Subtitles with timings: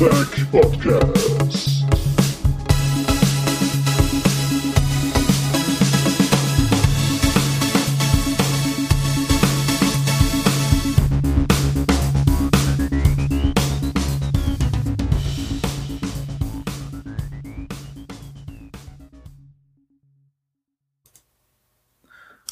[0.00, 1.84] Battletech Podcast.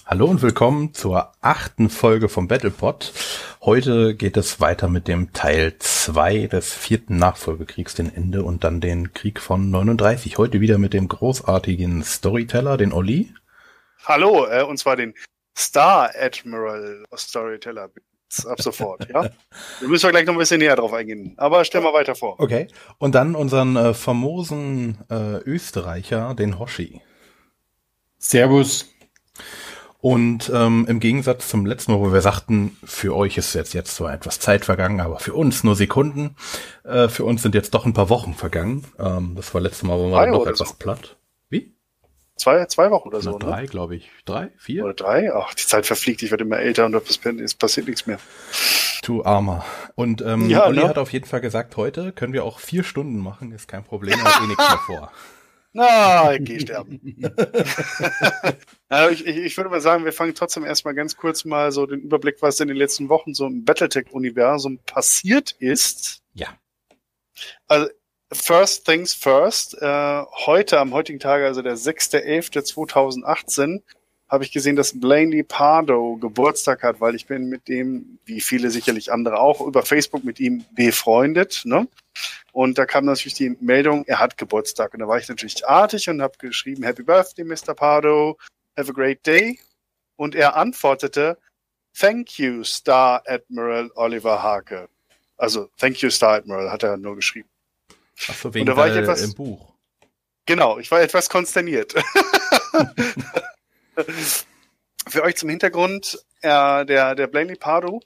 [0.04, 3.10] Hallo und willkommen zur achten Folge vom Battlepod.
[3.68, 8.80] Heute geht es weiter mit dem Teil 2 des vierten Nachfolgekriegs, den Ende und dann
[8.80, 10.38] den Krieg von 39.
[10.38, 13.34] Heute wieder mit dem großartigen Storyteller, den Olli.
[14.06, 15.12] Hallo, äh, und zwar den
[15.54, 17.90] Star Admiral Storyteller.
[18.46, 19.24] Ab sofort, ja?
[19.80, 21.34] Da müssen wir gleich noch ein bisschen näher drauf eingehen.
[21.36, 22.40] Aber stell mal weiter vor.
[22.40, 22.68] Okay.
[22.96, 27.02] Und dann unseren äh, famosen äh, Österreicher, den Hoshi.
[28.16, 28.94] Servus.
[30.00, 33.96] Und ähm, im Gegensatz zum letzten Mal, wo wir sagten, für euch ist jetzt, jetzt
[33.96, 36.36] zwar etwas Zeit vergangen, aber für uns nur Sekunden.
[36.84, 38.84] Äh, für uns sind jetzt doch ein paar Wochen vergangen.
[38.98, 40.74] Ähm, das war letztes Mal, wo wir noch etwas so.
[40.78, 41.16] platt.
[41.50, 41.74] Wie?
[42.36, 43.44] Zwei, zwei Wochen oder So, so, ne?
[43.46, 44.08] drei, glaube ich.
[44.24, 44.50] Drei?
[44.56, 44.84] Vier?
[44.84, 45.34] Oder drei?
[45.34, 48.20] Ach, die Zeit verfliegt, ich werde immer älter und es es passiert nichts mehr.
[49.02, 49.64] Du Armer.
[49.96, 50.88] Und ähm, Ja, Olli ne?
[50.88, 54.22] hat auf jeden Fall gesagt, heute können wir auch vier Stunden machen, ist kein Problem,
[54.22, 55.12] hat eh nichts mehr vor.
[55.78, 57.00] Na, ich geh sterben.
[58.88, 61.86] also ich, ich, ich würde mal sagen, wir fangen trotzdem erstmal ganz kurz mal so
[61.86, 66.24] den Überblick, was in den letzten Wochen so im Battletech-Universum passiert ist.
[66.34, 66.48] Ja.
[67.68, 67.86] Also,
[68.32, 69.80] first things first.
[69.80, 73.82] Äh, heute, am heutigen Tage, also der 6.11.2018,
[74.28, 78.70] habe ich gesehen, dass Blaney Pardo Geburtstag hat, weil ich bin mit dem, wie viele
[78.70, 81.62] sicherlich andere auch, über Facebook mit ihm befreundet.
[81.64, 81.88] Ne?
[82.52, 84.92] Und da kam natürlich die Meldung, er hat Geburtstag.
[84.92, 87.74] Und da war ich natürlich artig und habe geschrieben, Happy Birthday, Mr.
[87.74, 88.36] Pardo,
[88.76, 89.58] have a great day.
[90.16, 91.38] Und er antwortete,
[91.98, 94.88] Thank you, Star Admiral Oliver Hake.
[95.36, 97.48] Also, Thank you, Star Admiral, hat er nur geschrieben.
[98.28, 99.72] Ach so, wegen da war ich etwas- im Buch.
[100.44, 101.94] Genau, ich war etwas konsterniert.
[105.08, 108.00] Für euch zum Hintergrund, äh, der, der Blaney Pardo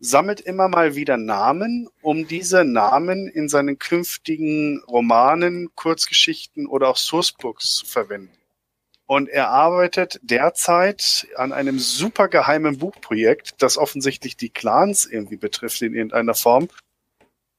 [0.00, 6.96] sammelt immer mal wieder Namen, um diese Namen in seinen künftigen Romanen, Kurzgeschichten oder auch
[6.96, 8.32] Sourcebooks zu verwenden.
[9.06, 15.80] Und er arbeitet derzeit an einem super geheimen Buchprojekt, das offensichtlich die Clans irgendwie betrifft
[15.82, 16.68] in irgendeiner Form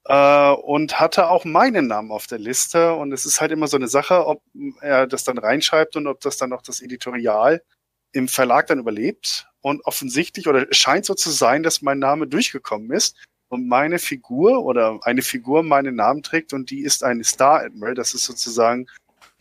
[0.05, 2.93] äh, und hatte auch meinen Namen auf der Liste.
[2.93, 4.43] Und es ist halt immer so eine Sache, ob
[4.81, 7.63] er das dann reinschreibt und ob das dann auch das Editorial
[8.11, 9.47] im Verlag dann überlebt.
[9.61, 13.17] Und offensichtlich, oder es scheint so zu sein, dass mein Name durchgekommen ist
[13.49, 17.95] und meine Figur oder eine Figur meinen Namen trägt und die ist eine Star Admiral.
[17.95, 18.87] Das ist sozusagen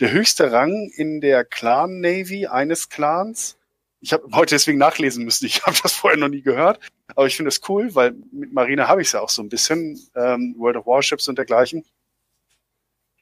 [0.01, 3.57] der höchste Rang in der Clan Navy eines Clans.
[4.01, 5.47] Ich habe heute deswegen nachlesen müssen.
[5.47, 6.81] Ich habe das vorher noch nie gehört.
[7.15, 9.49] Aber ich finde es cool, weil mit Marine habe ich es ja auch so ein
[9.49, 9.99] bisschen.
[10.15, 11.85] Ähm, World of Warships und dergleichen.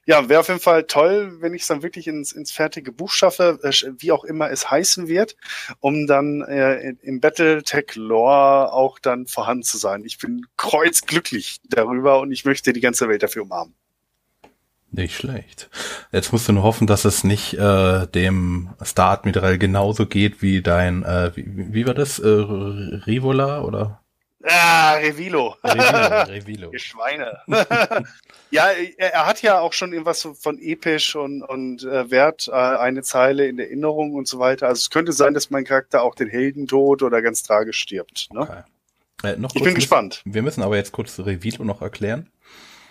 [0.07, 3.11] Ja, wäre auf jeden Fall toll, wenn ich es dann wirklich ins, ins fertige Buch
[3.11, 5.35] schaffe, äh, wie auch immer es heißen wird,
[5.81, 10.05] um dann äh, im Battletech-Lore auch dann vorhanden zu sein.
[10.05, 13.75] Ich bin kreuzglücklich darüber und ich möchte die ganze Welt dafür umarmen.
[14.91, 15.69] Nicht schlecht.
[16.13, 20.61] Jetzt musst du nur hoffen, dass es nicht äh, dem Star Admiral genauso geht wie
[20.61, 22.17] dein, äh, wie, wie war das?
[22.19, 23.99] Äh, Rivola oder?
[24.49, 25.55] Ah, Revilo.
[25.63, 26.33] Revilo.
[26.33, 26.71] Revilo.
[26.71, 27.39] Ihr Schweine.
[28.51, 32.51] ja, er, er hat ja auch schon irgendwas von episch und, und äh, Wert äh,
[32.53, 34.67] eine Zeile in Erinnerung und so weiter.
[34.67, 38.29] Also es könnte sein, dass mein Charakter auch den Heldentod oder ganz tragisch stirbt.
[38.31, 38.41] Ne?
[38.41, 38.61] Okay.
[39.23, 40.21] Äh, noch Ich bin müssen- gespannt.
[40.25, 42.29] Wir müssen aber jetzt kurz Revilo noch erklären.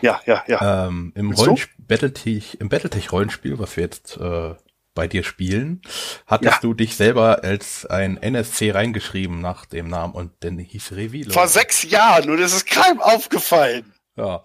[0.02, 0.88] Ja, ja, ja.
[0.88, 4.54] Ähm, Im, Battletech-Rollenspiel, was wir jetzt äh,
[4.96, 5.80] bei dir spielen,
[6.26, 6.58] hattest Ja.
[6.62, 11.32] du dich selber als ein NSC reingeschrieben nach dem Namen und dann hieß Revilo.
[11.32, 13.92] Vor sechs Jahren und es ist keinem aufgefallen.
[14.16, 14.42] Ja.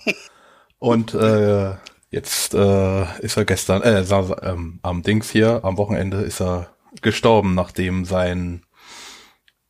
[0.77, 1.71] Und äh,
[2.11, 4.03] jetzt äh, ist er gestern, äh,
[4.43, 8.63] ähm, am Dings hier, am Wochenende ist er gestorben, nachdem sein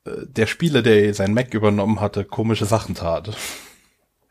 [0.06, 3.38] äh, der Spieler, der sein Mac übernommen hatte, komische Sachen tat.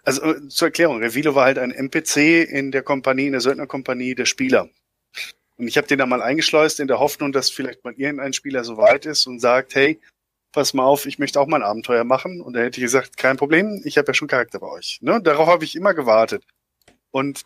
[0.03, 4.15] Also äh, zur Erklärung, Revilo war halt ein NPC in der Kompanie, in der Söldnerkompanie
[4.15, 4.69] der Spieler.
[5.61, 8.65] Und ich habe den da mal eingeschleust in der Hoffnung, dass vielleicht mal irgendein Spieler
[8.65, 10.01] so weit ist und sagt, hey,
[10.53, 12.41] pass mal auf, ich möchte auch mal ein Abenteuer machen.
[12.41, 14.99] Und er hätte ich gesagt, kein Problem, ich habe ja schon Charakter bei euch.
[15.03, 15.21] Ne?
[15.21, 16.45] Darauf habe ich immer gewartet.
[17.11, 17.45] Und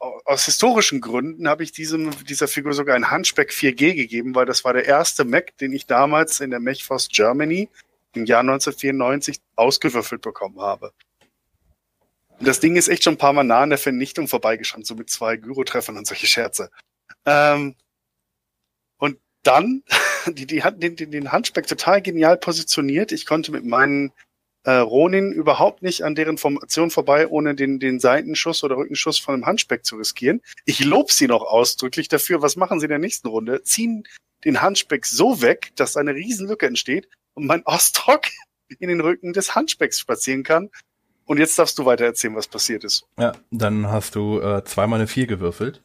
[0.00, 4.44] au- aus historischen Gründen habe ich diesem, dieser Figur sogar ein Hunchback 4G gegeben, weil
[4.44, 7.70] das war der erste Mac, den ich damals in der Mechforce Germany
[8.14, 10.92] im Jahr 1994 ausgewürfelt bekommen habe.
[12.38, 14.94] Und das Ding ist echt schon ein paar Mal nah an der Vernichtung vorbeigeschrammt, so
[14.94, 16.70] mit zwei Gyro-Treffern und solche Scherze.
[17.30, 17.74] Ähm,
[18.98, 19.82] und dann,
[20.26, 23.12] die, die hatten den, den, den Hunchback total genial positioniert.
[23.12, 24.12] Ich konnte mit meinen
[24.64, 29.34] äh, Ronin überhaupt nicht an deren Formation vorbei, ohne den, den Seitenschuss oder Rückenschuss von
[29.34, 30.42] einem Hunchback zu riskieren.
[30.66, 32.42] Ich lob sie noch ausdrücklich dafür.
[32.42, 33.62] Was machen sie in der nächsten Runde?
[33.62, 34.06] Ziehen
[34.44, 38.22] den Hunchback so weg, dass eine Riesenlücke entsteht und mein Ostrock
[38.78, 40.70] in den Rücken des Hunchbacks spazieren kann.
[41.24, 43.06] Und jetzt darfst du weiter erzählen, was passiert ist.
[43.16, 45.80] Ja, dann hast du äh, zweimal eine 4 gewürfelt.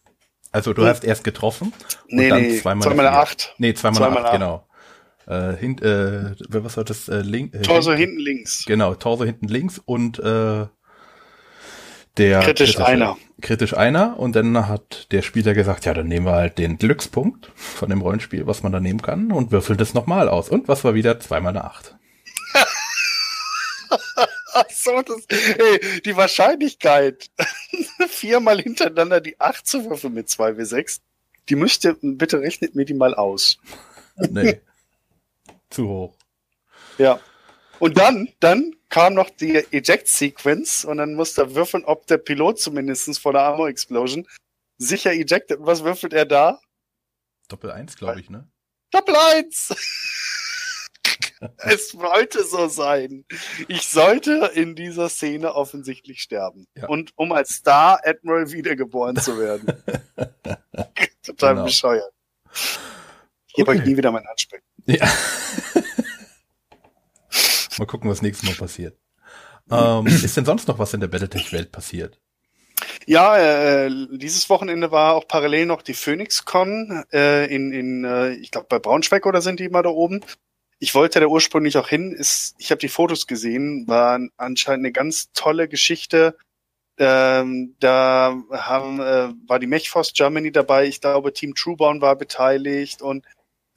[0.56, 1.74] Also du hast erst getroffen
[2.10, 3.08] und Nee, dann nee, zweimal, zweimal.
[3.08, 3.54] Acht.
[3.58, 5.54] Nee, zweimal, Zweimal eine 8, eine genau.
[5.54, 7.08] Äh, hint, äh, was war das?
[7.10, 8.64] Äh, link, äh, Torso hint- hinten links.
[8.66, 10.68] Genau, Torso hinten links und äh,
[12.18, 13.18] der Kritisch einer.
[13.42, 17.52] Kritisch einer und dann hat der Spieler gesagt, ja, dann nehmen wir halt den Glückspunkt
[17.56, 20.48] von dem Rollenspiel, was man da nehmen kann und würfelt es nochmal aus.
[20.50, 21.20] Und was war wieder?
[21.20, 21.96] Zweimal eine 8.
[24.70, 27.30] So, das, ey, die Wahrscheinlichkeit,
[28.08, 31.02] viermal hintereinander die 8 zu würfeln mit 2W6,
[31.50, 33.58] die müsste, bitte rechnet mir die mal aus.
[34.18, 34.62] Nee.
[35.70, 36.16] Zu hoch.
[36.98, 37.20] Ja.
[37.80, 42.60] Und dann, dann kam noch die Eject-Sequence und dann musste er würfeln, ob der Pilot
[42.60, 44.26] zumindestens vor der Armor-Explosion
[44.78, 45.58] sicher ejected.
[45.60, 46.60] Was würfelt er da?
[47.50, 48.48] Doppel 1, glaube ich, ne?
[48.92, 49.76] Doppel eins.
[51.58, 53.26] Es wollte so sein.
[53.68, 56.68] Ich sollte in dieser Szene offensichtlich sterben.
[56.76, 56.88] Ja.
[56.88, 59.68] Und um als Star Admiral wiedergeboren zu werden.
[61.24, 61.66] Total Genau.
[61.66, 62.12] bescheuert.
[63.48, 63.80] Ich gebe Okay.
[63.80, 64.64] euch nie wieder mein Ansprechen.
[64.86, 65.08] Ja.
[67.78, 68.98] mal gucken, was nächstes Mal passiert.
[69.72, 72.20] Ähm, ist denn sonst noch was in der Battletech-Welt passiert?
[73.08, 78.52] Ja, äh, dieses Wochenende war auch parallel noch die PhoenixCon äh, in, in äh, ich
[78.52, 80.22] glaube bei Braunschweig oder sind die mal da oben.
[80.86, 82.12] Ich wollte da ursprünglich auch hin.
[82.12, 86.38] Ist, ich habe die Fotos gesehen, war anscheinend eine ganz tolle Geschichte.
[87.00, 90.86] Ähm, da haben, äh, war die Mechforce Germany dabei.
[90.86, 93.26] Ich glaube, Team Trueborn war beteiligt und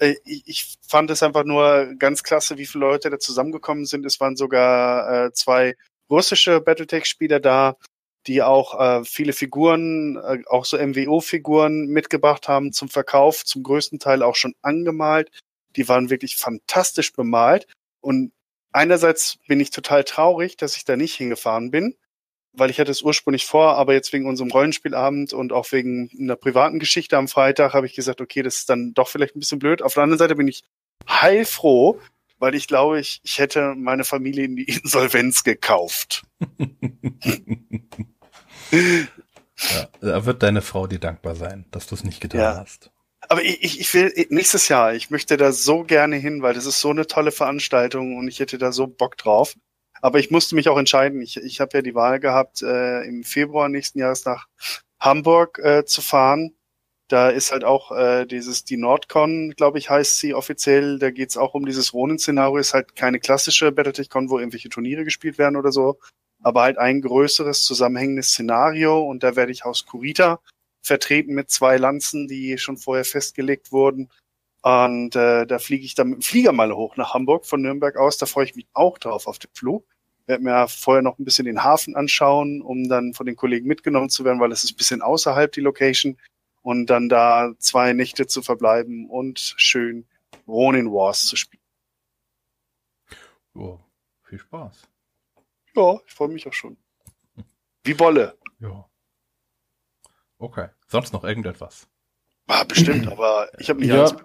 [0.01, 4.05] äh, ich, ich fand es einfach nur ganz klasse, wie viele Leute da zusammengekommen sind.
[4.05, 5.77] Es waren sogar äh, zwei
[6.11, 7.79] russische Battletech-Spieler da
[8.27, 13.99] die auch äh, viele Figuren, äh, auch so MWO-Figuren mitgebracht haben zum Verkauf, zum größten
[13.99, 15.31] Teil auch schon angemalt.
[15.79, 17.67] Die waren wirklich fantastisch bemalt.
[18.01, 18.33] Und
[18.73, 21.95] einerseits bin ich total traurig, dass ich da nicht hingefahren bin,
[22.53, 26.37] weil ich hatte es ursprünglich vor, aber jetzt wegen unserem Rollenspielabend und auch wegen einer
[26.37, 29.59] privaten Geschichte am Freitag habe ich gesagt, okay, das ist dann doch vielleicht ein bisschen
[29.59, 29.81] blöd.
[29.81, 30.65] Auf der anderen Seite bin ich
[31.09, 32.01] heilfroh,
[32.39, 36.23] weil ich glaube, ich, ich hätte meine Familie in die Insolvenz gekauft.
[38.71, 42.57] Ja, da wird deine Frau dir dankbar sein, dass du es nicht getan Ja.
[42.59, 42.93] hast.
[43.29, 46.67] Aber ich, ich, ich will nächstes Jahr, ich möchte da so gerne hin, weil das
[46.67, 49.55] ist so eine tolle Veranstaltung und ich hätte da so Bock drauf.
[50.01, 51.21] Aber ich musste mich auch entscheiden.
[51.23, 54.47] Ich, ich habe ja die Wahl gehabt, äh, im Februar nächsten Jahres nach
[55.01, 56.55] Hamburg äh, zu fahren.
[57.09, 60.99] Da ist halt auch äh, dieses, die Nordcon, glaube ich, heißt sie offiziell.
[60.99, 62.59] Da geht's auch um dieses Ronin-Szenario.
[62.59, 65.99] Ist halt keine klassische Battletech-Con, wo irgendwelche Turniere gespielt werden oder so.
[66.43, 69.03] Aber halt ein größeres, zusammenhängendes Szenario.
[69.03, 70.41] Und da werde ich Haus Kurita
[70.83, 74.09] vertreten mit zwei Lanzen, die schon vorher festgelegt wurden.
[74.63, 77.97] Und äh, da fliege ich dann mit dem Flieger mal hoch nach Hamburg von Nürnberg
[77.97, 78.19] aus.
[78.19, 79.87] Da freue ich mich auch drauf auf den Flug.
[80.27, 84.11] Werde mir vorher noch ein bisschen den Hafen anschauen, um dann von den Kollegen mitgenommen
[84.11, 86.19] zu werden, weil es ist ein bisschen außerhalb die Location.
[86.63, 90.07] Und dann da zwei Nächte zu verbleiben und schön
[90.47, 91.63] Ronin Wars zu spielen.
[93.55, 93.79] Oh,
[94.23, 94.89] viel Spaß.
[95.75, 96.77] Ja, ich freue mich auch schon.
[97.85, 98.37] Wie Bolle.
[98.61, 98.89] Ja.
[100.39, 100.69] Okay.
[100.87, 101.89] Sonst noch irgendetwas?
[102.47, 104.01] Ah, bestimmt, aber ich habe nicht Ja.
[104.01, 104.17] alles.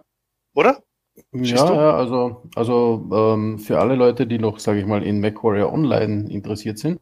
[0.53, 0.83] Oder?
[1.31, 5.71] Ja, ja, also, also ähm, für alle Leute, die noch, sage ich mal, in MacWarrior
[5.71, 6.99] Online interessiert sind,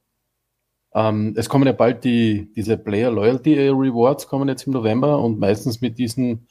[0.93, 5.39] ähm, es kommen ja bald die, diese Player Loyalty Rewards kommen jetzt im November und
[5.39, 6.47] meistens mit diesen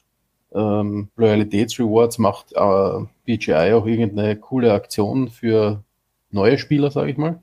[0.53, 5.85] ähm, Loyalitätsrewards macht äh, BGI auch irgendeine coole Aktion für
[6.31, 7.43] neue Spieler, sage ich mal.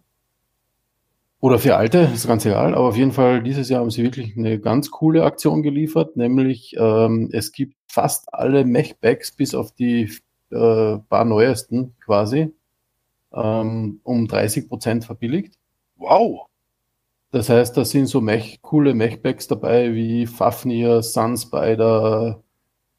[1.39, 4.35] Oder für alte, ist ganz egal, aber auf jeden Fall dieses Jahr haben sie wirklich
[4.35, 10.11] eine ganz coole Aktion geliefert, nämlich ähm, es gibt fast alle Mech-Packs bis auf die
[10.49, 12.53] äh, paar neuesten quasi
[13.33, 15.55] ähm, um 30% verbilligt.
[15.97, 16.47] Wow.
[17.31, 22.41] Das heißt, da sind so Mech, coole Mech-Packs dabei wie Fafnir, Sunspider,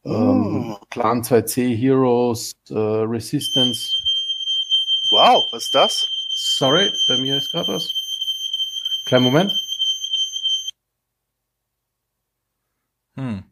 [0.04, 0.76] ähm, Oh.
[0.90, 3.88] Clan 2C Heroes, äh, Resistance.
[5.10, 6.06] Wow, was ist das?
[6.36, 7.97] Sorry, bei mir ist gerade was.
[9.08, 9.50] Kleinen Moment.
[13.16, 13.42] Hm.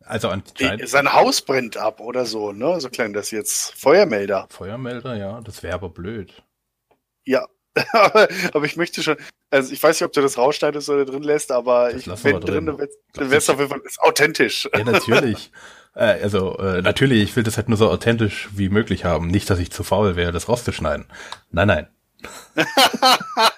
[0.00, 2.80] Also Die, anscheinend sein Haus brennt ab oder so, ne?
[2.80, 3.74] So klang das jetzt.
[3.76, 4.46] Feuermelder.
[4.50, 6.44] Feuermelder, ja, das wäre aber blöd.
[7.24, 7.48] Ja.
[7.92, 9.16] aber, ich möchte schon,
[9.50, 12.40] also ich weiß nicht, ob du das rausschneidest oder drin lässt, aber Das ich, wenn
[12.40, 12.66] drin.
[12.66, 14.68] drin, dann wäre es auf jeden Fall ist authentisch.
[14.72, 15.50] Ja, natürlich.
[15.96, 19.26] äh, also, äh, natürlich, ich will das halt nur so authentisch wie möglich haben.
[19.26, 21.06] Nicht, dass ich zu faul wäre, das rauszuschneiden.
[21.50, 21.88] Nein, nein.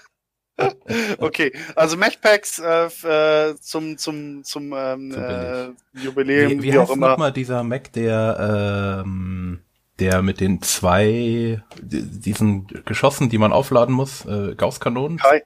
[1.19, 6.79] Okay, also Mechpacks äh, äh, zum zum zum, ähm, Zum äh, Jubiläum, Wie, wie, wie
[6.79, 7.11] auch heißt immer.
[7.11, 9.61] nochmal dieser Mac, der, ähm,
[9.99, 15.19] der mit den zwei, di- diesen Geschossen, die man aufladen muss, äh, Gausskanonen?
[15.19, 15.43] Kai,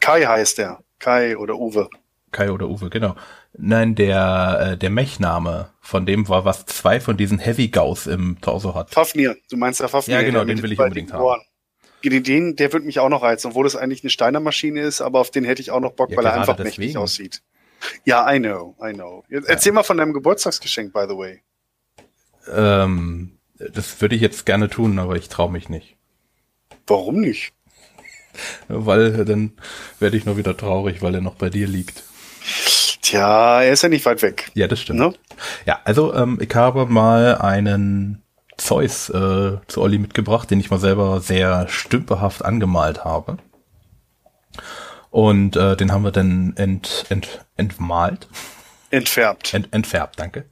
[0.00, 0.80] Kai heißt der.
[0.98, 1.88] Kai oder Uwe.
[2.32, 3.14] Kai oder Uwe, genau.
[3.58, 8.40] Nein, der, äh, der Mech-Name von dem war, was zwei von diesen Heavy Gauss im
[8.40, 8.90] Torso hat.
[8.90, 10.16] Fafnir, du meinst der Fafnir.
[10.20, 11.22] Ja, genau, den will ich unbedingt haben.
[11.22, 11.40] Ohren.
[12.04, 15.30] Den, der wird mich auch noch reizen, obwohl das eigentlich eine Steiner-Maschine ist, aber auf
[15.30, 16.98] den hätte ich auch noch Bock, Ja, weil er einfach mächtig deswegen.
[16.98, 17.42] aussieht.
[18.04, 19.24] Ja, I know, I know.
[19.28, 21.42] Erzähl mal von deinem Geburtstagsgeschenk, by the way.
[22.52, 25.96] Ähm, das würde ich jetzt gerne tun, aber ich traue mich nicht.
[26.86, 27.52] Warum nicht?
[28.68, 29.52] Weil dann
[29.98, 32.04] werde ich nur wieder traurig, weil er noch bei dir liegt.
[33.02, 34.50] Tja, er ist ja nicht weit weg.
[34.54, 34.98] Ja, das stimmt.
[34.98, 35.14] Ne?
[35.64, 38.22] Ja, also ähm, ich habe mal einen
[38.56, 43.38] Zeus äh, zu Olli mitgebracht, den ich mal selber sehr stümperhaft angemalt habe.
[45.10, 48.28] Und äh, den haben wir dann ent, ent, entmalt,
[48.90, 49.54] Entfärbt.
[49.54, 50.46] ent, entfärbt, danke.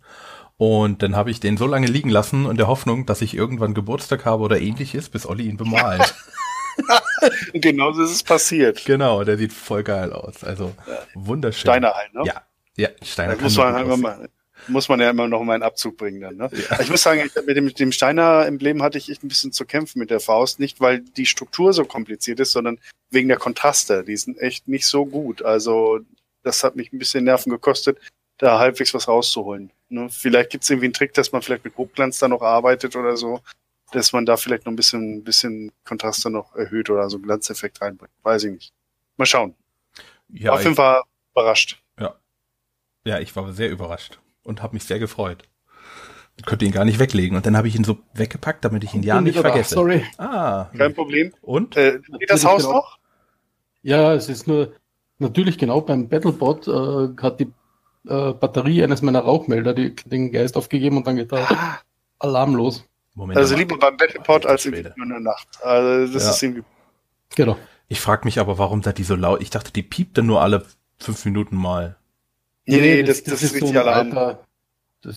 [0.56, 3.74] Und dann habe ich den so lange liegen lassen in der Hoffnung, dass ich irgendwann
[3.74, 6.14] Geburtstag habe oder ähnliches, bis Olli ihn bemalt.
[7.52, 8.84] Genauso ist es passiert.
[8.84, 10.44] genau, der sieht voll geil aus.
[10.44, 10.74] Also
[11.14, 11.60] wunderschön.
[11.60, 12.22] Steiner halt, ne?
[12.24, 12.42] Ja,
[12.76, 14.28] ja, Steiner Da muss man, halt mal,
[14.68, 16.36] muss man ja immer noch mal einen Abzug bringen dann.
[16.36, 16.50] Ne?
[16.80, 19.98] Ich muss sagen, ich, mit dem, dem Steiner-Emblem hatte ich echt ein bisschen zu kämpfen
[19.98, 20.60] mit der Faust.
[20.60, 22.78] Nicht, weil die Struktur so kompliziert ist, sondern
[23.10, 24.04] wegen der Kontraste.
[24.04, 25.42] Die sind echt nicht so gut.
[25.42, 26.00] Also
[26.42, 27.98] das hat mich ein bisschen Nerven gekostet,
[28.38, 29.70] da halbwegs was rauszuholen.
[29.88, 30.08] Ne?
[30.10, 33.16] Vielleicht gibt es irgendwie einen Trick, dass man vielleicht mit Hochglanz da noch arbeitet oder
[33.16, 33.40] so,
[33.92, 37.80] dass man da vielleicht noch ein bisschen, bisschen Kontraste noch erhöht oder so einen Glanzeffekt
[37.80, 38.12] reinbringt.
[38.22, 38.72] Weiß ich nicht.
[39.16, 39.54] Mal schauen.
[40.28, 41.02] Ja, Auf jeden Fall
[41.32, 41.80] überrascht.
[43.06, 45.42] ja, ich war sehr überrascht und habe mich sehr gefreut.
[46.36, 48.92] Ich konnte ihn gar nicht weglegen und dann habe ich ihn so weggepackt, damit ich
[48.94, 49.74] ihn ja nicht vergesse.
[49.74, 50.04] Sorry.
[50.18, 51.32] Ah, Kein Problem.
[51.42, 51.76] und?
[51.76, 52.76] Äh, steht das Haus genau.
[52.76, 52.98] noch?
[53.82, 54.72] Ja, es ist nur
[55.18, 57.52] natürlich genau beim Battlebot äh, hat die
[58.08, 61.80] äh, Batterie eines meiner Rauchmelder die, den Geist aufgegeben und dann geht da
[62.18, 62.84] Alarm los.
[63.14, 65.46] Moment, Also lieber beim Battlepod als in der Nacht.
[65.62, 66.30] Also das Ja.
[66.30, 66.64] ist irgendwie.
[67.36, 67.56] Genau.
[67.86, 69.40] Ich frage mich aber, warum da die so laut?
[69.40, 70.64] Ich dachte, die piept dann nur alle
[70.98, 71.96] fünf Minuten mal.
[72.66, 74.38] Nee, nee, das, das, ist richtig ein allein.
[75.02, 75.16] das,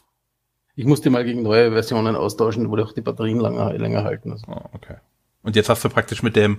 [0.75, 4.03] ich muss die mal gegen neue Versionen austauschen, wo die auch die Batterien länger, länger
[4.03, 4.31] halten.
[4.31, 4.95] Also, Oh, okay.
[5.43, 6.57] Und jetzt hast du praktisch mit dem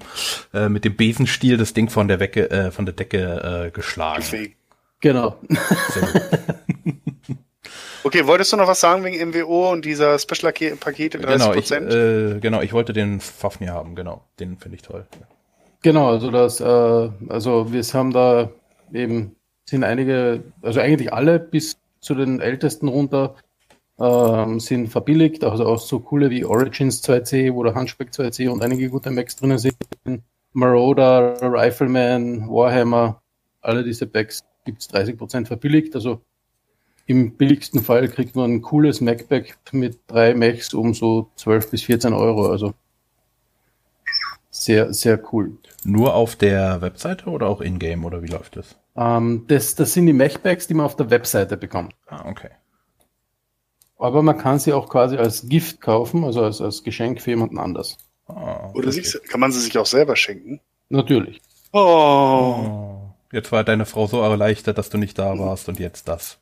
[0.54, 4.22] äh, mit dem Besenstiel das Ding von der Wecke, äh, von der Decke äh, geschlagen.
[4.22, 4.56] Fähig.
[5.00, 5.36] genau.
[8.04, 11.18] Okay, wolltest du noch was sagen wegen MWO und dieser Special-Pakete 30%?
[11.18, 14.24] genau, ich, äh, genau, ich wollte den Fafnir haben, genau.
[14.40, 15.06] Den finde ich toll.
[15.82, 16.64] Genau, also das, äh,
[17.28, 18.50] also wir haben da
[18.94, 19.36] eben
[19.68, 23.34] sind einige, also eigentlich alle bis zu den ältesten runter
[23.98, 28.62] ähm, sind verbilligt, also auch so coole wie Origins 2C, wo der Hunchback 2C und
[28.62, 29.76] einige gute Macs drinnen sind.
[30.52, 33.20] Marauder, Rifleman, Warhammer,
[33.60, 35.94] alle diese Packs gibt's 30% verbilligt.
[35.94, 36.22] Also
[37.06, 41.82] im billigsten Fall kriegt man ein cooles MacBack mit drei Mechs um so 12 bis
[41.82, 42.50] 14 Euro.
[42.50, 42.72] Also
[44.50, 45.58] sehr, sehr cool.
[45.84, 48.76] Nur auf der Webseite oder auch in-game oder wie läuft das?
[48.98, 51.94] Ähm, das, das sind die Mechbacks, die man auf der Webseite bekommt.
[52.08, 52.50] Ah, okay.
[53.96, 57.58] Aber man kann sie auch quasi als Gift kaufen, also als, als Geschenk für jemanden
[57.58, 57.96] anders.
[58.26, 60.60] Ah, Oder sich, kann man sie sich auch selber schenken?
[60.88, 61.40] Natürlich.
[61.72, 61.78] Oh.
[61.78, 63.14] Oh.
[63.30, 66.40] Jetzt war deine Frau so erleichtert, dass du nicht da warst und jetzt das.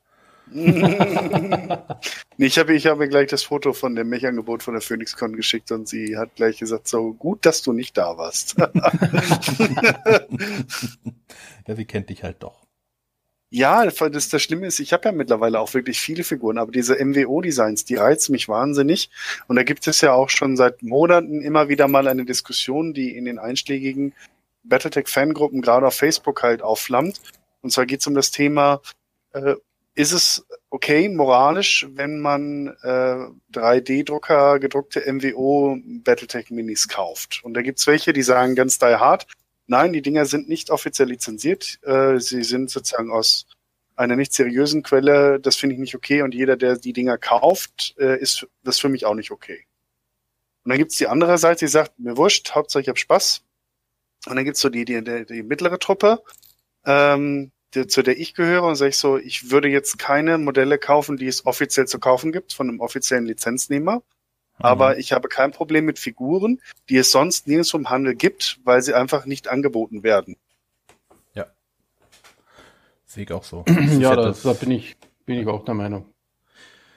[2.38, 5.88] ich habe ich habe gleich das Foto von dem Mech-Angebot von der PhoenixCon geschickt und
[5.88, 8.56] sie hat gleich gesagt, so gut, dass du nicht da warst.
[11.66, 12.66] Ja, sie kennt dich halt doch.
[13.50, 16.96] Ja, das, das Schlimme ist, ich habe ja mittlerweile auch wirklich viele Figuren, aber diese
[17.02, 19.10] MWO-Designs, die reizen mich wahnsinnig.
[19.46, 23.16] Und da gibt es ja auch schon seit Monaten immer wieder mal eine Diskussion, die
[23.16, 24.14] in den einschlägigen
[24.64, 27.20] Battletech-Fangruppen gerade auf Facebook halt aufflammt.
[27.62, 28.80] Und zwar geht es um das Thema,
[29.32, 29.54] äh,
[29.96, 37.40] ist es okay, moralisch, wenn man äh, 3D-Drucker gedruckte MWO Battletech-Minis kauft?
[37.42, 39.26] Und da gibt's welche, die sagen ganz die hard,
[39.66, 41.78] Nein, die Dinger sind nicht offiziell lizenziert.
[41.82, 43.46] Äh, sie sind sozusagen aus
[43.96, 45.40] einer nicht seriösen Quelle.
[45.40, 46.22] Das finde ich nicht okay.
[46.22, 49.66] Und jeder, der die Dinger kauft, äh, ist das für mich auch nicht okay.
[50.64, 53.42] Und dann gibt's die andere Seite, die sagt, mir wurscht, Hauptsache ich hab Spaß.
[54.26, 56.22] Und dann gibt's so die, die, die, die mittlere Truppe,
[56.84, 60.78] ähm, die, zu der ich gehöre und sage ich so, ich würde jetzt keine Modelle
[60.78, 64.02] kaufen, die es offiziell zu kaufen gibt von einem offiziellen Lizenznehmer.
[64.58, 68.80] Aber ich habe kein Problem mit Figuren, die es sonst nirgends im Handel gibt, weil
[68.80, 70.36] sie einfach nicht angeboten werden.
[73.16, 73.64] Sehe ich auch so.
[73.98, 76.04] ja, da, da bin ich, bin ich auch der Meinung.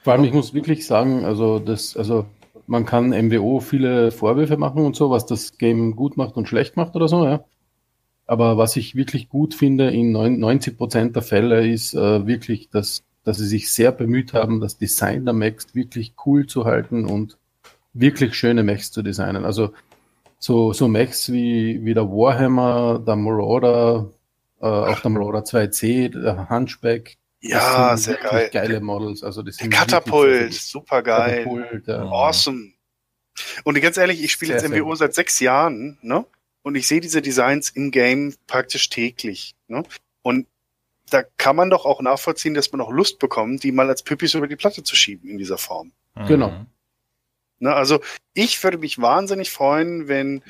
[0.02, 2.26] Vor allem, ich muss wirklich sagen, also das, also
[2.66, 6.76] man kann MWO viele Vorwürfe machen und so, was das Game gut macht und schlecht
[6.76, 7.42] macht oder so, ja.
[8.30, 12.68] Aber was ich wirklich gut finde in neun- 90 Prozent der Fälle ist äh, wirklich,
[12.70, 17.06] dass, dass sie sich sehr bemüht haben, das Design der Mechs wirklich cool zu halten
[17.06, 17.38] und
[17.92, 19.44] wirklich schöne Mechs zu designen.
[19.44, 19.72] Also
[20.38, 24.12] so, so Mechs wie, wie der Warhammer, der Marauder,
[24.60, 27.16] äh, auch der Marauder 2C, der Hunchback.
[27.40, 28.48] Ja, sehr geil.
[28.52, 29.24] Geile Models.
[29.24, 31.42] Also das Der Katapult, super geil.
[31.42, 32.02] Katapult, ja.
[32.04, 32.74] Awesome.
[33.64, 36.24] Und ganz ehrlich, ich spiele jetzt MWO seit sechs Jahren, ne?
[36.62, 39.82] Und ich sehe diese Designs im Game praktisch täglich, ne?
[40.22, 40.46] Und
[41.08, 44.34] da kann man doch auch nachvollziehen, dass man auch Lust bekommt, die mal als Püppis
[44.34, 45.92] über die Platte zu schieben in dieser Form.
[46.28, 46.50] Genau.
[46.50, 46.66] Mhm.
[47.58, 47.74] Ne?
[47.74, 48.00] Also
[48.34, 50.42] ich würde mich wahnsinnig freuen, wenn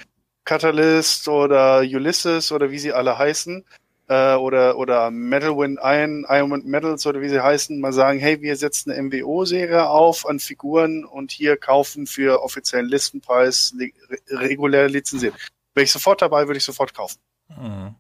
[0.44, 3.64] Catalyst oder Ulysses oder wie sie alle heißen,
[4.10, 8.56] äh, oder, oder Metalwind Iron, Ironwind Metals oder wie sie heißen, mal sagen, hey, wir
[8.56, 14.88] setzen eine MWO-Serie auf an Figuren und hier kaufen für offiziellen Listenpreis li re regulär
[14.88, 15.34] lizenziert.
[15.74, 17.18] Wäre ich sofort dabei, würde ich sofort kaufen.
[17.48, 17.94] Mhm.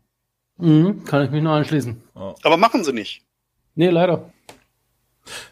[0.56, 2.02] Mhm, kann ich mich nur anschließen.
[2.14, 2.34] Ja.
[2.42, 3.22] Aber machen sie nicht.
[3.74, 4.30] Nee, leider.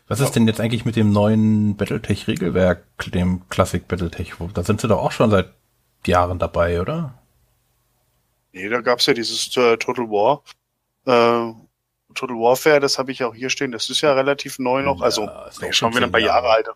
[0.09, 4.35] Was ist denn jetzt eigentlich mit dem neuen Battletech-Regelwerk, dem Classic Battletech?
[4.55, 5.51] Da sind sie doch auch schon seit
[6.07, 7.15] Jahren dabei, oder?
[8.53, 10.43] Nee, da gab's ja dieses äh, Total War.
[11.07, 11.53] Äh,
[12.15, 13.71] Total Warfare, das habe ich auch hier stehen.
[13.71, 15.01] Das ist ja relativ neu noch.
[15.03, 16.57] Also Ja, auch schon wieder ein paar Jahre Jahre.
[16.57, 16.69] alt.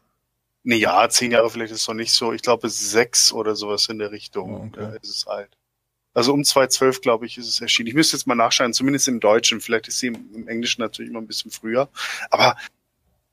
[0.64, 2.32] Nee, ja, zehn Jahre vielleicht ist es noch nicht so.
[2.32, 4.96] Ich glaube sechs oder sowas in der Richtung Oh, okay.
[5.02, 5.56] ist es alt.
[6.14, 7.88] Also um 2012, glaube ich, ist es erschienen.
[7.88, 9.60] Ich müsste jetzt mal nachschauen, zumindest im Deutschen.
[9.60, 11.88] Vielleicht ist sie im, im Englischen natürlich immer ein bisschen früher.
[12.30, 12.56] Aber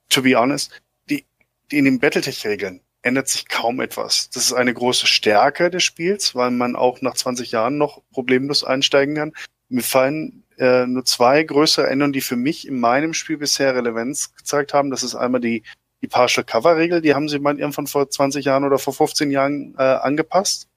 [0.09, 0.71] to be honest,
[1.09, 1.25] die,
[1.71, 4.29] die in den Battletech-Regeln ändert sich kaum etwas.
[4.29, 8.63] Das ist eine große Stärke des Spiels, weil man auch nach 20 Jahren noch problemlos
[8.63, 9.33] einsteigen kann.
[9.69, 14.33] Mir fallen äh, nur zwei größere Änderungen, die für mich in meinem Spiel bisher Relevanz
[14.35, 14.89] gezeigt haben.
[14.89, 15.63] Das ist einmal die,
[16.01, 19.31] die Partial Cover Regel, die haben sie mal irgendwann vor 20 Jahren oder vor 15
[19.31, 20.67] Jahren äh, angepasst.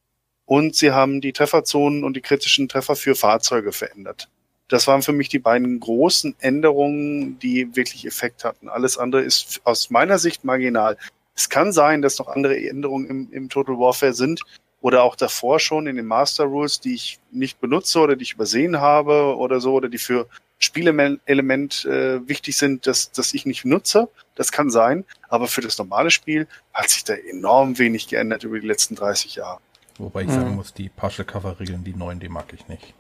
[0.45, 4.29] Und sie haben die Trefferzonen und die kritischen Treffer für Fahrzeuge verändert.
[4.69, 8.69] Das waren für mich die beiden großen Änderungen, die wirklich Effekt hatten.
[8.69, 10.97] Alles andere ist aus meiner Sicht marginal.
[11.35, 14.41] Es kann sein, dass noch andere Änderungen im, im Total Warfare sind
[14.81, 18.35] oder auch davor schon in den Master Rules, die ich nicht benutze oder die ich
[18.35, 20.27] übersehen habe oder so oder die für
[20.59, 24.09] Spielelement äh, wichtig sind, dass, dass ich nicht nutze.
[24.35, 25.05] Das kann sein.
[25.29, 29.37] Aber für das normale Spiel hat sich da enorm wenig geändert über die letzten 30
[29.37, 29.59] Jahre.
[29.99, 30.33] Wobei ich Mhm.
[30.33, 32.95] sagen muss, die Partial Cover Regeln, die neuen, die mag ich nicht.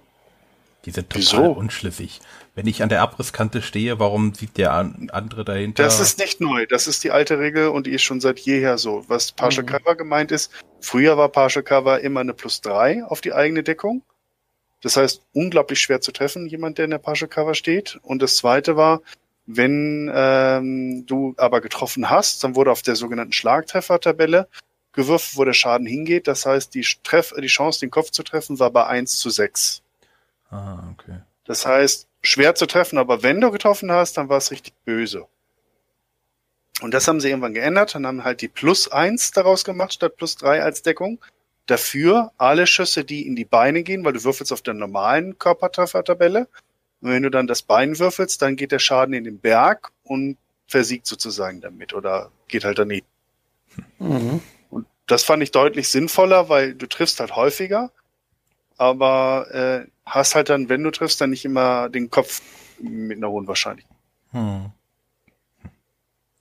[0.84, 1.52] Die sind total Wieso?
[1.52, 2.20] unschlüssig.
[2.56, 5.84] Wenn ich an der Abrisskante stehe, warum sieht der an- andere dahinter?
[5.84, 6.66] Das ist nicht neu.
[6.66, 9.04] Das ist die alte Regel und die ist schon seit jeher so.
[9.08, 9.68] Was Partial Mhm.
[9.68, 14.02] Cover gemeint ist, früher war Partial Cover immer eine plus drei auf die eigene Deckung.
[14.82, 18.00] Das heißt, unglaublich schwer zu treffen, jemand, der in der Partial Cover steht.
[18.02, 19.00] Und das zweite war,
[19.46, 24.48] wenn ähm, du aber getroffen hast, dann wurde auf der sogenannten Schlagtreffertabelle
[24.92, 26.28] gewürfelt, wo der Schaden hingeht.
[26.28, 29.82] Das heißt, die, Treff die Chance, den Kopf zu treffen, war bei 1 zu 6.
[30.50, 31.20] ah, okay.
[31.44, 35.26] Das heißt, schwer zu treffen, aber wenn du getroffen hast, dann war es richtig böse.
[36.80, 40.16] Und das haben sie irgendwann geändert und haben halt die plus eins daraus gemacht, statt
[40.16, 41.18] plus drei als Deckung.
[41.66, 46.48] Dafür alle Schüsse, die in die Beine gehen, weil du würfelst auf der normalen Körpertreffertabelle.
[47.02, 50.38] Und wenn du dann das Bein würfelst, dann geht der Schaden in den Berg und
[50.66, 53.06] versiegt sozusagen damit oder geht halt daneben.
[53.98, 54.40] Mhm.
[54.70, 57.90] Und das fand ich deutlich sinnvoller, weil du triffst halt häufiger,
[58.78, 62.40] aber äh, hast halt dann, wenn du triffst, dann nicht immer den Kopf
[62.80, 63.96] mit einer hohen Wahrscheinlichkeit.
[64.30, 64.70] Hm.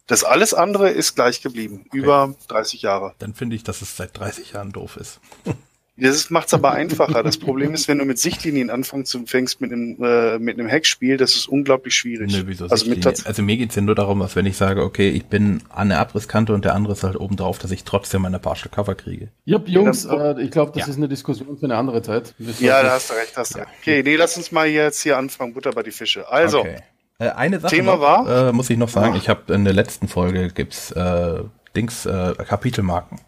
[0.08, 3.16] Das alles andere ist gleich geblieben, über 30 Jahre.
[3.20, 5.20] Dann finde ich, dass es seit 30 Jahren doof ist.
[5.98, 7.22] Das macht es aber einfacher.
[7.22, 10.68] Das Problem ist, wenn du mit Sichtlinien anfängst und fängst mit einem, äh, mit einem
[10.68, 12.32] Heckspiel, das ist unglaublich schwierig.
[12.32, 15.10] Nö, wieso also, mit also mir geht's ja nur darum, dass wenn ich sage, okay,
[15.10, 18.22] ich bin an der Abrisskante und der andere ist halt oben drauf, dass ich trotzdem
[18.24, 19.30] meine Partial Cover kriege.
[19.46, 20.92] Jupp, Jungs, dann- äh, ich glaube, das Ja.
[20.92, 22.34] ist eine Diskussion für eine andere Zeit.
[22.60, 23.70] Ja, da hast du recht, hast du recht.
[23.82, 26.28] Okay, nee, lass uns mal jetzt hier anfangen, Butter bei die Fische.
[26.32, 26.78] Also, Okay.
[27.20, 28.48] Äh, eine Sache Thema noch, war?
[28.50, 29.22] Äh, muss ich noch sagen, Ach.
[29.22, 31.44] ich habe in der letzten Folge gibt's äh,
[31.76, 33.20] Dings äh, Kapitelmarken.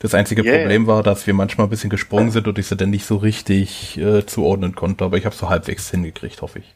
[0.00, 0.58] Das einzige Yeah.
[0.58, 3.16] Problem war, dass wir manchmal ein bisschen gesprungen sind und ich sie dann nicht so
[3.16, 6.74] richtig äh, zuordnen konnte, aber ich habe so halbwegs hingekriegt, hoffe ich.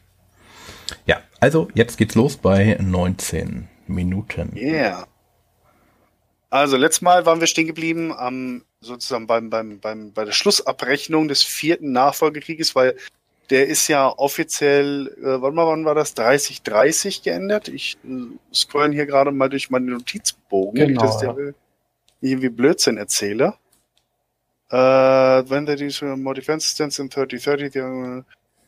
[1.07, 4.55] Ja, also jetzt geht's los bei 19 Minuten.
[4.55, 5.07] Yeah.
[6.51, 11.27] Also letztes Mal waren wir stehen geblieben am sozusagen beim, beim, beim, bei der Schlussabrechnung
[11.27, 12.95] des vierten Nachfolgekrieges, weil
[13.49, 16.13] der ist ja offiziell, äh, warte mal, wann war das?
[16.13, 17.67] 3030 geändert.
[17.67, 20.75] Ich äh, scrollen hier gerade mal durch meine Notizbogen.
[20.75, 21.33] Genau, Nicht, dass ja.
[21.33, 21.55] der, nicht
[22.25, 23.53] irgendwie Blödsinn erzähle.
[24.69, 28.23] Äh, when they do more defense stance in 3030, äh,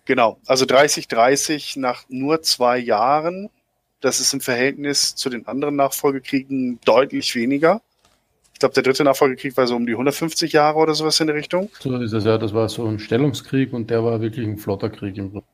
[0.05, 3.49] genau, also 3030 nach nur zwei Jahren,
[3.99, 7.81] das ist im Verhältnis zu den anderen Nachfolgekriegen deutlich weniger.
[8.53, 11.35] Ich glaube, der dritte Nachfolgekrieg war so um die 150 Jahre oder sowas in der
[11.35, 11.69] Richtung.
[11.79, 14.89] So ist es ja, das war so ein Stellungskrieg und der war wirklich ein flotter
[14.89, 15.49] Krieg im Prinzip.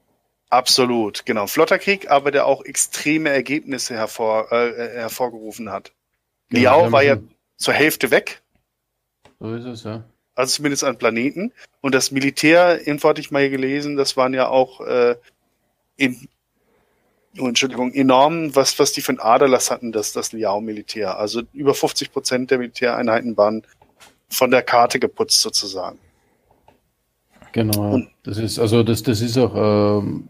[0.50, 1.48] Absolut, genau.
[1.48, 5.92] Flotter Krieg, aber der auch extreme Ergebnisse hervor, äh, hervorgerufen hat.
[6.50, 7.18] Liao wir war ja
[7.64, 8.42] zur Hälfte weg,
[9.40, 10.04] So ist es, ja.
[10.36, 11.52] also zumindest an Planeten.
[11.82, 15.16] Und das Militär, irgendwo hatte ich mal hier gelesen, das waren ja auch äh,
[15.98, 16.28] in,
[17.40, 21.18] oh, Entschuldigung, enorm, was, was die für ein Aderlass hatten, das, das Liao-Militär.
[21.18, 23.64] Also über 50 Prozent der Militäreinheiten waren
[24.30, 26.00] von der Karte geputzt sozusagen.
[27.54, 27.94] Genau.
[27.94, 30.28] Und- Das ist, also das, das ist auch ähm,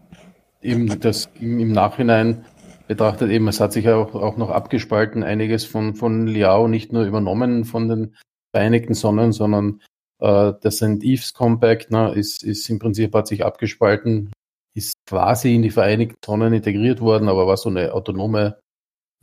[0.62, 2.44] eben das im Nachhinein
[2.86, 7.04] betrachtet eben, es hat sich auch, auch noch abgespalten, einiges von, von Liao nicht nur
[7.04, 8.16] übernommen von den
[8.54, 9.80] Vereinigten Sonnen, sondern
[10.20, 11.02] äh, das St.
[11.02, 14.32] Eves Compact ne, ist, ist im Prinzip hat sich abgespalten,
[14.74, 18.58] ist quasi in die Vereinigten Sonnen integriert worden, aber war so eine autonome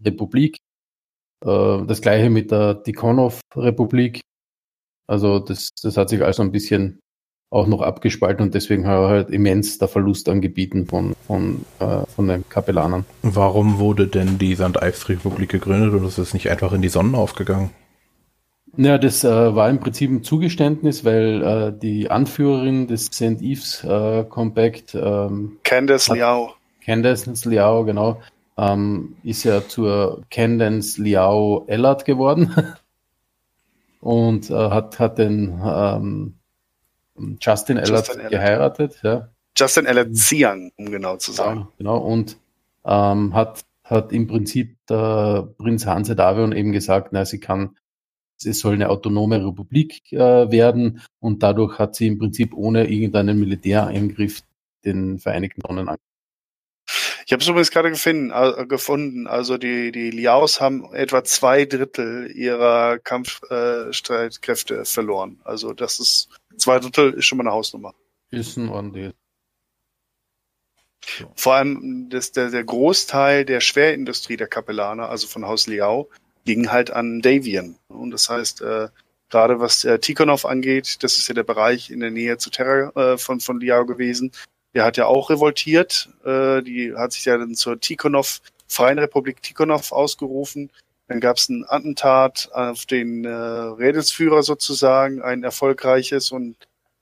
[0.04, 0.58] Republik.
[1.46, 4.22] Äh, das gleiche mit der Tikhonov-Republik.
[5.08, 7.01] Also das, das hat sich also ein bisschen
[7.52, 12.06] auch noch abgespalten und deswegen war halt immens der Verlust an Gebieten von, von, äh,
[12.16, 13.06] von den Kapellanern.
[13.22, 14.78] Warum wurde denn die St.
[14.82, 17.70] Ives Republik gegründet und es ist nicht einfach in die Sonne aufgegangen?
[18.78, 23.42] Ja, das äh, war im Prinzip ein Zugeständnis, weil äh, die Anführerin des St.
[23.42, 26.54] Eves äh, Compact, ähm, Candace Hat- Liao.
[26.86, 28.22] Candace Liao, genau,
[28.58, 32.56] ähm, ist ja zur Candace Liao Ellard geworden
[34.00, 36.36] und äh, hat, hat den ähm,
[37.42, 39.30] Justin Ellard Justin geheiratet, ja.
[39.58, 41.62] Justin Ellard Ziang, um genau zu sagen.
[41.62, 41.98] Ja, genau.
[41.98, 42.38] Und
[42.86, 47.78] ähm, hat, hat im Prinzip der Prinz Hanse Davion eben gesagt, na, sie kann,
[48.44, 50.18] es soll eine autonome Republik äh,
[50.52, 54.42] werden und dadurch hat sie im Prinzip ohne irgendeinen Militäreingriff
[54.84, 55.98] den Vereinigten Sonnen an.
[57.26, 59.28] Ich habe es übrigens gerade gefunden, äh, gefunden.
[59.28, 65.40] Also die, die Liaos haben etwa zwei Drittel ihrer Kampfstreitkräfte äh, verloren.
[65.44, 66.30] Also das ist
[66.62, 67.94] zwei Drittel ist schon mal eine Hausnummer.
[68.30, 69.14] Ist ein ordentliches.
[71.36, 76.10] Vor allem das, der, der Großteil der Schwerindustrie der Kapellaner, also von Haus Liao,
[76.46, 77.76] ging halt an Davian.
[77.88, 78.90] Und das heißt, äh,
[79.30, 82.92] gerade was äh, Tikhonov angeht, das ist ja der Bereich in der Nähe zu Terra
[83.14, 84.32] äh, von, von Liao gewesen.
[84.74, 86.10] Der hat ja auch revoltiert.
[86.24, 90.72] Äh, die hat sich ja dann zur Tikhonov, Freien Republik Tikhonov ausgerufen.
[91.12, 96.56] Dann gab es ein Attentat auf den äh, Rädelsführer sozusagen, ein erfolgreiches und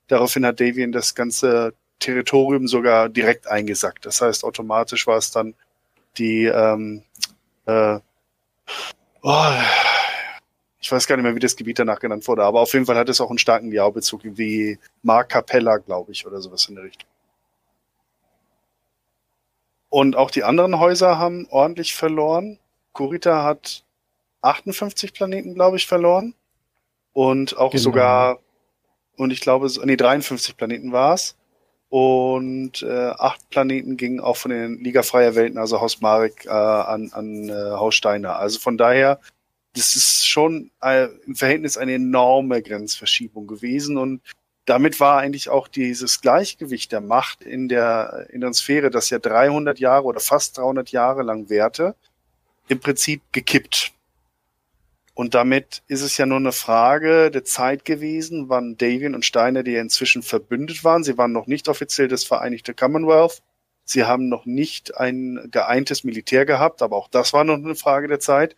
[0.08, 4.04] daraufhin hat Davian das ganze Territorium sogar direkt eingesackt.
[4.04, 5.54] Das heißt, automatisch war es dann
[6.18, 7.04] die, ähm,
[7.66, 8.00] äh,
[9.22, 9.52] oh,
[10.80, 12.96] ich weiß gar nicht mehr, wie das Gebiet danach genannt wurde, aber auf jeden Fall
[12.96, 16.82] hat es auch einen starken Liao-Bezug, wie Mar Capella, glaube ich, oder sowas in der
[16.82, 17.08] Richtung.
[19.88, 22.58] Und auch die anderen Häuser haben ordentlich verloren.
[22.92, 23.84] Kurita hat
[24.42, 26.34] 58 Planeten, glaube ich, verloren.
[27.12, 27.82] Und auch Genau.
[27.82, 28.38] sogar,
[29.16, 31.36] und ich glaube, nee, 53 Planeten war es.
[31.88, 36.50] Und äh, acht Planeten gingen auch von den Liga Freier Welten, also Haus Marek, äh,
[36.50, 38.36] an, an äh, Haus Steiner.
[38.36, 39.18] Also von daher,
[39.74, 43.98] das ist schon äh, im Verhältnis eine enorme Grenzverschiebung gewesen.
[43.98, 44.20] Und
[44.66, 49.18] damit war eigentlich auch dieses Gleichgewicht der Macht in der, in der Sphäre, das ja
[49.18, 51.96] 300 Jahre oder fast 300 Jahre lang währte,
[52.68, 53.92] im Prinzip gekippt.
[55.20, 59.62] Und damit ist es ja nur eine Frage der Zeit gewesen, wann Davian und Steiner,
[59.62, 63.42] die ja inzwischen verbündet waren, sie waren noch nicht offiziell das Vereinigte Commonwealth,
[63.84, 68.08] sie haben noch nicht ein geeintes Militär gehabt, aber auch das war noch eine Frage
[68.08, 68.56] der Zeit.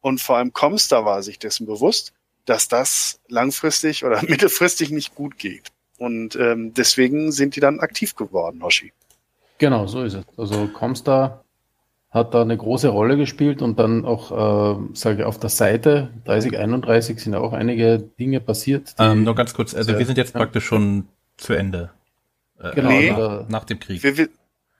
[0.00, 2.12] Und vor allem Comstar war sich dessen bewusst,
[2.44, 5.72] dass das langfristig oder mittelfristig nicht gut geht.
[5.98, 8.92] Und ähm, deswegen sind die dann aktiv geworden, Hoshi.
[9.58, 10.24] Genau, so ist es.
[10.36, 11.42] Also Comstar
[12.10, 16.10] hat da eine große Rolle gespielt und dann auch, äh, sage ich, auf der Seite
[16.24, 18.94] 3031 sind ja auch einige Dinge passiert.
[18.98, 19.98] Ähm, nur ganz kurz, also Ja.
[19.98, 20.40] wir sind jetzt Ja.
[20.40, 21.90] praktisch schon zu Ende.
[22.58, 23.10] Äh, Genau, Nee.
[23.10, 24.02] also, Nach dem Krieg.
[24.02, 24.28] Wir, wir,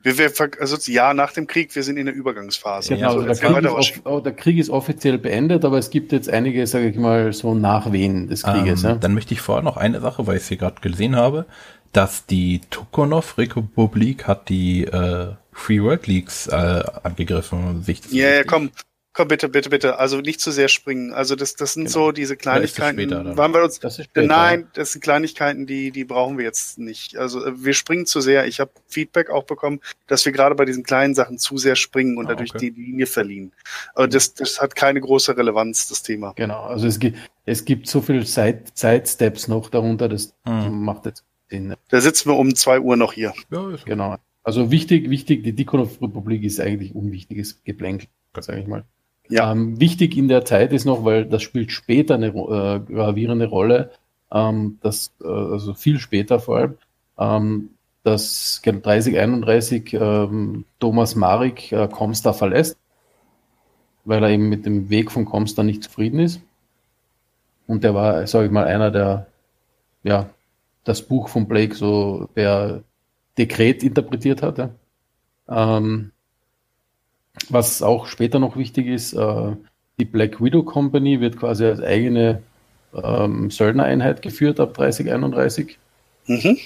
[0.03, 2.95] wir, wir, also ja, nach dem Krieg, wir sind in der Übergangsphase.
[2.95, 5.91] genau, Ja, also so, der, Krieg off, oh, der Krieg ist offiziell beendet, aber es
[5.91, 8.85] gibt jetzt einige, sage ich mal, so Nachwehen des Krieges.
[8.85, 8.97] Ähm, ja?
[8.97, 11.45] Dann möchte ich vorher noch eine Sache, weil ich es hier gerade gesehen habe,
[11.93, 17.83] dass die Tukonov-Republik hat die äh, Free World Leagues äh, angegriffen.
[17.83, 18.71] Sich das Ja, komm,
[19.13, 19.99] Komm, bitte, bitte, bitte.
[19.99, 21.15] Also nicht zu sehr springen.
[21.15, 21.93] Also das, das sind Genau.
[21.95, 22.99] so diese Kleinigkeiten.
[23.01, 23.35] später dann.
[23.39, 24.27] Waren wir uns, Das ist später.
[24.27, 27.17] Nein, das sind Kleinigkeiten, die, die brauchen wir jetzt nicht.
[27.17, 28.47] Also äh, wir springen zu sehr.
[28.47, 32.19] Ich habe Feedback auch bekommen, dass wir gerade bei diesen kleinen Sachen zu sehr springen
[32.19, 32.71] und Ah, dadurch okay.
[32.71, 33.53] die Linie verliehen.
[33.95, 36.35] Aber das, das hat keine große Relevanz, das Thema.
[36.37, 37.17] Genau, also es gibt,
[37.47, 40.83] es gibt so viel Side, Sidesteps noch darunter, das Hm.
[40.85, 41.75] macht jetzt Sinn.
[41.89, 43.33] Da sitzen wir um zwei Uhr noch hier.
[43.51, 44.17] Ja, ist Genau.
[44.47, 48.07] Also wichtig, wichtig, die Tikhonov-Republik ist eigentlich unwichtiges Geplänkel,
[48.39, 48.85] sage ich mal.
[49.29, 49.51] Ja.
[49.51, 53.91] Ähm, wichtig in der Zeit ist noch, weil das spielt später eine äh, gravierende Rolle,
[54.31, 56.79] ähm, das, äh, also viel später vor allem,
[57.19, 57.71] ähm,
[58.05, 62.79] dass 3031 ähm, Thomas Marik äh, Comstar verlässt,
[64.05, 66.41] weil er eben mit dem Weg von Comstar nicht zufrieden ist.
[67.67, 69.27] Und der war, sage ich mal, einer der,
[70.05, 70.31] ja,
[70.85, 72.85] das Buch von Blake so per
[73.39, 74.59] Dekret interpretiert hat.
[74.59, 74.71] Ja.
[75.49, 76.13] Ähm,
[77.51, 79.57] was auch später noch wichtig ist, äh,
[79.99, 82.43] die Black Widow Company wird quasi als eigene
[82.95, 85.79] ähm, Söldnereinheit geführt ab 3031.
[86.27, 86.57] Mhm.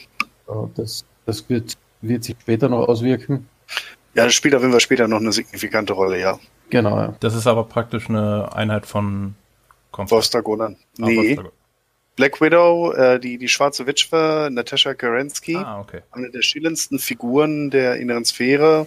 [0.48, 3.48] Äh, das das wird, wird sich später noch auswirken.
[4.14, 6.38] Ja, das spielt auf jeden Fall später noch eine signifikante Rolle, ja.
[6.70, 7.14] Genau, ja.
[7.20, 9.34] Das ist aber praktisch eine Einheit von.
[11.00, 11.52] Ah, Nee, Wolfstragon.
[12.20, 15.56] Black Widow, äh, die, die schwarze Witwe, Natascha Kerensky.
[15.56, 16.02] Ah, okay.
[16.10, 18.86] eine der schillerndsten Figuren der inneren Sphäre,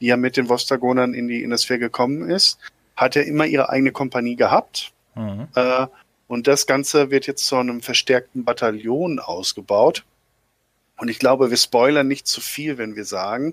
[0.00, 2.58] die ja mit den Vostagonern in die innere Sphäre gekommen ist,
[2.96, 4.94] hat ja immer ihre eigene Kompanie gehabt.
[5.14, 5.48] Mhm.
[5.54, 5.88] Äh,
[6.26, 10.06] und das Ganze wird jetzt zu einem verstärkten Bataillon ausgebaut.
[10.96, 13.52] Und ich glaube, wir spoilern nicht zu viel, wenn wir sagen,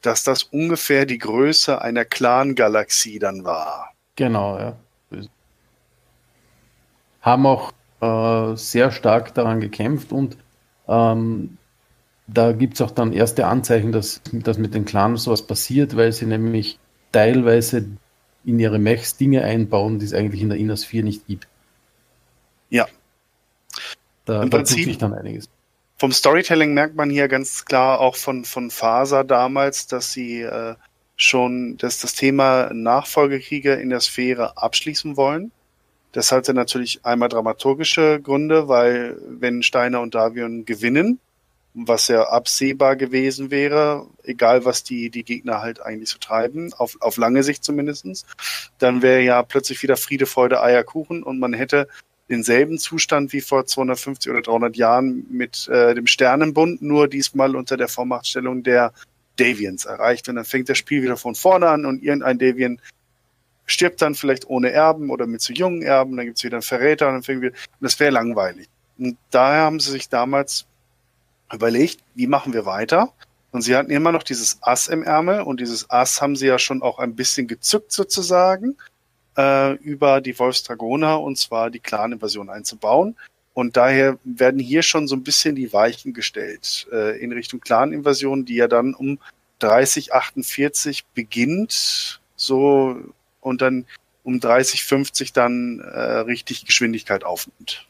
[0.00, 3.92] dass das ungefähr die Größe einer Clan-Galaxie dann war.
[4.16, 4.76] Genau, ja.
[7.20, 7.72] Haben auch
[8.02, 10.36] äh, sehr stark daran gekämpft und
[10.88, 11.56] ähm,
[12.26, 16.12] da gibt es auch dann erste Anzeichen, dass, dass mit den Clans sowas passiert, weil
[16.12, 16.78] sie nämlich
[17.12, 17.86] teilweise
[18.44, 21.46] in ihre Mechs Dinge einbauen, die es eigentlich in der Inner Sphere nicht gibt.
[22.70, 22.86] Ja.
[24.24, 25.48] Da, Im da tut Prinzip- sich dann einiges.
[25.98, 30.74] Vom Storytelling merkt man hier ganz klar auch von, von Faser damals, dass sie äh,
[31.14, 35.52] schon dass das Thema Nachfolgekriege in der Sphäre abschließen wollen.
[36.12, 41.18] Das hatte natürlich einmal dramaturgische Gründe, weil wenn Steiner und Davion gewinnen,
[41.74, 46.98] was ja absehbar gewesen wäre, egal was die, die Gegner halt eigentlich so treiben, auf,
[47.00, 48.26] auf lange Sicht zumindestens,
[48.78, 51.88] dann wäre ja plötzlich wieder Friede, Freude, Eierkuchen und man hätte
[52.28, 57.76] denselben Zustand wie vor 250 oder 300 Jahren mit äh, dem Sternenbund, nur diesmal unter
[57.76, 58.92] der Vormachtstellung der
[59.36, 60.28] Davians erreicht.
[60.28, 62.80] Und dann fängt das Spiel wieder von vorne an und irgendein Davian
[63.72, 67.08] stirbt dann vielleicht ohne Erben oder mit zu jungen Erben, dann gibt's wieder einen Verräter
[67.08, 68.68] und dann fängt das wäre langweilig.
[68.98, 70.66] Und daher haben sie sich damals
[71.52, 73.12] überlegt, wie machen wir weiter?
[73.50, 76.58] Und sie hatten immer noch dieses Ass im Ärmel und dieses Ass haben sie ja
[76.58, 78.76] schon auch ein bisschen gezückt sozusagen
[79.36, 83.16] äh, über die Wolfsdragoner und zwar die Clan-Invasion einzubauen.
[83.54, 88.46] Und daher werden hier schon so ein bisschen die Weichen gestellt äh, in Richtung Clan-Invasion,
[88.46, 89.18] die ja dann um
[89.58, 92.96] 3048 beginnt, so
[93.42, 93.84] und dann
[94.24, 97.86] um 3050 dann äh, richtig Geschwindigkeit aufnimmt.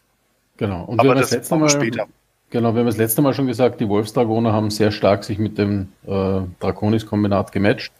[0.56, 0.84] Genau.
[0.84, 2.06] Und wir Aber haben das das letzte Mal später.
[2.50, 5.56] Genau, wir haben das letzte Mal schon gesagt, die Wolfsdragoner haben sehr stark sich mit
[5.56, 7.92] dem äh, Draconis-Kombinat gematcht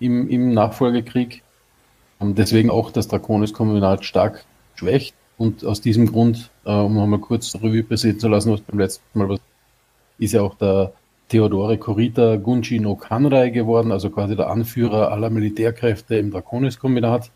[0.00, 1.42] im, im Nachfolgekrieg.
[2.18, 5.14] Haben deswegen auch das Draconis-Kombinat stark schwächt.
[5.36, 9.18] Und aus diesem Grund, äh, um nochmal kurz Revue passieren zu lassen, was beim letzten
[9.18, 9.40] Mal was,
[10.18, 10.92] ist ja auch der
[11.28, 17.30] Theodore Kurita Gunji no Kanrai geworden, also quasi der Anführer aller Militärkräfte im Draconis-Kombinat.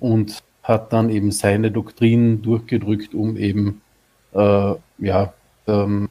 [0.00, 3.80] Und hat dann eben seine Doktrin durchgedrückt, um eben
[4.34, 5.32] äh, ja,
[5.66, 6.10] ähm,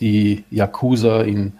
[0.00, 1.52] die Yakuza in,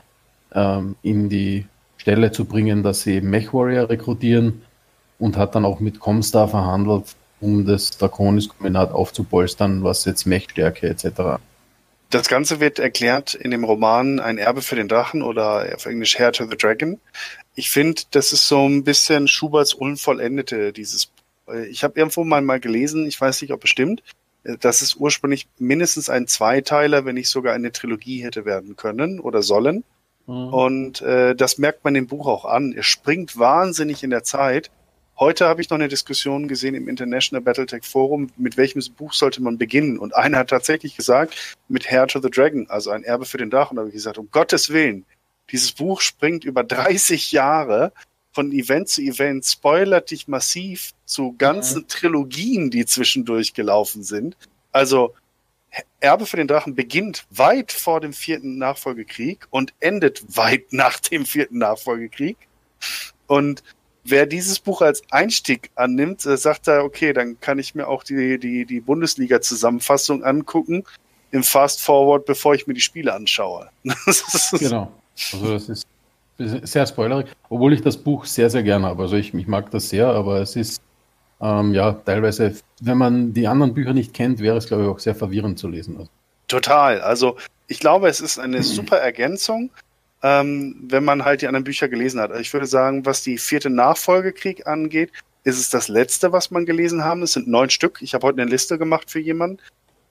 [0.54, 1.66] ähm, in die
[1.98, 4.62] Stelle zu bringen, dass sie eben Mech-Warrior rekrutieren
[5.18, 11.38] und hat dann auch mit Comstar verhandelt, um das Draconis-Kombinat aufzupolstern, was jetzt Mech-Stärke etc.
[12.12, 16.18] Das Ganze wird erklärt in dem Roman Ein Erbe für den Drachen oder auf Englisch
[16.18, 17.01] Hair to the Dragon.
[17.55, 21.11] Ich finde, das ist so ein bisschen Schuberts Unvollendete, dieses.
[21.48, 24.03] äh, Ich habe irgendwo mal, mal gelesen, ich weiß nicht, ob es stimmt,
[24.44, 29.18] äh, dass es ursprünglich mindestens ein Zweiteiler, wenn nicht sogar eine Trilogie hätte werden können
[29.18, 29.83] oder sollen.
[30.27, 32.75] Und äh, das merkt man dem Buch auch an.
[32.77, 34.70] Es springt wahnsinnig in der Zeit.
[35.18, 39.42] Heute habe ich noch eine Diskussion gesehen im International Battletech Forum, mit welchem Buch sollte
[39.42, 39.98] man beginnen?
[39.98, 43.51] Und einer hat tatsächlich gesagt, mit Hair to the Dragon, also ein Erbe für den
[43.51, 43.77] Drachen.
[43.77, 45.05] Da habe ich gesagt, um Gottes Willen,
[45.51, 47.92] dieses Buch springt über 30 Jahre
[48.33, 54.37] von Event zu Event, spoilert dich massiv zu ganzen Trilogien, die zwischendurch gelaufen sind.
[54.72, 55.14] Also
[56.01, 61.27] Erbe für den Drachen beginnt weit vor dem vierten Nachfolgekrieg und endet weit nach dem
[61.27, 62.37] vierten Nachfolgekrieg.
[63.27, 63.62] Und
[64.04, 68.02] wer dieses Buch als Einstieg annimmt, äh, sagt er, okay, dann kann ich mir auch
[68.02, 70.84] die, die, die Bundesliga-Zusammenfassung angucken
[71.30, 73.68] im Fast Forward, bevor ich mir die Spiele anschaue.
[74.58, 74.92] genau.
[75.32, 75.86] Also das ist
[76.38, 79.02] sehr spoilerig, obwohl ich das Buch sehr, sehr gerne habe.
[79.02, 80.82] Also ich, ich mag das sehr, aber es ist
[81.40, 84.98] ähm, ja teilweise, wenn man die anderen Bücher nicht kennt, wäre es, glaube ich, auch
[84.98, 85.96] sehr verwirrend zu lesen.
[85.96, 86.10] Also.
[86.48, 87.00] Total.
[87.00, 87.36] Also
[87.66, 89.70] ich glaube, es ist eine super Ergänzung
[90.22, 92.30] ähm, wenn man halt die anderen Bücher gelesen hat.
[92.30, 95.11] Also ich würde sagen, was die vierte Nachfolgekrieg angeht,
[95.44, 97.22] ist es das letzte, was man gelesen haben.
[97.22, 97.98] Es sind neun Stück.
[98.00, 99.58] Ich habe heute eine Liste gemacht für jemanden.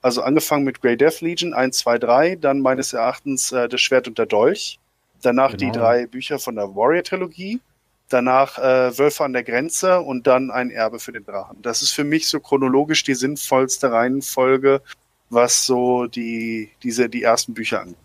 [0.01, 4.07] Also angefangen mit Grey Death Legion 1, 2, 3, dann meines Erachtens äh, Das Schwert
[4.07, 4.79] und der Dolch,
[5.21, 5.71] danach genau.
[5.71, 7.61] die drei Bücher von der Warrior-Trilogie,
[8.09, 11.61] danach äh, Wölfe an der Grenze und dann ein Erbe für den Drachen.
[11.61, 14.81] Das ist für mich so chronologisch die sinnvollste Reihenfolge,
[15.29, 17.95] was so die, diese, die ersten Bücher angeht.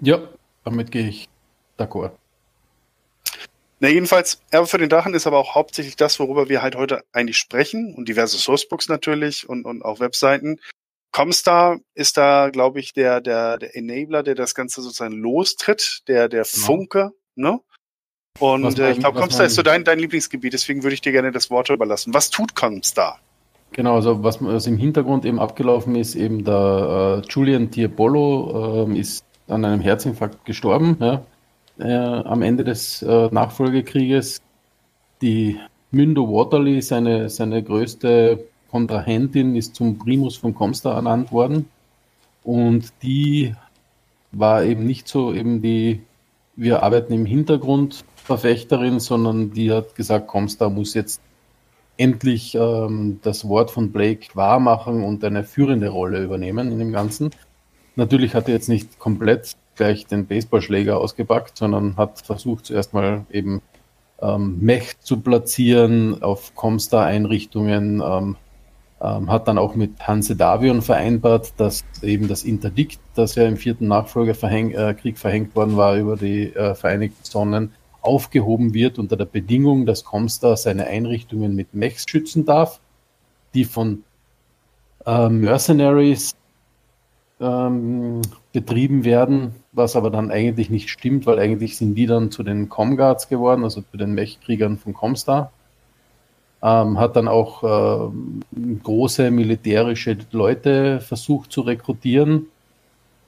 [0.00, 0.18] Ja,
[0.64, 1.28] damit gehe ich
[1.78, 2.12] d'accord.
[3.80, 7.02] Na, jedenfalls, Erbe für den Drachen ist aber auch hauptsächlich das, worüber wir halt heute
[7.12, 10.60] eigentlich sprechen und diverse Sourcebooks natürlich und, und auch Webseiten.
[11.10, 16.28] Comstar ist da, glaube ich, der, der, der Enabler, der das Ganze sozusagen lostritt, der,
[16.28, 16.66] der genau.
[16.66, 17.60] Funke, ne?
[18.38, 21.32] Und äh, ich glaube, Comstar ist so dein, dein Lieblingsgebiet, deswegen würde ich dir gerne
[21.32, 22.14] das Wort überlassen.
[22.14, 23.18] Was tut Comstar?
[23.72, 28.98] Genau, also was, was im Hintergrund eben abgelaufen ist, eben der äh, Julian Tiepolo äh,
[28.98, 31.22] ist an einem Herzinfarkt gestorben, ja,
[31.78, 34.40] äh, am Ende des äh, Nachfolgekrieges.
[35.20, 35.58] Die
[35.90, 41.68] Mündo Waterley, seine, seine größte Kontrahentin, ist zum Primus von Comstar ernannt worden.
[42.42, 43.54] Und die
[44.32, 46.02] war eben nicht so eben die,
[46.56, 51.20] wir arbeiten im Hintergrund Verfechterin, sondern die hat gesagt, Comstar muss jetzt
[51.96, 57.30] endlich ähm, das Wort von Blake wahrmachen und eine führende Rolle übernehmen in dem Ganzen.
[57.96, 63.26] Natürlich hat er jetzt nicht komplett gleich den Baseballschläger ausgepackt, sondern hat versucht zuerst mal
[63.30, 63.62] eben
[64.20, 68.36] ähm, Mech zu platzieren auf Comstar-Einrichtungen, ähm,
[69.00, 73.56] ähm, hat dann auch mit Hanse Davion vereinbart, dass eben das Interdikt, das ja im
[73.56, 79.24] vierten Nachfolgerkrieg äh, verhängt worden war über die äh, Vereinigten Sonnen, aufgehoben wird unter der
[79.24, 82.80] Bedingung, dass Comstar seine Einrichtungen mit Mechs schützen darf,
[83.54, 84.04] die von
[85.06, 86.34] äh, Mercenaries
[87.42, 92.42] ähm, betrieben werden, was aber dann eigentlich nicht stimmt, weil eigentlich sind die dann zu
[92.42, 95.52] den Comguards geworden, also zu den Mechkriegern von Comstar.
[96.62, 98.12] Ähm, hat dann auch äh,
[98.82, 102.46] große militärische Leute versucht zu rekrutieren.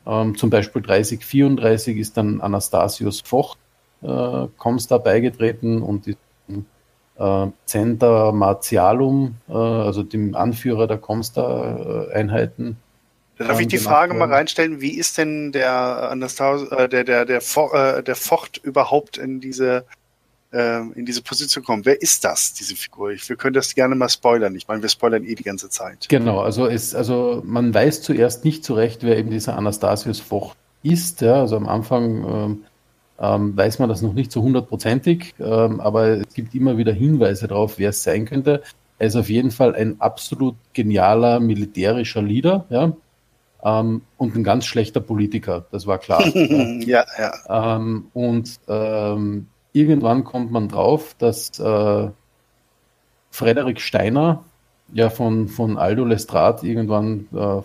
[0.07, 3.59] Ähm, zum Beispiel 3034 ist dann Anastasius Vocht
[4.03, 6.19] äh, Comstar beigetreten und ist
[7.17, 12.77] äh, Center Martialum, äh, also dem Anführer der Comstar-Einheiten,
[13.39, 17.41] Darf ich die Frage mal reinstellen, wie ist denn der Anastas äh, der, der, der,
[17.41, 19.85] äh, der Fort überhaupt in diese,
[20.53, 21.85] äh, in diese Position gekommen?
[21.85, 23.11] Wer ist das, diese Figur?
[23.11, 24.55] Ich, wir können das gerne mal spoilern.
[24.55, 26.09] Ich meine, wir spoilern eh die ganze Zeit.
[26.09, 31.21] Genau, also es, also man weiß zuerst nicht zurecht, wer eben dieser Anastasius Fort ist.
[31.21, 32.65] Ja, also am Anfang ähm,
[33.19, 37.49] ähm, weiß man das noch nicht so hundertprozentig, ähm, aber es gibt immer wieder Hinweise
[37.49, 38.63] darauf, wer es sein könnte.
[38.99, 42.93] Er ist auf jeden Fall ein absolut genialer militärischer Leader, ja,
[43.65, 46.25] ähm, und ein ganz schlechter Politiker, das war klar.
[46.27, 47.77] ja, ja.
[47.77, 52.11] Ähm, und ähm, irgendwann kommt man drauf, dass äh,
[53.31, 54.45] Frederik Steiner
[54.93, 57.63] ja von, von Aldo Lestrade irgendwann äh,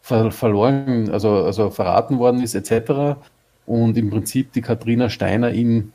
[0.00, 3.18] ver verloren, also, also verraten worden ist, etc.
[3.66, 5.92] Und im Prinzip die Katrina Steiner ihn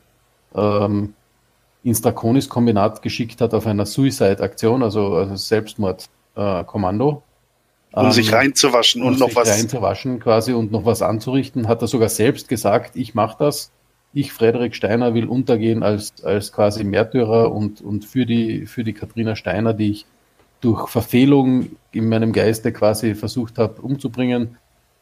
[0.55, 1.13] ähm,
[1.83, 7.23] ins Draconis-Kombinat geschickt hat auf einer Suicide-Aktion, also, also Selbstmordkommando.
[7.25, 7.30] Äh,
[7.93, 9.49] um ähm, sich reinzuwaschen und um noch was.
[9.49, 13.71] reinzuwaschen quasi und noch was anzurichten, hat er sogar selbst gesagt, ich mache das.
[14.13, 18.93] Ich, Frederik Steiner, will untergehen als, als quasi Märtyrer und, und für die, für die
[18.93, 20.05] Katrina Steiner, die ich
[20.59, 24.57] durch Verfehlung in meinem Geiste quasi versucht habe umzubringen,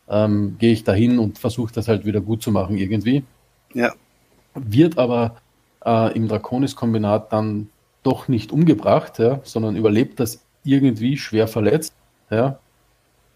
[0.08, 3.24] ähm, gehe ich dahin und versuche das halt wieder gut zu machen irgendwie.
[3.74, 3.94] Ja.
[4.54, 5.38] Wird aber
[5.86, 7.70] äh, im Draconis-Kombinat dann
[8.04, 11.94] doch nicht umgebracht, ja, sondern überlebt das irgendwie schwer verletzt.
[12.32, 12.60] Ja,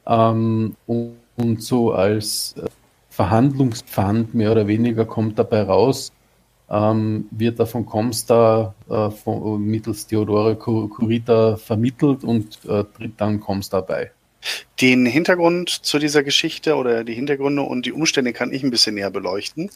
[0.06, 2.68] ähm, und, und, so als äh,
[3.10, 6.12] Verhandlungspfand mehr oder weniger kommt dabei raus,
[6.70, 13.40] ähm, wird er von Comstar äh, von, mittels Theodore Curita vermittelt und äh, tritt dann
[13.40, 14.12] Comstar bei.
[14.82, 18.96] Den Hintergrund zu dieser Geschichte oder die Hintergründe und die Umstände kann ich ein bisschen
[18.96, 19.70] näher beleuchten.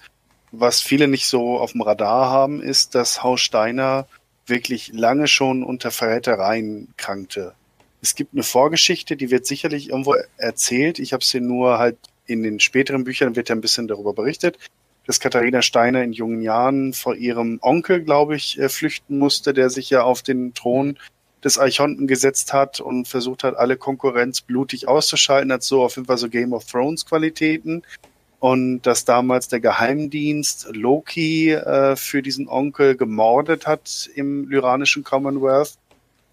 [0.52, 4.08] Was viele nicht so auf dem Radar haben, ist, dass Haus Steiner
[4.46, 7.54] wirklich lange schon unter Verrätereien krankte.
[8.02, 11.00] Es gibt eine Vorgeschichte, die wird sicherlich irgendwo erzählt.
[11.00, 14.58] Ich habe sie nur halt in den späteren Büchern wird ja ein bisschen darüber berichtet.
[15.06, 19.70] dass Katharina Steiner in jungen Jahren vor ihrem Onkel, glaube ich, äh, flüchten musste, der
[19.70, 21.00] sich ja auf den Thron
[21.46, 26.08] des Archonten gesetzt hat und versucht hat, alle Konkurrenz blutig auszuschalten, hat so auf jeden
[26.08, 27.84] Fall so Game of Thrones Qualitäten.
[28.40, 35.78] Und dass damals der Geheimdienst Loki äh, für diesen Onkel gemordet hat im lyranischen Commonwealth.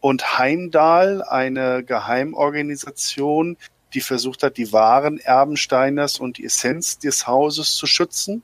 [0.05, 3.57] Und Heimdall, eine Geheimorganisation,
[3.95, 8.43] die versucht hat, die wahren Erbensteiners und die Essenz des Hauses zu schützen,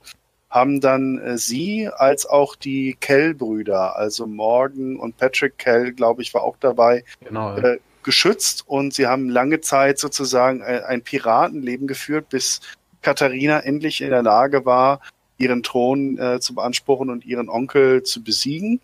[0.48, 6.32] haben dann äh, sie als auch die Kell-Brüder, also Morgan und Patrick Kell, glaube ich,
[6.32, 7.74] war auch dabei, genau, ja.
[7.74, 12.62] äh, geschützt und sie haben lange Zeit sozusagen ein, äh, ein Piratenleben geführt, bis
[13.02, 15.02] Katharina endlich in der Lage war,
[15.36, 18.80] ihren Thron äh, zu beanspruchen und ihren Onkel zu besiegen.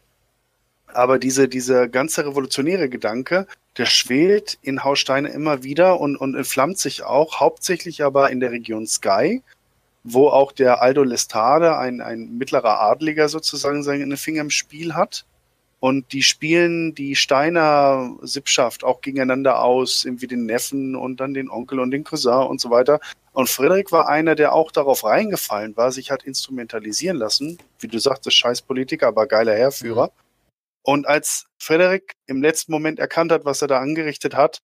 [0.97, 6.79] Aber diese, dieser ganze revolutionäre Gedanke, der schwelt in Haussteine immer wieder und, und entflammt
[6.79, 9.43] sich auch, hauptsächlich aber in der Region Sky,
[10.05, 15.27] wo auch der Aldo Lestade, ein, ein mittlerer Adliger sozusagen, seine Finger im Spiel hat.
[15.81, 21.51] Und die spielen die Steiner Sippschaft auch gegeneinander aus, irgendwie den Neffen und dann den
[21.51, 23.01] Onkel und den Cousin und so weiter.
[23.33, 27.59] Und Frederik war einer, der auch darauf reingefallen war, sich hat instrumentalisieren lassen.
[27.79, 30.07] Wie du sagtest, scheiß Politiker, aber geiler Herrführer.
[30.07, 30.26] Mhm.
[30.87, 34.62] Und als Frederik im letzten Moment erkannt hat, was er da angerichtet hat,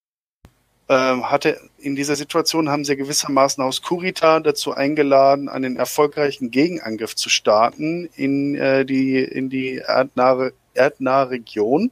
[0.86, 7.16] äh, hatte in dieser Situation haben sie gewissermaßen aus Kurita dazu eingeladen, einen erfolgreichen Gegenangriff
[7.16, 11.90] zu starten in äh, die in die erdnahe, erdnahe Region.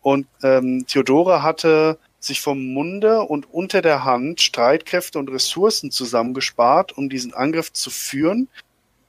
[0.00, 6.96] Und ähm, Theodora hatte sich vom Munde und unter der Hand Streitkräfte und Ressourcen zusammengespart,
[6.96, 8.48] um diesen Angriff zu führen,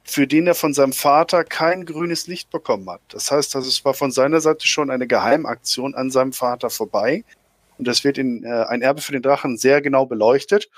[0.03, 3.01] für den er von seinem Vater kein grünes Licht bekommen hat.
[3.09, 7.23] Das heißt, also es war von seiner Seite schon eine Geheimaktion an seinem Vater vorbei.
[7.77, 10.69] Und das wird in äh, ein Erbe für den Drachen sehr genau beleuchtet,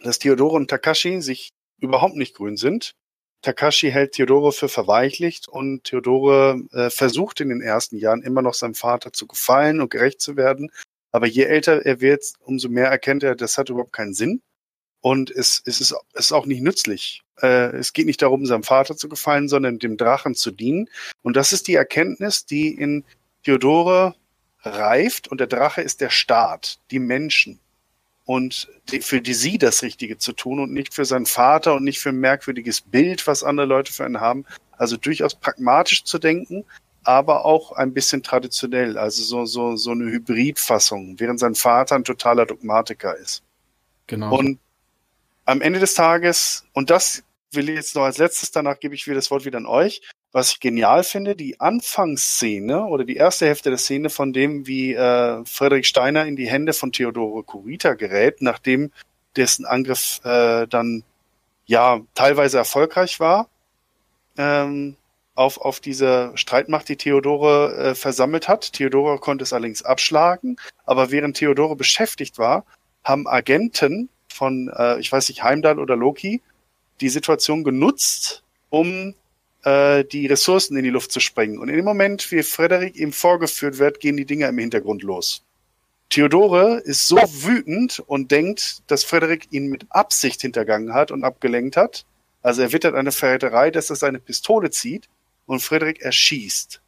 [0.00, 1.50] dass Theodore und Takashi sich
[1.80, 2.94] überhaupt nicht grün sind.
[3.42, 8.54] Takashi hält Theodore für verweichlicht und Theodore äh, versucht in den ersten Jahren immer noch
[8.54, 10.70] seinem Vater zu gefallen und gerecht zu werden.
[11.10, 14.42] Aber je älter er wird, umso mehr erkennt er, das hat überhaupt keinen Sinn.
[15.00, 17.22] Und es, es, ist, es ist auch nicht nützlich.
[17.40, 20.88] Äh, es geht nicht darum, seinem Vater zu gefallen, sondern dem Drachen zu dienen.
[21.22, 23.04] Und das ist die Erkenntnis, die in
[23.44, 24.14] Theodore
[24.62, 25.28] reift.
[25.28, 27.58] Und der Drache ist der Staat, die Menschen.
[28.26, 31.84] Und die, für die sie das Richtige zu tun und nicht für seinen Vater und
[31.84, 34.44] nicht für ein merkwürdiges Bild, was andere Leute für ihn haben.
[34.76, 36.64] Also durchaus pragmatisch zu denken,
[37.02, 42.04] aber auch ein bisschen traditionell, also so, so, so eine Hybridfassung, während sein Vater ein
[42.04, 43.42] totaler Dogmatiker ist.
[44.06, 44.38] Genau.
[44.38, 44.58] Und
[45.50, 49.06] am Ende des Tages, und das will ich jetzt noch als letztes, danach gebe ich
[49.06, 53.46] wieder das Wort wieder an euch, was ich genial finde, die Anfangsszene oder die erste
[53.46, 57.94] Hälfte der Szene von dem, wie äh, Friedrich Steiner in die Hände von Theodore Kurita
[57.94, 58.92] gerät, nachdem
[59.34, 61.02] dessen Angriff äh, dann
[61.66, 63.48] ja teilweise erfolgreich war
[64.38, 64.96] ähm,
[65.34, 68.72] auf, auf diese Streitmacht, die Theodore äh, versammelt hat.
[68.72, 72.64] Theodore konnte es allerdings abschlagen, aber während Theodore beschäftigt war,
[73.02, 74.08] haben Agenten
[74.40, 76.40] von, äh, ich weiß nicht, Heimdall oder Loki,
[77.02, 79.14] die Situation genutzt, um
[79.64, 81.58] äh, die Ressourcen in die Luft zu sprengen.
[81.58, 85.44] Und in dem Moment, wie Frederik ihm vorgeführt wird, gehen die Dinger im Hintergrund los.
[86.08, 91.76] Theodore ist so wütend und denkt, dass Frederik ihn mit Absicht hintergangen hat und abgelenkt
[91.76, 92.06] hat.
[92.42, 95.10] Also er wittert eine Verräterei, dass er seine Pistole zieht
[95.44, 96.80] und Frederik erschießt.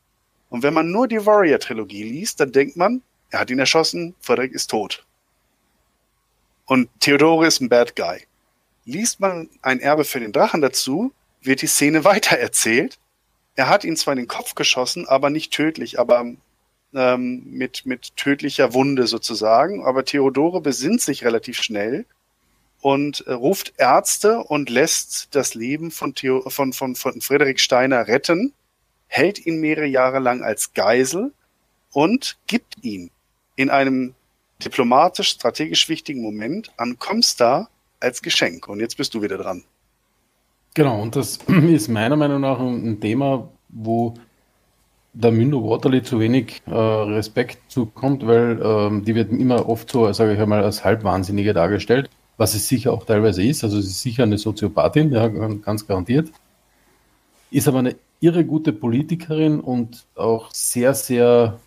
[0.48, 4.52] Und wenn man nur die Warrior-Trilogie liest, dann denkt man, er hat ihn erschossen, Frederik
[4.52, 5.04] ist tot.
[6.66, 8.22] Und Theodore ist ein Bad Guy.
[8.84, 12.98] Liest man ein Erbe für den Drachen dazu, wird die Szene weitererzählt.
[13.54, 16.24] Er hat ihn zwar in den Kopf geschossen, aber nicht tödlich, aber
[16.94, 19.84] ähm, mit, mit tödlicher Wunde sozusagen.
[19.84, 22.06] Aber Theodore besinnt sich relativ schnell
[22.80, 28.08] und äh, ruft Ärzte und lässt das Leben von, Theo, von, von, von Friedrich Steiner
[28.08, 28.52] retten,
[29.06, 31.32] hält ihn mehrere Jahre lang als Geisel
[31.92, 33.10] und gibt ihn
[33.56, 34.14] in einem
[34.64, 37.68] diplomatisch, strategisch wichtigen Moment an Comstar
[38.00, 38.68] als Geschenk.
[38.68, 39.64] Und jetzt bist du wieder dran.
[40.74, 44.14] Genau, und das ist meiner Meinung nach ein Thema, wo
[45.12, 50.10] der Mündo Waterley zu wenig äh, Respekt zukommt, weil ähm, die wird immer oft so,
[50.12, 52.08] sage ich einmal, als Halbwahnsinnige dargestellt,
[52.38, 53.62] was es sicher auch teilweise ist.
[53.62, 56.30] Also sie ist sicher eine Soziopathin, ja, ganz garantiert.
[57.50, 61.58] Ist aber eine irre gute Politikerin und auch sehr, sehr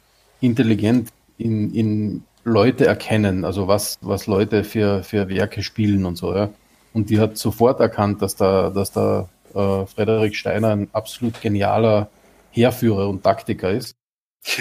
[0.41, 6.33] intelligent in, in Leute erkennen, also was, was Leute für, für Werke spielen und so.
[6.33, 6.51] Ja.
[6.93, 12.09] Und die hat sofort erkannt, dass da, dass da äh, Frederik Steiner ein absolut genialer
[12.51, 13.95] Heerführer und Taktiker ist.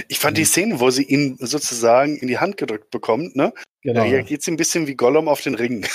[0.08, 3.52] Ich fand die Szene, wo sie ihn sozusagen in die Hand gedrückt bekommt, ne?
[3.82, 4.00] Genau.
[4.00, 5.86] Da reagiert sie ein bisschen wie Gollum auf den Ring.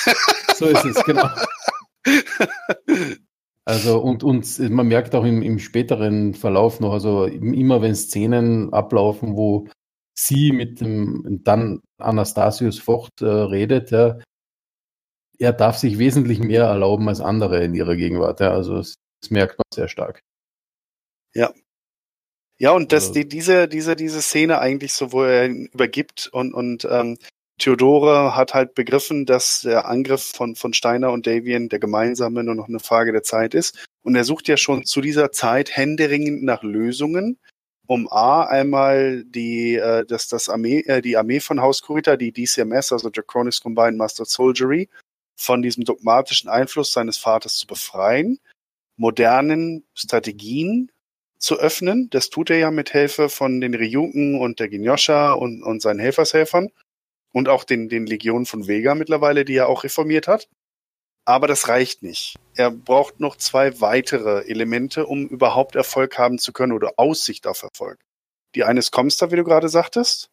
[0.55, 1.27] So ist es, genau.
[3.65, 8.73] Also und, und man merkt auch im, im späteren Verlauf noch, also immer wenn Szenen
[8.73, 9.67] ablaufen, wo
[10.19, 14.19] sie mit dem dann Anastasius Vocht äh, redet, ja,
[15.39, 18.41] er darf sich wesentlich mehr erlauben als andere in ihrer Gegenwart.
[18.41, 18.51] Ja.
[18.51, 20.21] Also das, das merkt man sehr stark.
[21.33, 21.53] Ja.
[22.57, 26.27] Ja, und dass also, die, diese, diese, diese Szene eigentlich so, wo er ihn übergibt
[26.33, 27.17] und, und ähm,
[27.57, 32.55] Theodore hat halt begriffen, dass der Angriff von, von Steiner und Davian der gemeinsame nur
[32.55, 33.85] noch eine Frage der Zeit ist.
[34.03, 37.37] Und er sucht ja schon zu dieser Zeit händeringend nach Lösungen,
[37.89, 42.31] um A, einmal die, äh, das, das Armee, äh, die Armee von Haus Kurita, die
[42.31, 44.89] DCMS, also Draconis Combined Master Soldiery,
[45.35, 48.39] von diesem dogmatischen Einfluss seines Vaters zu befreien,
[48.95, 50.91] modernen Strategien
[51.39, 52.11] zu öffnen.
[52.11, 55.99] Das tut er ja mit Hilfe von den Ryuken und der Ginyosha und, und seinen
[55.99, 56.69] Helfershelfern
[57.33, 60.47] und auch den, den Legionen von Vega mittlerweile, die er auch reformiert hat.
[61.25, 62.35] Aber das reicht nicht.
[62.55, 67.63] Er braucht noch zwei weitere Elemente, um überhaupt Erfolg haben zu können oder Aussicht auf
[67.63, 67.99] Erfolg.
[68.55, 70.29] Die eine ist Comstar, wie du gerade sagtest.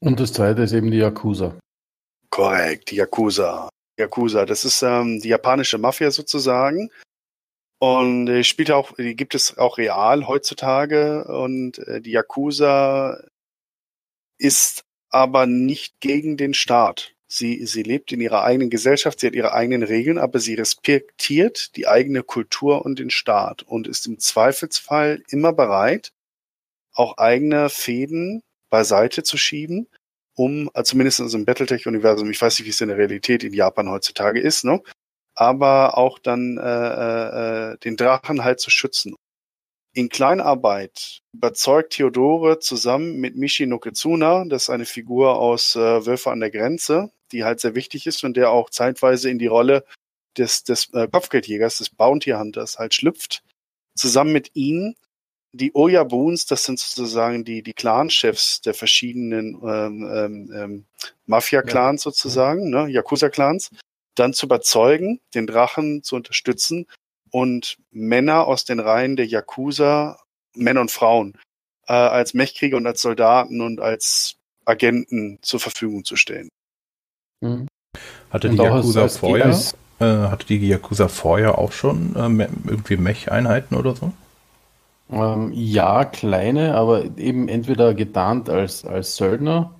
[0.00, 1.58] Und das zweite ist eben die Yakuza.
[2.30, 3.68] Korrekt, die Yakuza.
[3.98, 6.90] Yakuza, das ist ähm, die japanische Mafia sozusagen.
[7.80, 11.24] Und äh, spielt auch, die gibt es auch real heutzutage.
[11.24, 13.24] Und äh, die Yakuza
[14.38, 17.14] ist aber nicht gegen den Staat.
[17.30, 21.76] Sie, sie lebt in ihrer eigenen Gesellschaft, sie hat ihre eigenen Regeln, aber sie respektiert
[21.76, 26.12] die eigene Kultur und den Staat und ist im Zweifelsfall immer bereit,
[26.94, 29.88] auch eigene Fäden beiseite zu schieben
[30.38, 33.90] um, äh, zumindest im Battletech-Universum, ich weiß nicht, wie es in der Realität in Japan
[33.90, 34.80] heutzutage ist, ne?
[35.34, 39.16] aber auch dann äh, äh, äh, den Drachen halt zu schützen.
[39.92, 46.30] In Kleinarbeit überzeugt Theodore zusammen mit Mishi Noketsuna, das ist eine Figur aus äh, Wölfe
[46.30, 49.84] an der Grenze, die halt sehr wichtig ist und der auch zeitweise in die Rolle
[50.36, 53.42] des, des äh, Kopfgeldjägers, des Bounty Hunters halt schlüpft,
[53.94, 54.94] zusammen mit ihnen
[55.52, 60.84] die Oyabuns, das sind sozusagen die, die Clan-Chefs der verschiedenen ähm, ähm, ähm
[61.26, 62.10] Mafia-Clans ja.
[62.10, 63.70] sozusagen, ne, Yakuza-Clans,
[64.14, 66.86] dann zu überzeugen, den Drachen zu unterstützen
[67.30, 70.18] und Männer aus den Reihen der Yakuza,
[70.54, 71.34] Männer und Frauen,
[71.86, 76.48] äh, als Mechkrieger und als Soldaten und als Agenten zur Verfügung zu stellen.
[77.40, 77.66] Mhm.
[78.30, 79.58] Hatte die Yakuza vorher,
[80.00, 84.12] äh, hatte die Yakuza vorher auch schon äh, irgendwie Mech-Einheiten oder so?
[85.10, 89.74] Ähm, ja, kleine, aber eben entweder getarnt als, als Söldner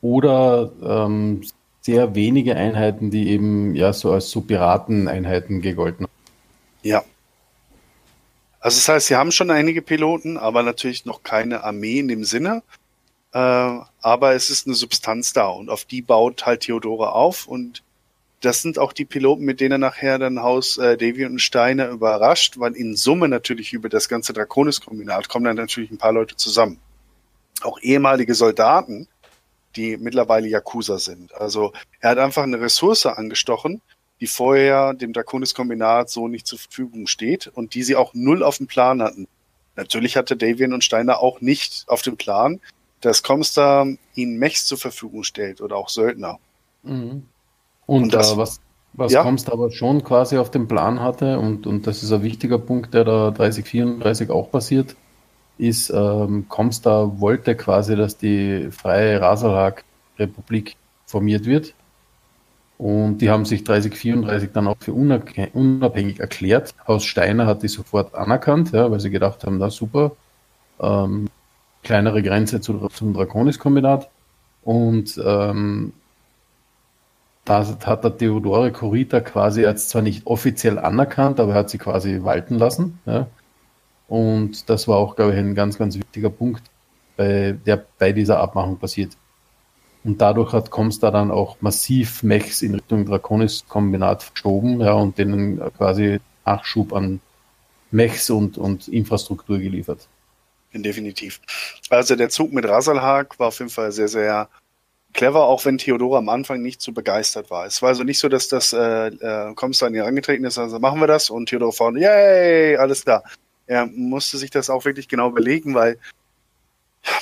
[0.00, 1.42] oder ähm,
[1.80, 6.13] sehr wenige Einheiten, die eben ja so als so Pirateneinheiten gegolten haben.
[6.84, 7.02] Ja.
[8.60, 12.24] Also das heißt, sie haben schon einige Piloten, aber natürlich noch keine Armee in dem
[12.24, 12.62] Sinne.
[13.32, 17.82] Äh, aber es ist eine Substanz da und auf die baut halt Theodore auf und
[18.40, 22.58] das sind auch die Piloten, mit denen nachher dann Haus äh, Davy und Steiner überrascht,
[22.58, 26.78] weil in Summe natürlich über das ganze Draconis-Kombinat kommen dann natürlich ein paar Leute zusammen.
[27.62, 29.08] Auch ehemalige Soldaten,
[29.76, 31.34] die mittlerweile Yakuza sind.
[31.34, 33.80] Also er hat einfach eine Ressource angestochen,
[34.24, 38.56] die vorher dem Draconis-Kombinat so nicht zur Verfügung steht und die sie auch null auf
[38.56, 39.28] dem Plan hatten.
[39.76, 42.58] Natürlich hatte Davian und Steiner auch nicht auf dem Plan,
[43.02, 46.38] dass Comstar ihnen Mechs zur Verfügung stellt oder auch Söldner.
[46.84, 47.24] Mhm.
[47.84, 48.60] Und, und das, äh, was,
[48.94, 49.22] was ja.
[49.22, 52.94] Comst aber schon quasi auf dem Plan hatte, und, und das ist ein wichtiger Punkt,
[52.94, 54.96] der da 3034 auch passiert,
[55.58, 61.74] ist, ähm, Comstar wollte quasi, dass die freie Rasalhag-Republik formiert wird.
[62.76, 66.74] Und die haben sich 3034 dann auch für unabhängig erklärt.
[66.86, 70.12] Haus Steiner hat die sofort anerkannt, ja, weil sie gedacht haben, na super,
[70.80, 71.28] ähm,
[71.82, 74.10] kleinere Grenze zu, zum Draconis-Kombinat.
[74.64, 75.92] Und ähm,
[77.44, 81.78] da hat der Theodore Corita quasi jetzt zwar nicht offiziell anerkannt, aber er hat sie
[81.78, 82.98] quasi walten lassen.
[83.06, 83.28] Ja.
[84.08, 86.62] Und das war auch, glaube ich, ein ganz, ganz wichtiger Punkt,
[87.16, 89.16] bei, der bei dieser Abmachung passiert.
[90.04, 95.60] Und dadurch hat Comstar dann auch massiv Mechs in Richtung Draconis-Kombinat verschoben ja, und denen
[95.76, 97.20] quasi Nachschub an
[97.90, 100.06] Mechs und, und Infrastruktur geliefert.
[100.74, 101.40] Definitiv.
[101.88, 104.48] Also der Zug mit Rasalhag war auf jeden Fall sehr, sehr
[105.12, 107.64] clever, auch wenn Theodora am Anfang nicht so begeistert war.
[107.64, 110.80] Es war also nicht so, dass das äh, äh, Comstar an ihr angetreten ist, also
[110.80, 113.22] machen wir das und Theodora vorne, yay, alles klar.
[113.66, 115.98] Er musste sich das auch wirklich genau überlegen, weil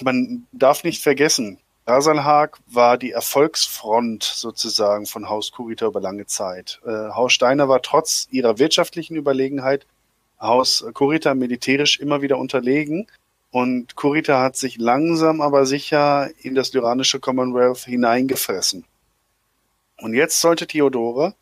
[0.00, 6.80] man darf nicht vergessen, Rasalhag war die Erfolgsfront sozusagen von Haus Kurita über lange Zeit.
[6.86, 9.86] Äh, Haus Steiner war trotz ihrer wirtschaftlichen Überlegenheit
[10.40, 13.08] Haus Kurita militärisch immer wieder unterlegen
[13.50, 18.84] und Kurita hat sich langsam aber sicher in das lyranische Commonwealth hineingefressen.
[19.98, 21.34] Und jetzt sollte Theodore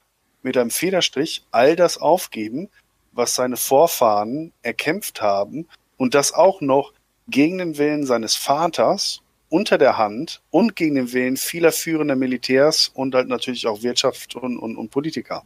[0.42, 2.68] mit einem Federstrich all das aufgeben,
[3.12, 5.68] was seine Vorfahren erkämpft haben
[5.98, 6.92] und das auch noch
[7.28, 12.90] gegen den Willen seines Vaters unter der Hand und gegen den Willen vieler führender Militärs
[12.94, 15.44] und halt natürlich auch Wirtschaft und, und, und Politiker.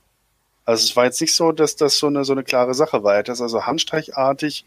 [0.65, 3.15] Also es war jetzt nicht so, dass das so eine, so eine klare Sache war.
[3.15, 4.65] Er hat das also handstreichartig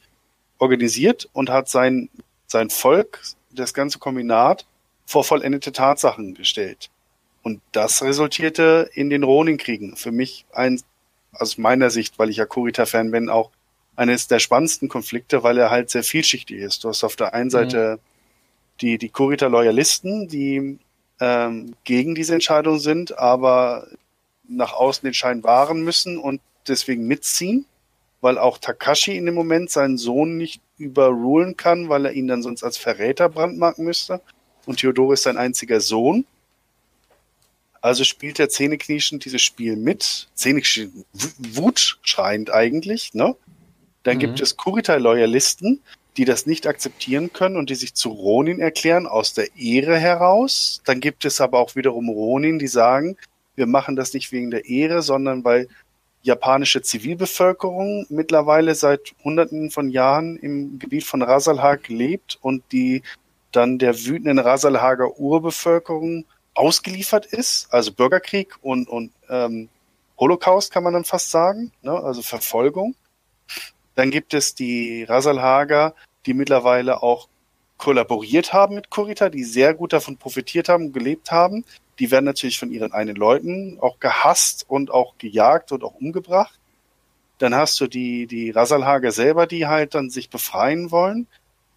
[0.58, 2.10] organisiert und hat sein,
[2.48, 3.22] sein Volk,
[3.52, 4.66] das ganze Kombinat,
[5.06, 6.90] vor vollendete Tatsachen gestellt.
[7.44, 9.96] Und das resultierte in den Ronin-Kriegen.
[9.96, 10.82] Für mich ein,
[11.32, 13.52] aus meiner Sicht, weil ich ja Kurita-Fan bin, auch
[13.96, 16.84] eines der spannendsten Konflikte, weil er halt sehr vielschichtig ist.
[16.84, 18.16] Du hast auf der einen Seite mhm.
[18.82, 20.80] Die, die Kurita-Loyalisten, die
[21.19, 23.88] ähm, gegen diese Entscheidung sind, aber
[24.47, 27.65] nach außen den Schein wahren müssen und deswegen mitziehen,
[28.21, 32.43] weil auch Takashi in dem Moment seinen Sohn nicht überrulen kann, weil er ihn dann
[32.43, 34.21] sonst als Verräter brandmarken müsste.
[34.65, 36.25] Und Theodore ist sein einziger Sohn.
[37.82, 40.28] Also spielt er zähneknirschend dieses Spiel mit.
[40.34, 41.05] Zähneknirschend,
[41.38, 43.36] wutschreiend eigentlich, ne?
[44.03, 44.21] Dann mhm.
[44.21, 45.82] gibt es Kuritai-Loyalisten,
[46.18, 50.82] die das nicht akzeptieren können und die sich zu Ronin erklären aus der Ehre heraus.
[50.86, 53.18] Dann gibt es aber auch wiederum Ronin, die sagen,
[53.55, 55.68] wir machen das nicht wegen der Ehre, sondern weil
[56.24, 63.03] japanische Zivilbevölkerung mittlerweile seit Hunderten von Jahren im Gebiet von Rasalhag lebt und die
[63.51, 69.70] dann der wütenden Rasalhager Urbevölkerung ausgeliefert ist, also Bürgerkrieg und, und ähm,
[70.18, 71.91] Holocaust kann man dann fast sagen, ne?
[71.91, 72.95] also Verfolgung.
[73.98, 75.95] Dann gibt es die Rasalhager,
[76.28, 77.28] die mittlerweile auch
[77.78, 81.66] kollaboriert haben mit Kurita, die sehr gut davon profitiert haben, gelebt haben.
[81.98, 86.60] Die werden natürlich von ihren eigenen Leuten auch gehasst und auch gejagt und auch umgebracht.
[87.39, 91.26] Dann hast du die, die Rasalhager selber, die halt dann sich befreien wollen.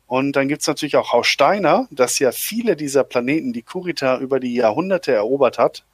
[0.07, 4.41] Und dann gibt's natürlich auch Haus Steiner, das ja viele dieser Planeten, die Kurita über
[4.41, 5.85] die Jahrhunderte erobert hat,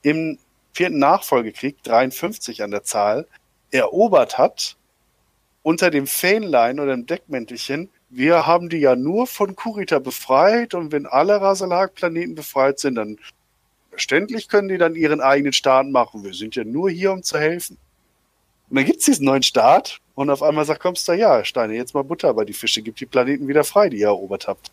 [0.00, 0.38] im
[0.72, 3.26] vierten Nachfolgekrieg, 53 an der Zahl,
[3.70, 4.78] erobert hat
[5.66, 10.92] unter dem Fähnlein oder dem Deckmäntelchen, wir haben die ja nur von Kurita befreit und
[10.92, 13.18] wenn alle Rasalag-Planeten befreit sind, dann
[13.90, 16.22] verständlich können die dann ihren eigenen Staat machen.
[16.22, 17.78] Wir sind ja nur hier, um zu helfen.
[18.70, 21.94] Und dann gibt's diesen neuen Staat und auf einmal sagt kommst du ja, Steine, jetzt
[21.94, 24.70] mal Butter bei die Fische, gibt die Planeten wieder frei, die ihr erobert habt.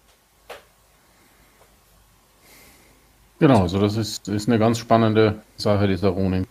[3.40, 6.46] Genau, also das ist, ist eine ganz spannende Sache, dieser Ronin.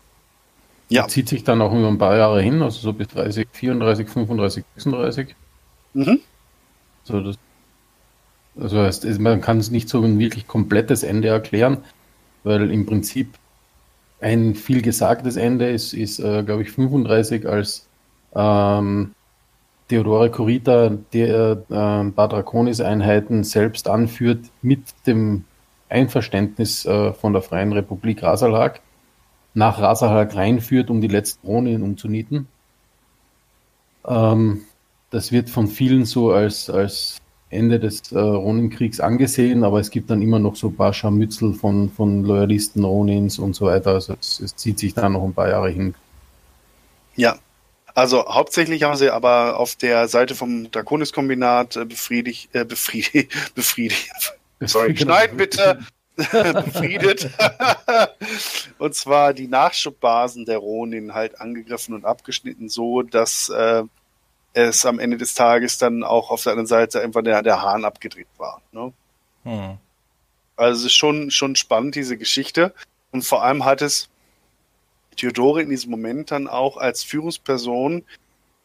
[0.92, 1.08] Ja.
[1.08, 4.64] zieht sich dann auch über ein paar Jahre hin, also so bis 30, 34, 35,
[4.76, 5.34] 36.
[5.94, 6.20] Mhm.
[7.04, 7.36] So das,
[8.60, 11.78] also es, man kann es nicht so ein wirklich komplettes Ende erklären,
[12.44, 13.34] weil im Prinzip
[14.20, 17.88] ein viel gesagtes Ende ist, ist äh, glaube ich, 35, als
[18.34, 19.14] ähm,
[19.88, 25.44] Theodore Kurita der äh, Badraconis-Einheiten selbst anführt mit dem
[25.88, 28.80] Einverständnis äh, von der Freien Republik Rasalhag
[29.54, 32.48] nach Rasahag reinführt, um die letzten Ronin umzunieten.
[34.06, 34.62] Ähm,
[35.10, 37.18] das wird von vielen so als, als
[37.50, 41.52] Ende des äh, Ronin-Kriegs angesehen, aber es gibt dann immer noch so ein paar Scharmützel
[41.52, 43.92] von, von Loyalisten Ronins und so weiter.
[43.92, 45.94] Also es, es zieht sich da noch ein paar Jahre hin.
[47.14, 47.38] Ja,
[47.94, 54.10] also hauptsächlich haben sie aber auf der Seite vom Draconis-Kombinat äh, befriedigt, äh, befriedigt, befriedigt.
[54.60, 55.80] Sorry, schneid bitte.
[56.16, 57.30] befriedet.
[58.78, 63.84] und zwar die Nachschubbasen der Ronin halt angegriffen und abgeschnitten, so dass äh,
[64.52, 67.84] es am Ende des Tages dann auch auf der anderen Seite einfach der, der Hahn
[67.84, 68.60] abgedreht war.
[68.72, 68.92] Ne?
[69.44, 69.78] Hm.
[70.56, 72.74] Also es ist schon, schon spannend, diese Geschichte.
[73.10, 74.08] Und vor allem hat es
[75.16, 78.04] Theodore in diesem Moment dann auch als Führungsperson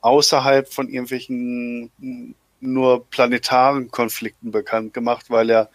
[0.01, 5.69] außerhalb von irgendwelchen nur planetaren Konflikten bekannt gemacht, weil er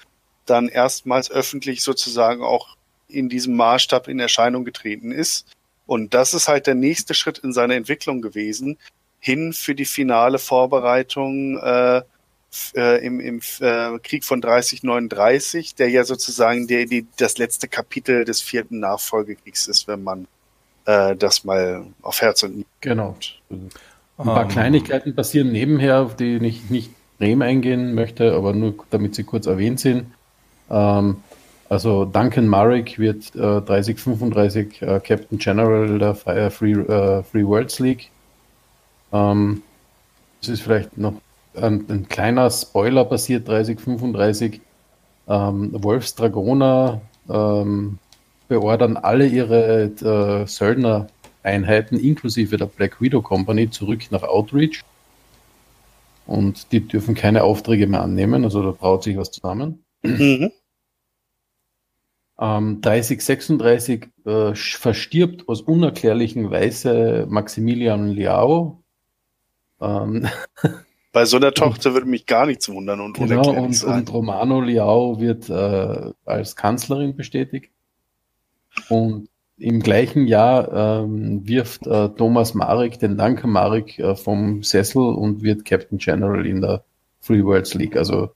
[0.47, 2.77] dann erstmals öffentlich sozusagen auch
[3.09, 5.47] in diesem Maßstab in Erscheinung getreten ist.
[5.87, 8.79] Und das ist halt der nächste Schritt in seiner Entwicklung gewesen,
[9.21, 12.03] hin für die finale Vorbereitung äh,
[12.75, 18.25] äh, im, im äh, Krieg von 3039, der ja sozusagen der, die, das letzte Kapitel
[18.25, 20.27] des vierten Nachfolgekriegs ist, wenn man
[20.87, 23.17] äh, das mal auf Herz und Nieren Genau.
[23.51, 23.71] Ein
[24.25, 24.49] paar um.
[24.49, 26.91] Kleinigkeiten passieren nebenher, auf die ich nicht
[27.23, 30.07] extrem eingehen möchte, aber nur damit sie kurz erwähnt sind.
[30.73, 31.23] Ähm,
[31.69, 36.15] also Duncan Marek wird äh, 3035 äh, Captain General der
[36.51, 38.11] Free, äh, Free Worlds League.
[39.13, 39.63] Ähm,
[40.41, 41.15] das ist vielleicht noch
[41.55, 44.61] ein, ein kleiner Spoiler passiert, 3035.
[45.29, 47.01] Ähm, Wolfs Dragoner
[47.31, 47.99] ähm,
[48.49, 54.83] beordern alle ihre äh, Söldner-Einheiten inklusive der Black Widow Company zurück nach Outreach.
[56.27, 59.85] Und die dürfen keine Aufträge mehr annehmen, also da braut sich was zusammen.
[60.03, 60.51] Mhm.
[62.43, 68.83] Ähm, 3036 äh, verstirbt aus unerklärlichen Weise Maximilian Liao,
[69.81, 70.27] Ähm,
[71.13, 73.99] Bei so einer Tochter würde mich gar nichts wundern und genau, unerklärlich und, sein.
[74.01, 77.71] und Romano Liao wird äh, als Kanzlerin bestätigt.
[78.89, 79.29] Und
[79.59, 85.43] im gleichen Jahr ähm, wirft äh, Thomas Marek den Duncan Marek äh, vom Sessel und
[85.43, 86.83] wird Captain General in der
[87.21, 87.97] Free Worlds League.
[87.97, 88.31] Also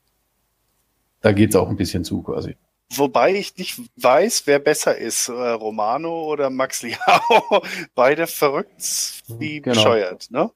[1.23, 2.57] da geht's auch ein bisschen zu quasi.
[2.95, 7.63] Wobei ich nicht weiß, wer besser ist, äh, Romano oder Max Liao.
[7.95, 9.75] Beide verrückt wie Genau.
[9.75, 10.51] bescheuert, ne?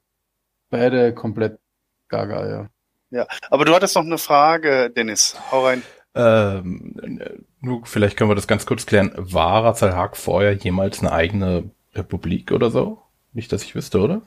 [0.69, 1.59] Beide komplett
[2.07, 2.69] gaga,
[3.11, 3.27] ja.
[3.49, 5.35] Aber du hattest noch eine Frage, Dennis.
[5.51, 5.83] Hau rein.
[6.15, 9.11] Ähm, nur vielleicht können wir das ganz kurz klären.
[9.17, 13.01] War Razalhag vorher jemals eine eigene Republik oder so?
[13.33, 14.21] Nicht, dass ich wüsste, oder?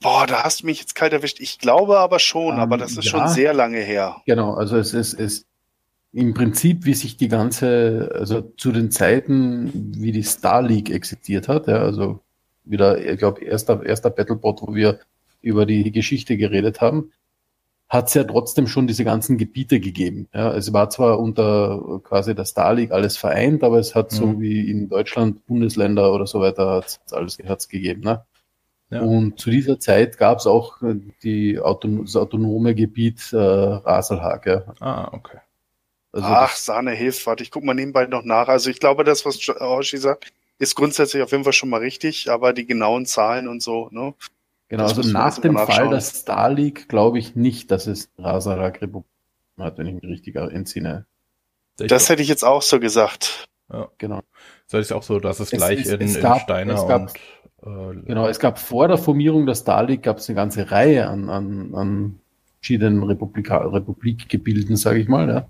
[0.00, 1.40] Boah, da hast du mich jetzt kalt erwischt.
[1.40, 3.10] Ich glaube aber schon, Ähm, aber das ist ja.
[3.10, 4.16] schon sehr lange her.
[4.26, 5.46] Genau, also es ist, es
[6.12, 11.48] im Prinzip, wie sich die ganze, also zu den Zeiten, wie die Star League existiert
[11.48, 12.20] hat, ja, also
[12.64, 15.00] wieder, ich glaube, erster, erster Battlebot, wo wir
[15.40, 17.10] über die Geschichte geredet haben,
[17.88, 20.28] hat es ja trotzdem schon diese ganzen Gebiete gegeben.
[20.32, 24.26] Ja, es war zwar unter quasi der Star League alles vereint, aber es hat so
[24.26, 24.40] Mhm.
[24.40, 28.02] wie in Deutschland Bundesländer oder so weiter hat's alles hat's gegeben.
[28.02, 28.24] Ne?
[28.90, 29.02] Ja.
[29.02, 30.78] Und zu dieser Zeit gab es auch
[31.22, 34.46] die Auton das autonome Gebiet äh, Raselhag.
[34.46, 34.74] Ja.
[34.80, 35.38] Ah, okay.
[36.12, 37.26] Also Ach, Sahne hilft.
[37.26, 38.48] Warte, ich guck mal nebenbei noch nach.
[38.48, 42.30] Also ich glaube, das, was Hoshi sagt, ist grundsätzlich auf jeden Fall schon mal richtig,
[42.30, 44.14] aber die genauen Zahlen und so, ne?
[44.68, 48.80] genau, das also nach dem Fall der Star League glaube ich nicht, dass es Rasalhag
[48.82, 49.06] Republik
[49.58, 51.06] hat, wenn ich mich richtig entsinne.
[51.78, 53.48] Das hätte ich jetzt auch so gesagt.
[53.98, 54.20] Genau.
[54.70, 56.86] Das ist auch so, dass es Es- gleich es- in, es in gab- Steiner es
[56.86, 57.12] gab-
[57.62, 60.70] und äh, Genau, es gab vor der Formierung der Star League gab es eine ganze
[60.70, 62.20] Reihe an, an, an
[62.60, 65.28] verschiedenen Republika Republikgebilden, sage ich mal.
[65.28, 65.48] Ja.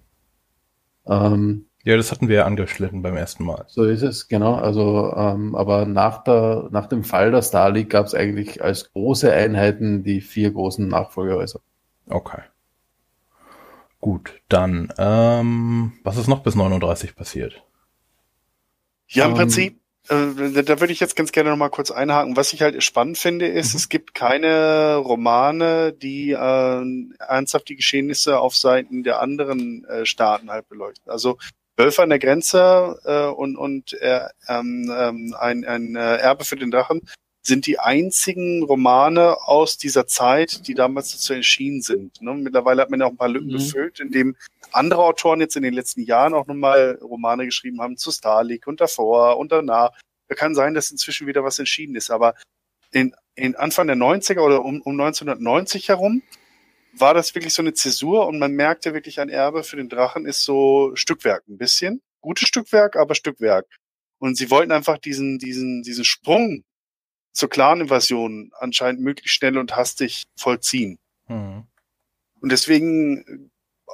[1.07, 3.67] Ähm, ja, das hatten wir ja angeschnitten beim ersten Mal.
[3.67, 4.55] so ist es, genau.
[4.55, 8.93] Also, ähm, aber nach, der, nach dem Fall der Star League gab es eigentlich als
[8.93, 11.61] große Einheiten die vier großen Nachfolgehäuser.
[12.09, 12.43] Okay.
[14.01, 17.63] Gut, dann, ähm, was ist noch bis 39 passiert?
[19.09, 19.81] Ja, im Ähm, Prinzip,
[20.13, 22.37] äh, da, würde ich jetzt ganz gerne noch mal kurz einhaken.
[22.37, 23.79] Was ich halt spannend finde, ist, Mhm.
[23.79, 26.85] es gibt keine Romane, die äh,
[27.19, 31.11] ernsthaft die Geschehnisse auf Seiten der anderen äh, Staaten halt beleuchten.
[31.11, 31.39] Also
[31.77, 36.57] Wölfe an der Grenze äh, und, und äh, ähm, ähm, ein, ein äh, Erbe für
[36.57, 37.01] den Drachen
[37.43, 42.23] sind die einzigen Romane aus dieser Zeit, die damals dazu erschienen sind.
[42.23, 42.35] Ne?
[42.35, 43.53] Mittlerweile hat man ja auch ein paar Lücken Mhm.
[43.59, 44.37] gefüllt, indem
[44.71, 48.67] andere Autoren jetzt in den letzten Jahren auch nochmal Romane geschrieben haben zu Star League
[48.69, 49.91] und davor und danach.
[50.29, 52.35] Da kann sein, dass inzwischen wieder was entschieden ist, aber
[52.93, 56.23] in, in Anfang der 90er oder um, um 1990 herum
[56.95, 60.27] war das wirklich so eine Zäsur und man merkte wirklich, ein Erbe für den Drachen
[60.27, 62.03] ist so Stückwerk ein bisschen.
[62.21, 63.67] Gutes Stückwerk, aber Stückwerk.
[64.19, 66.63] Und sie wollten einfach diesen, diesen, diesen Sprung
[67.33, 70.99] zur Clan-Invasion anscheinend möglichst schnell und hastig vollziehen.
[71.27, 71.65] Hm.
[72.41, 73.51] Und deswegen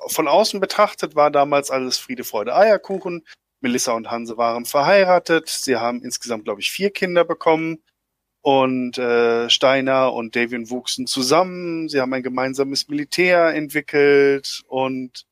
[0.09, 3.24] von außen betrachtet war damals alles Friede, Freude, Eierkuchen.
[3.61, 5.49] Melissa und Hanse waren verheiratet.
[5.49, 7.82] Sie haben insgesamt, glaube ich, vier Kinder bekommen.
[8.41, 11.89] Und äh, Steiner und Davian wuchsen zusammen.
[11.89, 14.62] Sie haben ein gemeinsames Militär entwickelt.
[14.68, 15.26] Und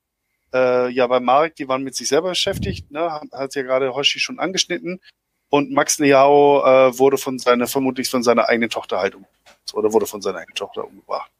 [0.52, 2.90] äh, ja, bei Marek, die waren mit sich selber beschäftigt.
[2.90, 3.12] Ne?
[3.12, 5.00] Hat- Hat ja gerade Hoshi schon angeschnitten.
[5.48, 9.34] Und Max Liao äh, wurde von seiner, vermutlich von seiner eigenen Tochter halt umgebracht.
[9.74, 11.30] Oder wurde von seiner eigenen Tochter umgebracht.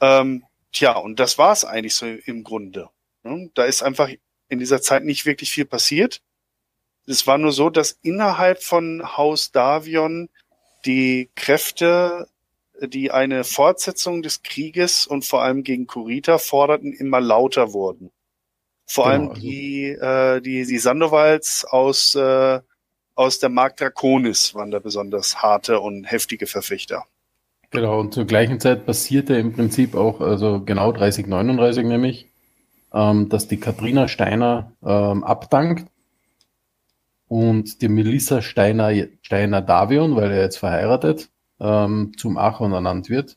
[0.00, 2.88] Ähm, tja, und das war's eigentlich so im Grunde.
[3.22, 3.50] Ne?
[3.54, 4.08] Da ist einfach
[4.48, 6.20] in dieser Zeit nicht wirklich viel passiert.
[7.06, 10.28] Es war nur so, dass innerhalb von Haus Davion
[10.84, 12.28] die Kräfte,
[12.80, 18.10] die eine Fortsetzung des Krieges und vor allem gegen Kurita forderten, immer lauter wurden.
[18.86, 22.60] Vor Genau, allem also- die, äh, die, die Sandowals aus, äh,
[23.18, 27.04] aus der Mark Draconis waren da besonders harte und heftige Verfechter.
[27.70, 32.28] Genau, und zur gleichen Zeit passierte im Prinzip auch, also genau 3039 nämlich,
[32.94, 35.90] ähm, dass die Katrina Steiner ähm, abdankt
[37.26, 38.92] und die Melissa Steiner,
[39.22, 43.36] Steiner Davion, weil er jetzt verheiratet, ähm, zum Achon ernannt wird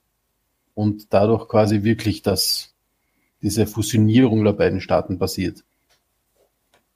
[0.76, 2.76] und dadurch quasi wirklich das,
[3.42, 5.64] diese Fusionierung der beiden Staaten passiert.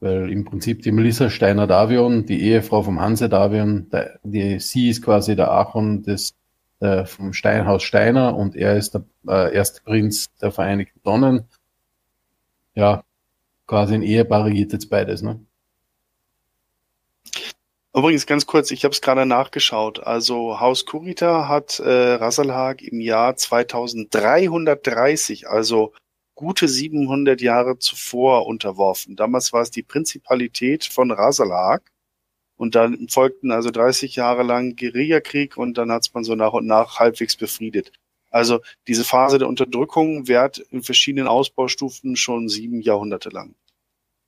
[0.06, 4.90] Weil im Prinzip die Melissa Steiner Davion, die Ehefrau vom Hanse Davion, der, die, sie
[4.90, 6.36] ist quasi der Achon des
[6.80, 11.46] äh, vom Steinhaus Steiner und er ist der äh, erste Prinz der Vereinigten Donnen.
[12.76, 13.04] Ja,
[13.66, 15.40] quasi ein Ehepaar regiert jetzt beides, ne?
[17.92, 20.04] Übrigens ganz kurz, ich habe es gerade nachgeschaut.
[20.04, 25.94] Also Haus Kurita hat äh, Rasalhag im Jahr 2330, also
[26.36, 29.16] gute 700 Jahre zuvor unterworfen.
[29.16, 31.92] Damals war es die Prinzipalität von Rasalhag
[32.58, 36.54] und dann folgten also 30 Jahre lang Guerillakrieg und dann hat es man so nach
[36.54, 37.92] und nach halbwegs befriedet.
[38.30, 43.56] Also diese Phase der Unterdrückung währt in verschiedenen Ausbaustufen schon sieben Jahrhunderte lang.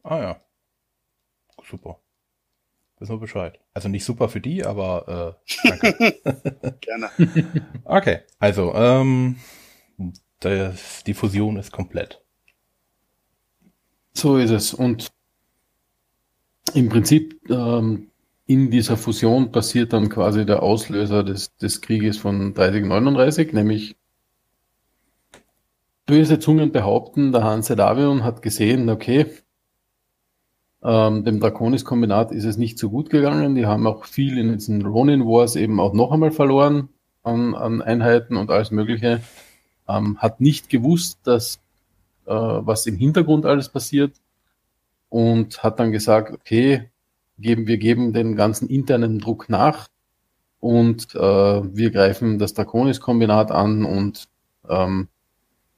[0.04, 0.42] Ah ja.
[1.64, 2.00] Super.
[3.00, 3.60] Wissen wir Bescheid.
[3.74, 6.78] Also nicht super für die, aber äh, danke.
[6.82, 7.12] Gerne.
[7.84, 9.36] okay, also ähm,
[10.40, 12.22] das, die Fusion ist komplett.
[14.14, 14.74] So ist es.
[14.74, 15.12] Und
[16.74, 18.10] im Prinzip ähm,
[18.46, 23.96] in dieser Fusion passiert dann quasi der Auslöser des, des Krieges von 3039, nämlich
[26.06, 29.28] böse Zungen behaupten, der Hanse Davion hat gesehen, okay,
[30.84, 33.56] ähm, dem Draconis-Kombinat ist es nicht so gut gegangen.
[33.56, 36.90] Die haben auch viel in diesen Ronin Wars eben auch noch einmal verloren
[37.24, 39.22] an, an Einheiten und alles Mögliche.
[39.88, 41.60] Ähm, hat nicht gewusst, dass
[42.26, 44.14] äh, was im Hintergrund alles passiert
[45.10, 46.90] und hat dann gesagt, okay,
[47.40, 49.88] geben, wir geben den ganzen internen Druck nach
[50.60, 54.28] und äh, wir greifen das Draconis-Kombinat an und
[54.68, 55.08] ähm,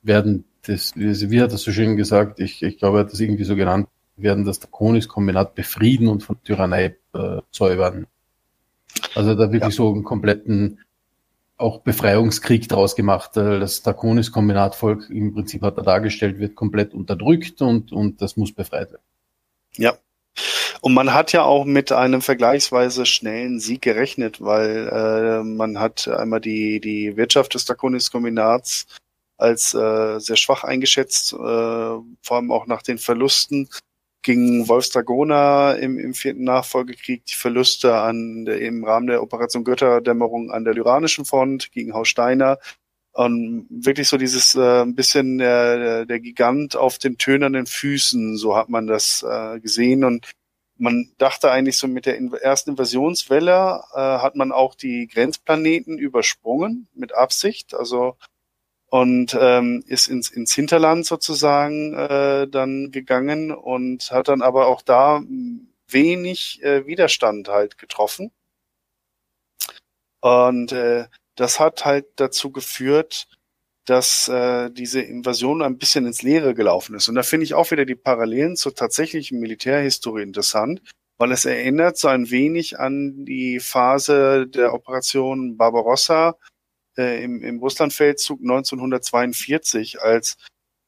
[0.02, 3.44] werden das, wie, hat das so schön gesagt, ich, ich glaube, er hat das irgendwie
[3.44, 3.88] so genannt,
[4.18, 8.08] werden das Draconis-Kombinat befrieden und von Tyrannei äh, säubern.
[9.16, 9.72] Also da wirklich ja.
[9.72, 10.80] so einen kompletten
[11.60, 13.38] auch Befreiungskrieg draus gemacht.
[13.38, 18.54] Äh, das Draconis-Kombinatvolk im Prinzip hat er dargestellt, wird komplett unterdrückt und, und das muss
[18.54, 19.04] befreit werden.
[19.76, 19.98] Ja.
[20.82, 26.08] Und man hat ja auch mit einem vergleichsweise schnellen Sieg gerechnet, weil äh, man hat
[26.08, 28.88] einmal die, die Wirtschaft des Draconis-Kombinats
[29.38, 33.70] als äh, sehr schwach eingeschätzt, äh, vor allem auch nach den Verlusten
[34.22, 40.52] gegen Wolfsdragoner im, im vierten Nachfolgekrieg, die Verluste an der, im Rahmen der Operation Götterdämmerung
[40.52, 42.60] an der Lyranischen Front gegen Haus Steiner.
[43.12, 48.70] Und wirklich so dieses äh, bisschen der, der Gigant auf den tönernen Füßen, so hat
[48.70, 50.04] man das äh, gesehen.
[50.04, 50.32] Und
[50.78, 56.88] man dachte eigentlich so mit der ersten Invasionswelle äh, hat man auch die Grenzplaneten übersprungen
[56.94, 57.74] mit Absicht.
[57.74, 58.16] Also
[58.90, 64.82] und ähm, ist ins, ins Hinterland sozusagen äh, dann gegangen und hat dann aber auch
[64.82, 65.22] da
[65.88, 68.32] wenig äh, Widerstand halt getroffen.
[70.22, 73.28] Und äh, das hat halt dazu geführt,
[73.86, 77.10] dass äh, diese Invasion ein bisschen ins Leere gelaufen ist.
[77.10, 80.82] Und da finde ich auch wieder die Parallelen zur tatsächlichen Militärhistorie interessant,
[81.18, 86.38] weil es erinnert so ein wenig an die Phase der Operation Barbarossa
[87.00, 90.38] äh, im, im Russlandfeldzug 1942, als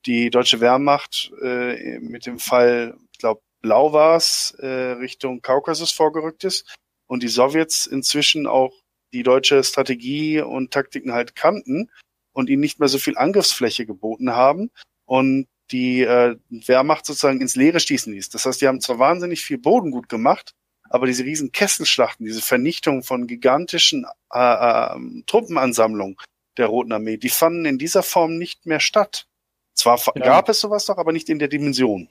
[0.05, 6.43] die deutsche Wehrmacht äh, mit dem Fall, ich glaube, Blau war's, äh, Richtung Kaukasus vorgerückt
[6.43, 6.75] ist
[7.07, 8.73] und die Sowjets inzwischen auch
[9.13, 11.89] die deutsche Strategie und Taktiken halt kannten
[12.33, 14.71] und ihnen nicht mehr so viel Angriffsfläche geboten haben
[15.05, 18.29] und die äh, Wehrmacht sozusagen ins Leere stießen ließ.
[18.29, 20.53] Das heißt, die haben zwar wahnsinnig viel Bodengut gemacht,
[20.91, 26.17] aber diese riesen Kesselschlachten, diese Vernichtung von gigantischen äh, äh, Truppenansammlungen
[26.57, 29.27] der Roten Armee, die fanden in dieser Form nicht mehr statt.
[29.73, 30.23] Zwar ja.
[30.23, 32.09] gab es sowas doch, aber nicht in der Dimension.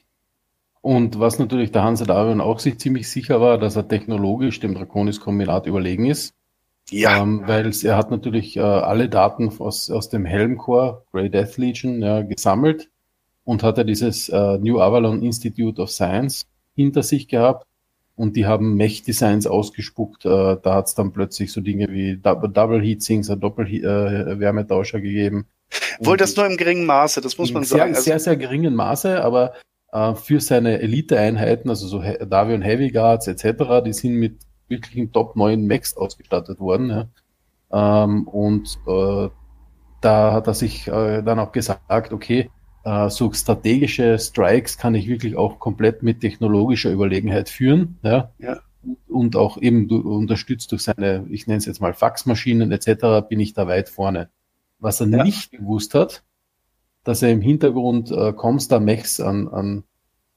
[0.81, 4.75] Und was natürlich der Hansa Darion auch sich ziemlich sicher war, dass er technologisch dem
[4.75, 6.35] Draconis-Kombinat überlegen ist.
[6.89, 7.23] Ja.
[7.23, 12.03] Ähm, weil er hat natürlich äh, alle Daten aus, aus dem Helmcore, Grey Death Legion,
[12.03, 12.89] ja, gesammelt
[13.45, 17.67] und hat er dieses äh, New Avalon Institute of Science hinter sich gehabt,
[18.21, 20.27] und die haben Mech-Designs ausgespuckt.
[20.27, 25.47] Äh, da hat es dann plötzlich so Dinge wie Double Heatsinks, Doppel-Wärmetauscher äh, gegeben.
[26.01, 27.95] Wohl das nur im geringen Maße, das muss man sehr, sagen.
[27.95, 29.55] Also sehr, sehr geringen Maße, aber
[29.93, 34.37] äh, für seine Elite-Einheiten, also so Davion Heavy Guards etc., die sind mit
[34.69, 37.09] wirklichen Top 9 Mechs ausgestattet worden.
[37.71, 38.05] Ja.
[38.05, 39.31] Ähm, und äh,
[40.03, 42.51] da hat er sich äh, dann auch gesagt, okay,
[42.83, 47.99] so strategische Strikes kann ich wirklich auch komplett mit technologischer Überlegenheit führen.
[48.03, 48.31] Ja.
[48.39, 48.61] ja.
[49.09, 53.41] Und auch eben du, unterstützt durch seine, ich nenne es jetzt mal Faxmaschinen etc., bin
[53.41, 54.31] ich da weit vorne.
[54.79, 55.23] Was er ja.
[55.23, 56.23] nicht gewusst hat,
[57.05, 59.85] dass er im Hintergrund äh, Comstar Mechs an, an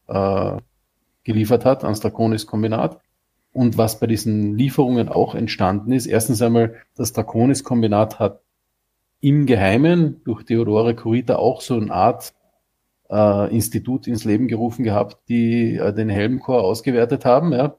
[0.07, 0.61] äh,
[1.23, 2.99] geliefert hat, ans Draconis-Kombinat.
[3.53, 8.41] Und was bei diesen Lieferungen auch entstanden ist, erstens einmal, das Draconis-Kombinat hat
[9.23, 12.33] im Geheimen durch Theodore Kurita auch so eine Art
[13.09, 17.53] äh, Institut ins Leben gerufen gehabt, die äh, den Helmchor ausgewertet haben.
[17.53, 17.77] Ja.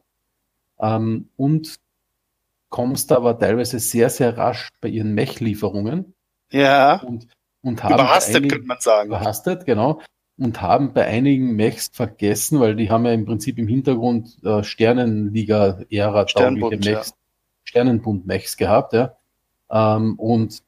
[0.80, 1.76] Ähm, und
[2.70, 6.14] Comstar war teilweise sehr, sehr rasch bei ihren Mech-Lieferungen.
[6.51, 7.03] Ja.
[7.03, 7.28] Und,
[7.61, 9.09] und haben überhastet, einigen, könnte man sagen.
[9.09, 10.01] Überhastet, genau.
[10.38, 14.62] Und haben bei einigen Mechs vergessen, weil die haben ja im Prinzip im Hintergrund äh,
[14.64, 17.16] Sternenliga-Ära taugliche Mechs, ja.
[17.64, 19.14] Sternenbund-Mechs gehabt, ja.
[19.70, 20.62] Ähm, und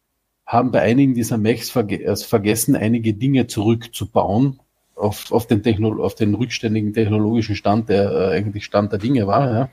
[0.47, 4.61] haben bei einigen dieser Mechs verge äh, vergessen, einige Dinge zurückzubauen
[4.95, 9.27] auf, auf, den, Techno auf den rückständigen technologischen Stand, der äh, eigentlich Stand der Dinge
[9.27, 9.53] war.
[9.53, 9.69] Ja.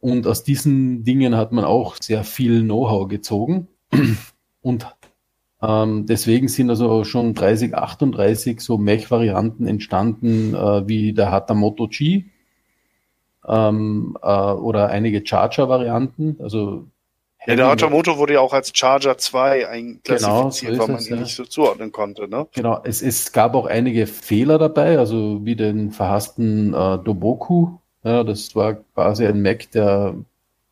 [0.00, 3.68] Und aus diesen Dingen hat man auch sehr viel Know-how gezogen
[4.62, 4.86] und
[5.62, 12.24] Ähm, deswegen sind also schon 30, 38 so Mech-Varianten entstanden, äh, wie der Hatamoto G
[13.46, 16.38] ähm, äh, oder einige Charger-Varianten.
[16.40, 16.88] Also
[17.46, 21.08] ja, der Hatamoto wurde ja auch als Charger 2 einklassifiziert, Genau, so weil man es,
[21.08, 21.22] ihn ja.
[21.22, 22.28] nicht so zuordnen konnte.
[22.28, 22.46] Ne?
[22.52, 27.78] Genau, es, es gab auch einige Fehler dabei, also wie den verhassten äh, Doboku.
[28.04, 30.14] Ja, das war quasi ein Mac, der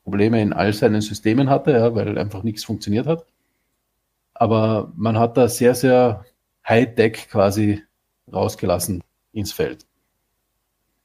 [0.05, 3.27] Probleme in all seinen Systemen hatte, ja, weil einfach nichts funktioniert hat.
[4.35, 6.25] Aber man hat da sehr, sehr
[6.69, 7.83] High-Tech quasi
[8.33, 9.03] rausgelassen
[9.33, 9.87] ins Feld.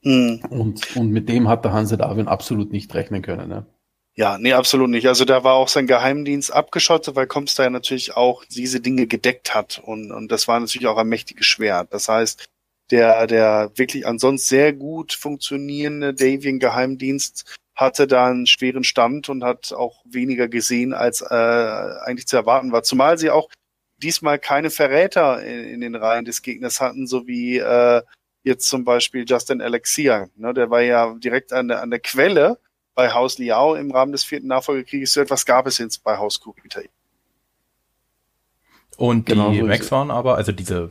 [0.04, 0.42] Hm.
[0.50, 3.52] Und, und mit dem hat der Hanse Darwin absolut nicht rechnen können.
[3.52, 3.66] Ja.
[4.18, 5.08] Ja, nee, absolut nicht.
[5.08, 9.54] Also da war auch sein Geheimdienst abgeschottet, weil Comstar ja natürlich auch diese Dinge gedeckt
[9.54, 9.82] hat.
[9.84, 11.94] Und, und das war natürlich auch ein mächtiges Schwert.
[11.94, 12.46] Das heißt,
[12.92, 19.74] der, der wirklich ansonsten sehr gut funktionierende Davian-Geheimdienst hatte da einen schweren Stand und hat
[19.74, 22.84] auch weniger gesehen, als äh, eigentlich zu erwarten war.
[22.84, 23.50] Zumal sie auch
[23.98, 28.02] diesmal keine Verräter in, in den Reihen des Gegners hatten, so wie äh,
[28.44, 30.30] jetzt zum Beispiel Justin Alexia.
[30.38, 32.60] Ne, der war ja direkt an der, an der Quelle
[32.96, 35.14] bei Haus Liao im Rahmen des vierten Nachfolgekrieges.
[35.14, 36.82] So etwas gab es jetzt bei Haus Kurita.
[38.98, 39.92] Und Genau die so ist Macs es.
[39.92, 40.90] waren aber, also diese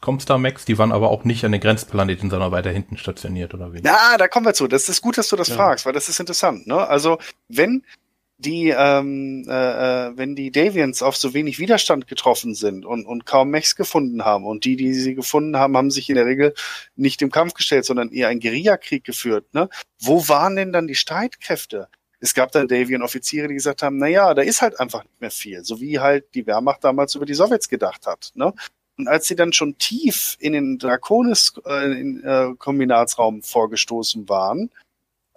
[0.00, 3.72] Comstar Macs, die waren aber auch nicht an den Grenzplaneten, sondern weiter hinten stationiert, oder
[3.72, 3.80] wie?
[3.82, 4.66] Na, da kommen wir zu.
[4.66, 5.54] Das ist gut, dass du das Ja.
[5.56, 6.66] fragst, weil das ist interessant.
[6.66, 6.86] Ne?
[6.88, 7.18] Also
[7.48, 7.84] wenn
[8.38, 13.26] die, ähm, äh, äh, wenn die Davians auf so wenig Widerstand getroffen sind und, und
[13.26, 16.54] kaum Mechs gefunden haben und die, die sie gefunden haben, haben sich in der Regel
[16.94, 19.52] nicht im Kampf gestellt, sondern eher einen Guerillakrieg geführt.
[19.54, 19.68] Ne?
[20.00, 21.88] Wo waren denn dann die Streitkräfte?
[22.20, 25.32] Es gab dann Davian-Offiziere, die gesagt haben, na ja, da ist halt einfach nicht mehr
[25.32, 28.30] viel, so wie halt die Wehrmacht damals über die Sowjets gedacht hat.
[28.34, 28.52] Ne?
[28.98, 34.70] Und als sie dann schon tief in den Draconis-Kombinatsraum vorgestoßen waren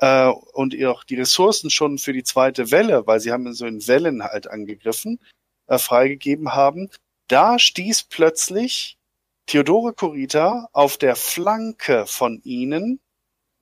[0.02, 3.88] äh, und auch die Ressourcen schon für die zweite Welle, weil sie haben so in
[3.88, 5.20] Wellen halt angegriffen,
[5.68, 6.90] äh, freigegeben haben,
[7.28, 8.98] da stieß plötzlich
[9.46, 13.00] Theodore Kurita auf der Flanke von ihnen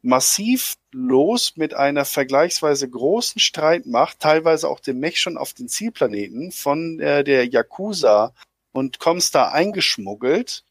[0.01, 6.51] massiv los mit einer vergleichsweise großen Streitmacht, teilweise auch dem Mech schon auf den Zielplaneten
[6.51, 8.33] von äh, der Yakuza
[8.71, 10.63] und Comstar eingeschmuggelt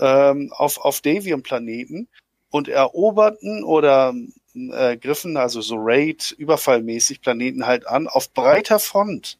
[0.00, 2.08] ähm, auf, auf Davian-Planeten
[2.50, 4.14] und eroberten oder
[4.54, 9.38] äh, griffen also so Raid, überfallmäßig Planeten halt an, auf breiter Front.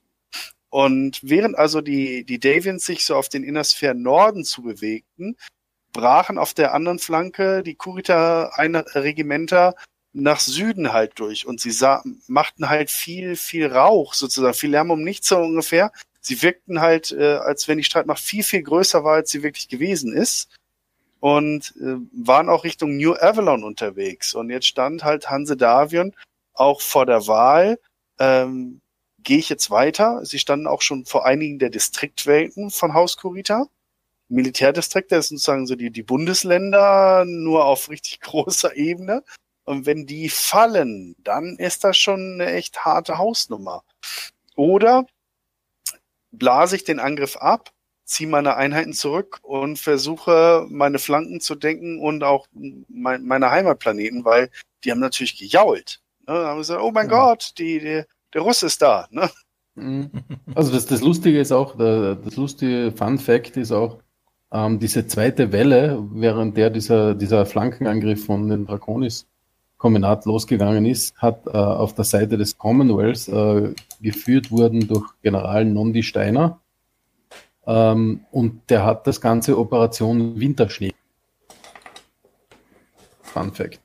[0.70, 5.36] Und während also die, die Davians sich so auf den Innersphären Norden zu bewegten,
[5.92, 9.74] brachen auf der anderen Flanke die Kurita-Regimenter
[10.12, 14.90] nach Süden halt durch und sie sah, machten halt viel, viel Rauch sozusagen, viel Lärm
[14.90, 15.92] um nichts so ungefähr.
[16.20, 19.68] Sie wirkten halt, äh, als wenn die Streitmacht viel, viel größer war, als sie wirklich
[19.68, 20.48] gewesen ist
[21.21, 24.35] und äh, waren auch Richtung New Avalon unterwegs.
[24.35, 26.14] Und jetzt stand halt Hanse Davion
[26.55, 27.79] auch vor der Wahl,
[28.18, 28.81] ähm,
[29.23, 30.25] gehe ich jetzt weiter?
[30.25, 33.66] Sie standen auch schon vor einigen der Distriktwelten von Haus Kurita.
[34.29, 39.23] Militärdistrikte das sind sozusagen so die, die Bundesländer nur auf richtig großer Ebene.
[39.64, 43.85] Und wenn die fallen, dann ist das schon eine echt harte Hausnummer.
[44.57, 45.07] Oder
[46.33, 47.71] blase ich den Angriff ab,
[48.11, 52.48] ziehe meine Einheiten zurück und versuche meine Flanken zu denken und auch
[52.88, 54.50] mein, meine Heimatplaneten, weil
[54.82, 56.00] die haben natürlich gejault.
[56.26, 56.34] Ne?
[56.34, 57.28] Da haben gesagt, oh mein Ja.
[57.28, 58.02] Gott, die, die,
[58.34, 59.06] der Russ ist da.
[59.11, 59.30] Ne?
[59.76, 60.11] Mhm.
[60.56, 63.98] Also das, das Lustige ist auch, das lustige Fun Fact ist auch,
[64.52, 69.28] ähm, diese zweite Welle, während der dieser, dieser Flankenangriff von den Draconis
[69.76, 75.64] Kombinat losgegangen ist, hat äh, auf der Seite des Commonwealths äh, geführt wurden durch General
[75.64, 76.61] Nondi Steiner.
[77.66, 80.94] Ähm, und der hat das ganze Operation Winterschnee.
[83.22, 83.80] Fun Fact.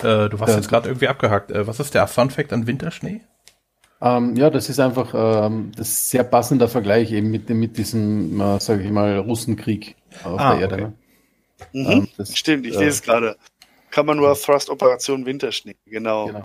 [0.00, 0.56] Äh, du warst Ja.
[0.58, 1.50] jetzt gerade irgendwie abgehakt.
[1.50, 3.22] Äh, was ist der Fun Fact an Winterschnee?
[4.00, 8.40] Ähm, ja, das ist einfach ähm, das ist sehr passender Vergleich eben mit, mit diesem,
[8.40, 10.74] äh, sage ich mal, Russenkrieg auf Ah, der Erde.
[10.74, 10.82] okay.
[11.72, 11.82] Ne?
[11.82, 11.90] Mhm.
[11.90, 13.36] Ähm, das- Stimmt, ich äh, sehe es gerade.
[13.90, 16.26] Kann man nur Thrust Operation Winterschnee, genau.
[16.26, 16.44] Genau.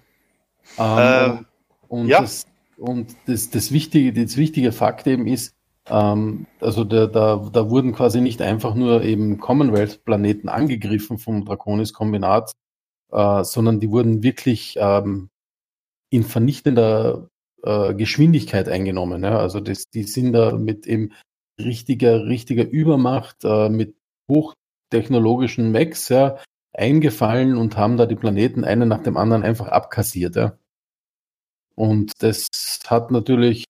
[0.79, 0.97] Ähm,
[1.39, 1.45] Ähm,
[1.89, 2.21] und ja.
[2.21, 2.47] das,
[2.77, 5.53] und das, das wichtige, das wichtige Fakt eben ist,
[5.89, 12.51] ähm, also da, da, da wurden quasi nicht einfach nur eben Commonwealth-Planeten angegriffen vom Draconis-Kombinat,
[13.11, 15.29] äh, sondern die wurden wirklich ähm,
[16.09, 17.29] in vernichtender
[17.63, 19.23] äh, Geschwindigkeit eingenommen.
[19.23, 19.39] Ja?
[19.39, 21.11] Also das, die sind da mit eben
[21.59, 23.95] richtiger, richtiger Übermacht, äh, mit
[24.29, 26.37] hochtechnologischen Mechs, ja,
[26.73, 30.35] eingefallen und haben da die Planeten einen nach dem anderen einfach abkassiert.
[30.35, 30.57] Ja.
[31.75, 32.47] Und das
[32.87, 33.65] hat natürlich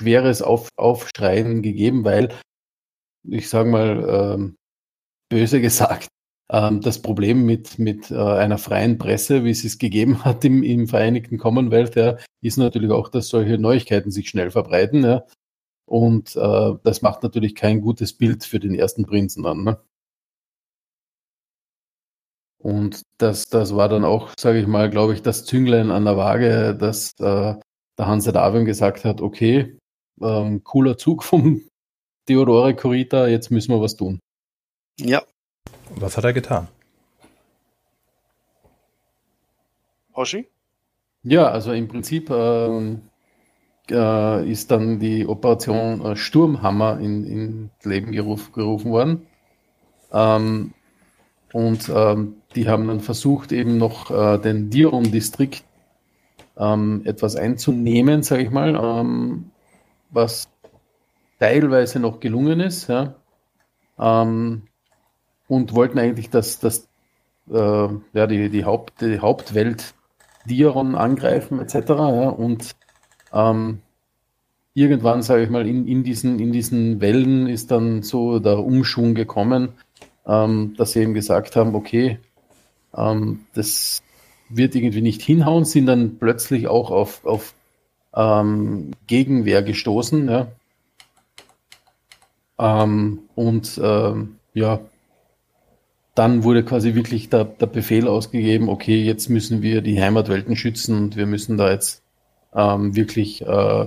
[0.00, 2.34] schweres Auf Aufschreien gegeben, weil,
[3.24, 4.56] ich sage mal, ähm,
[5.30, 6.08] böse gesagt,
[6.50, 10.62] ähm, das Problem mit, mit äh, einer freien Presse, wie es es gegeben hat im,
[10.62, 15.04] im Vereinigten Commonwealth, ja, ist natürlich auch, dass solche Neuigkeiten sich schnell verbreiten.
[15.04, 15.24] Ja.
[15.86, 19.64] Und äh, das macht natürlich kein gutes Bild für den ersten Prinzen dann.
[19.64, 19.80] Ne?
[22.58, 26.16] Und das, das war dann auch, sage ich mal, glaube ich, das Zünglein an der
[26.16, 27.54] Waage, dass äh,
[27.98, 29.77] der Hansa Darwin gesagt hat, okay,
[30.22, 31.62] ähm, cooler Zug vom
[32.26, 34.20] Theodore Kurita, jetzt müssen wir was tun.
[34.98, 35.22] Ja.
[35.96, 36.68] Was hat er getan?
[40.14, 40.48] Hoshi?
[41.22, 43.02] Ja, also im Prinzip ähm,
[43.90, 49.26] äh, ist dann die Operation äh, Sturmhammer in, in Leben geruf, gerufen worden.
[50.12, 50.74] Ähm,
[51.52, 55.64] und ähm, die haben dann versucht, eben noch äh, den Diron-Distrikt
[56.58, 59.50] ähm, etwas einzunehmen, sage ich mal, ähm,
[60.10, 60.48] was
[61.38, 62.88] teilweise noch gelungen ist.
[62.88, 63.14] Ja.
[63.98, 64.62] Ähm,
[65.48, 66.88] und wollten eigentlich das, das
[67.50, 69.94] äh, ja, die, die, Haupt, die Hauptwelt
[70.46, 71.74] Diron angreifen etc.
[71.88, 72.74] Ja, und
[73.32, 73.80] ähm,
[74.74, 79.14] irgendwann, sage ich mal, in, in, diesen, in diesen Wellen ist dann so der Umschwung
[79.14, 79.70] gekommen,
[80.26, 82.18] ähm, dass sie eben gesagt haben, okay,
[82.96, 84.02] ähm, das
[84.48, 87.54] wird irgendwie nicht hinhauen, sind dann plötzlich auch auf, auf
[88.18, 90.28] ähm, Gegenwehr gestoßen.
[90.28, 90.48] Ja.
[92.58, 94.80] Ähm, und ähm, ja,
[96.16, 100.98] dann wurde quasi wirklich der, der Befehl ausgegeben, okay, jetzt müssen wir die Heimatwelten schützen
[100.98, 102.02] und wir müssen da jetzt
[102.54, 103.86] ähm, wirklich äh,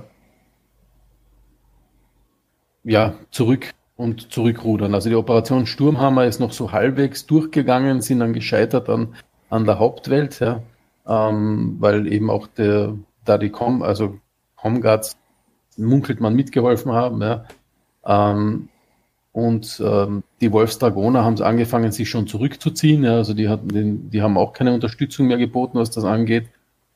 [2.85, 4.95] ja, zurück und zurückrudern.
[4.95, 9.15] Also die Operation Sturmhammer ist noch so halbwegs durchgegangen, sind dann gescheitert an,
[9.49, 10.63] an der Hauptwelt, ja,
[11.05, 12.95] ähm, weil eben auch der,
[13.25, 14.19] da die Com, also
[14.55, 15.17] Comguards
[15.77, 17.45] munkelt man mitgeholfen haben, ja.
[18.05, 18.69] Ähm,
[19.33, 23.03] und ähm, die Wolfsdragoner haben angefangen, sich schon zurückzuziehen.
[23.03, 26.49] Ja, also die, hatten den, die haben auch keine Unterstützung mehr geboten, was das angeht.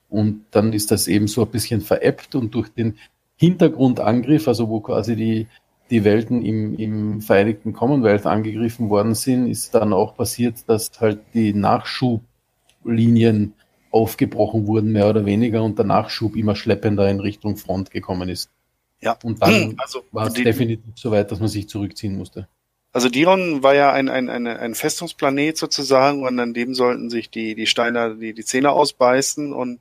[0.10, 2.98] Und dann ist das eben so ein bisschen veräppt und durch den
[3.38, 5.48] Hintergrundangriff, also wo quasi die,
[5.90, 11.20] die Welten im, im Vereinigten Commonwealth angegriffen worden sind, ist dann auch passiert, dass halt
[11.34, 13.54] die Nachschublinien
[13.96, 18.50] aufgebrochen wurden, mehr oder weniger, und der Nachschub immer schleppender in Richtung Front gekommen ist.
[19.00, 19.18] Ja.
[19.24, 22.48] Und dann also, war es definitiv so weit, dass man sich zurückziehen musste.
[22.92, 27.30] Also Diron war ja ein, ein, ein, ein Festungsplanet sozusagen und an dem sollten sich
[27.30, 29.80] die, die Steiner die, die Zähne ausbeißen und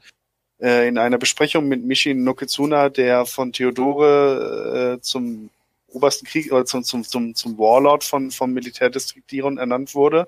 [0.60, 5.50] äh, in einer Besprechung mit Michi Nokitsuna, der von Theodore äh, zum
[5.88, 10.26] obersten Krieg oder zum, zum, zum, zum Warlord von, vom Militärdistrikt Diron ernannt wurde,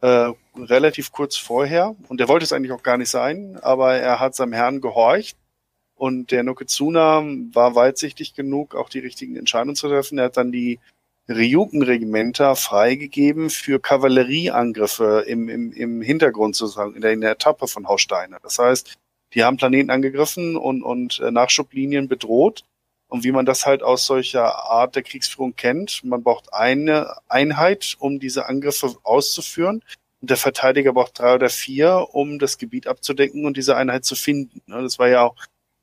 [0.00, 1.94] äh, relativ kurz vorher.
[2.08, 5.36] Und der wollte es eigentlich auch gar nicht sein, aber er hat seinem Herrn gehorcht
[6.00, 7.22] und der Nokitsuna
[7.52, 10.16] war weitsichtig genug, auch die richtigen Entscheidungen zu treffen.
[10.16, 10.78] Er hat dann die
[11.28, 17.86] Ryuken-Regimenter freigegeben für Kavallerieangriffe im, im, im Hintergrund sozusagen, in der, in der Etappe von
[17.86, 18.38] Haus Steiner.
[18.42, 18.96] Das heißt,
[19.34, 22.64] die haben Planeten angegriffen und, und äh, Nachschublinien bedroht.
[23.10, 27.96] Und wie man das halt aus solcher Art der Kriegsführung kennt, man braucht eine Einheit,
[27.98, 29.82] um diese Angriffe auszuführen.
[30.20, 34.14] Und der Verteidiger braucht drei oder vier, um das Gebiet abzudecken und diese Einheit zu
[34.14, 34.62] finden.
[34.66, 35.34] Das war ja auch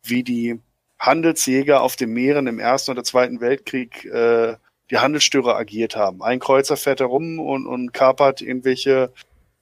[0.04, 0.60] wie die
[1.00, 4.56] Handelsjäger auf den Meeren im Ersten oder Zweiten Weltkrieg äh,
[4.90, 6.24] die Handelsstörer agiert haben.
[6.24, 9.12] Ein Kreuzer fährt herum und, und kapert irgendwelche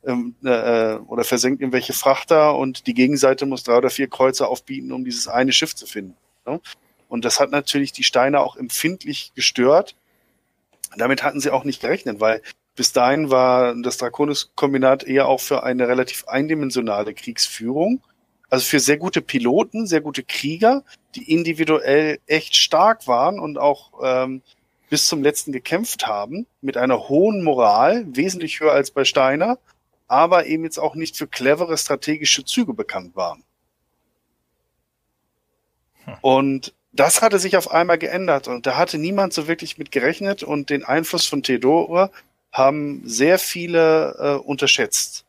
[0.06, 4.92] ähm, äh, oder versenkt irgendwelche Frachter und die Gegenseite muss drei oder vier Kreuzer aufbieten,
[4.92, 6.16] um dieses eine Schiff zu finden.
[6.46, 6.62] Ne?
[7.16, 9.96] Und das hat natürlich die Steine auch empfindlich gestört.
[10.96, 12.42] Damit hatten sie auch nicht gerechnet, weil
[12.76, 18.02] bis dahin war das Draconis-Kombinat eher auch für eine relativ eindimensionale Kriegsführung
[18.50, 20.84] also für sehr gute Piloten, sehr gute Krieger,
[21.16, 24.42] die individuell echt stark waren und auch ähm,
[24.90, 29.58] bis zum letzten gekämpft haben, mit einer hohen Moral, wesentlich höher als bei Steiner,
[30.08, 33.44] aber eben jetzt auch nicht für clevere strategische Züge bekannt waren.
[36.06, 36.14] Hm.
[36.22, 40.44] Und das hatte sich auf einmal geändert und da hatte niemand so wirklich mit gerechnet
[40.44, 42.10] und den Einfluss von Theodore
[42.52, 45.26] haben sehr viele äh, unterschätzt.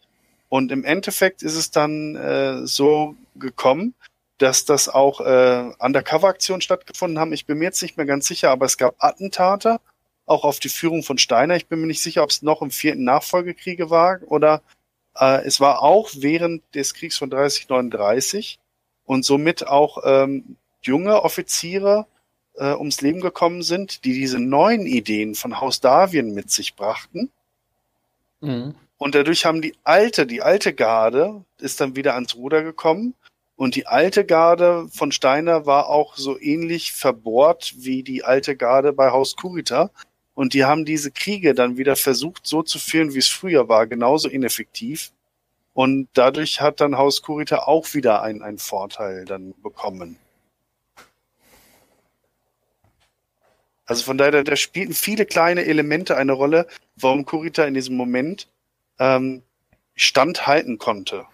[0.49, 3.95] Und im Endeffekt ist es dann äh, so gekommen,
[4.39, 7.33] dass das auch äh, Undercover-Aktionen stattgefunden haben.
[7.33, 9.81] Ich bin mir jetzt nicht mehr ganz sicher, aber es gab Attentate,
[10.25, 11.57] auch auf die Führung von Steiner.
[11.57, 14.63] Ich bin mir nicht sicher, ob es noch im vierten Nachfolgekriege war oder
[15.19, 18.61] äh, es war auch während des Kriegs von 3039
[19.05, 20.57] und somit auch ähm,
[20.87, 22.07] junge Offiziere
[22.55, 27.31] äh, ums Leben gekommen sind, die diese neuen Ideen von Haus Darwin mit sich brachten.
[28.41, 28.75] Mhm.
[28.99, 33.15] Und dadurch haben die alte, die alte Garde ist dann wieder ans Ruder gekommen.
[33.57, 38.93] Und die alte Garde von Steiner war auch so ähnlich verbohrt wie die alte Garde
[38.93, 39.91] bei Haus Kurita.
[40.35, 43.87] Und die haben diese Kriege dann wieder versucht, so zu führen, wie es früher war,
[43.87, 45.13] genauso ineffektiv.
[45.73, 50.19] Und dadurch hat dann Haus Kurita auch wieder einen, einen Vorteil dann bekommen.
[53.87, 58.49] Also von daher, da spielten viele kleine Elemente eine Rolle, warum Kurita in diesem Moment
[58.99, 59.43] ähm,
[59.95, 61.25] standhalten konnte.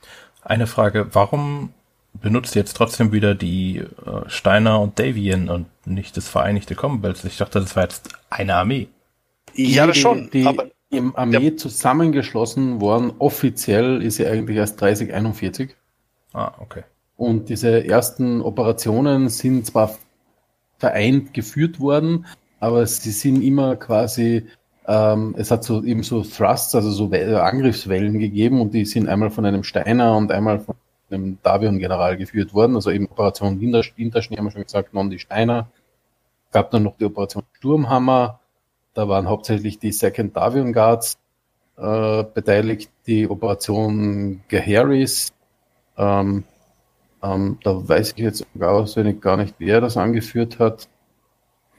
[0.42, 1.72] Eine Frage, warum
[2.14, 7.24] benutzt ihr jetzt trotzdem wieder die äh, Steiner und Davian und nicht das Vereinigte Commonwealth?
[7.24, 8.88] Ich dachte, das war jetzt eine Armee.
[9.54, 10.30] Ja, das die, schon.
[10.30, 15.74] Die aber im Armee zusammengeschlossen worden, offiziell ist sie eigentlich erst 3041.
[16.34, 16.82] Ah, okay.
[17.16, 19.96] Und diese ersten Operationen sind zwar
[20.78, 22.26] vereint geführt worden,
[22.62, 24.46] aber sie sind immer quasi,
[24.86, 29.08] ähm, es hat so eben so Thrusts, also so We- Angriffswellen gegeben und die sind
[29.08, 30.76] einmal von einem Steiner und einmal von
[31.10, 32.76] einem Davion-General geführt worden.
[32.76, 35.70] Also eben Operation Winter, Winterschnee haben wir schon gesagt, non die Steiner.
[36.52, 38.38] Gab dann noch die Operation Sturmhammer.
[38.94, 41.18] Da waren hauptsächlich die Second Davion Guards
[41.76, 45.32] äh, beteiligt, die Operation Geharis.
[45.98, 46.44] Ähm,
[47.24, 48.86] ähm, da weiß ich jetzt gar,
[49.20, 50.88] gar nicht, wer das angeführt hat.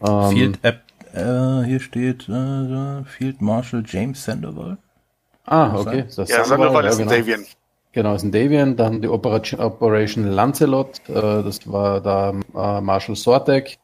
[0.02, 0.82] Ähm, Field App,
[1.14, 4.78] äh, hier steht äh, Field Marshal James Sandoval.
[5.46, 6.06] ah, okay.
[6.16, 7.20] Das ja, Sandoval, Sandoval ja, ist ein genau.
[7.20, 7.46] Davian.
[7.94, 8.76] Genau, ist ein Davian.
[8.76, 13.78] Dann die Operation, Operation Lancelot, äh, das war da äh, Marshal Sortek,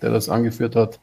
[0.00, 0.98] der das angeführt hat.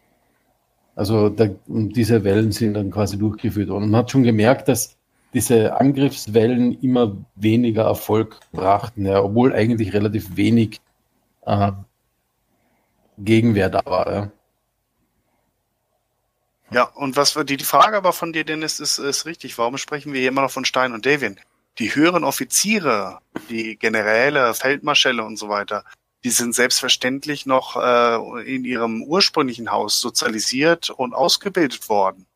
[0.95, 3.83] Also da, diese Wellen sind dann quasi durchgeführt worden.
[3.83, 4.97] Und man hat schon gemerkt, dass
[5.33, 10.81] diese Angriffswellen immer weniger Erfolg brachten, ja, obwohl eigentlich relativ wenig
[11.45, 11.71] äh,
[13.19, 14.11] Gegenwehr da war.
[14.11, 14.31] Ja.
[16.71, 19.57] Ja, und was die, die Frage aber von dir, Dennis, ist, ist richtig.
[19.57, 21.39] Warum sprechen wir hier immer noch von Stein und Davian?
[21.79, 23.19] Die höheren Offiziere,
[23.49, 25.83] die Generäle, Feldmarschälle und so weiter,
[26.23, 32.27] die sind selbstverständlich noch äh, in ihrem ursprünglichen Haus sozialisiert und ausgebildet worden.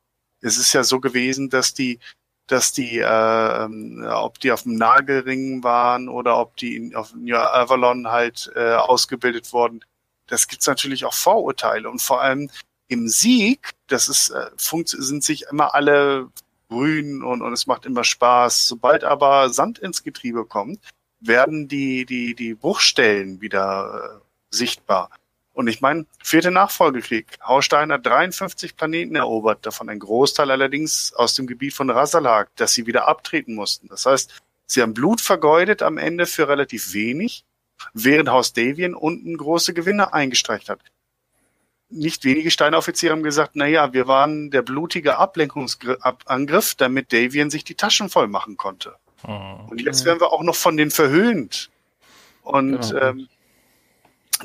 [0.41, 1.99] Es ist ja so gewesen, dass die,
[2.47, 7.14] dass die, äh, ähm, ob die auf dem Nagelring waren oder ob die in, auf
[7.14, 9.84] New Avalon halt äh, ausgebildet wurden,
[10.27, 12.49] das gibt's natürlich auch Vorurteile und vor allem
[12.93, 16.29] im Sieg, das ist, äh, sind sich immer alle
[16.69, 18.67] grün und, und es macht immer Spaß.
[18.67, 20.79] Sobald aber Sand ins Getriebe kommt,
[21.19, 25.09] werden die, die, die Bruchstellen wieder äh, sichtbar.
[25.53, 27.27] Und ich meine, vierte Nachfolgekrieg.
[27.43, 32.73] Haustein hat 53 Planeten erobert, davon ein Großteil allerdings aus dem Gebiet von Rasalhag, dass
[32.73, 33.87] sie wieder abtreten mussten.
[33.87, 37.43] Das heißt, sie haben Blut vergeudet am Ende für relativ wenig,
[37.93, 40.79] während Haus Davian unten große Gewinne eingestreicht hat
[41.93, 47.63] nicht wenige Steinoffiziere haben gesagt, na ja, wir waren der blutige Ablenkungsangriff, damit Davian sich
[47.63, 48.95] die Taschen voll machen konnte.
[49.25, 49.69] Hm.
[49.69, 51.69] Und jetzt werden wir auch noch von denen verhöhnt.
[52.43, 52.97] Und Genau.
[52.97, 53.27] ähm,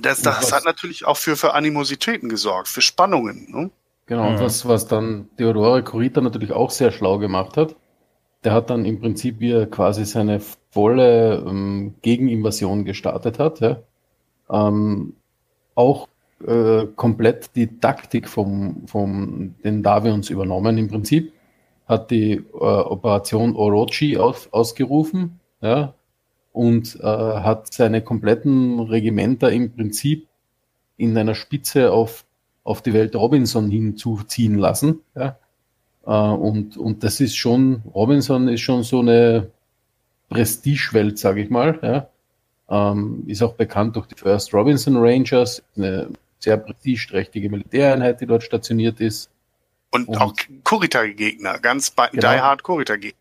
[0.01, 3.51] das, das hat natürlich auch für, für Animositäten gesorgt, für Spannungen.
[3.51, 3.71] Ne?
[4.07, 4.41] Genau, und Mhm.
[4.41, 7.77] was, was dann Theodore Kurita natürlich auch sehr schlau gemacht hat,
[8.45, 13.83] der hat dann im Prinzip, wie er quasi seine volle ähm, Gegeninvasion gestartet hat, ja,
[14.51, 15.15] ähm,
[15.75, 16.09] auch
[16.47, 21.33] äh, komplett die Taktik vom, vom den Davions übernommen im Prinzip,
[21.87, 25.95] hat die äh, Operation Orochi aus, ausgerufen, ja,
[26.53, 30.27] und äh, hat seine kompletten Regimenter im Prinzip
[30.97, 32.25] in einer Spitze auf
[32.69, 35.01] auf die Welt Robinson hinzuziehen lassen.
[35.17, 35.39] Ja?
[36.07, 39.51] Äh, und, und das ist schon, Robinson ist schon so eine
[40.29, 41.79] Prestigewelt, sage ich mal.
[41.83, 42.09] Ja?
[42.69, 48.43] Ähm, ist auch bekannt durch die First Robinson Rangers, eine sehr prestigeträchtige Militäreinheit, die dort
[48.43, 49.31] stationiert ist.
[49.91, 50.35] Und, Und- auch
[50.65, 52.33] Kurita-Gegner, ganz bei, Genau.
[52.33, 53.19] die Hard Kurita-Gegner.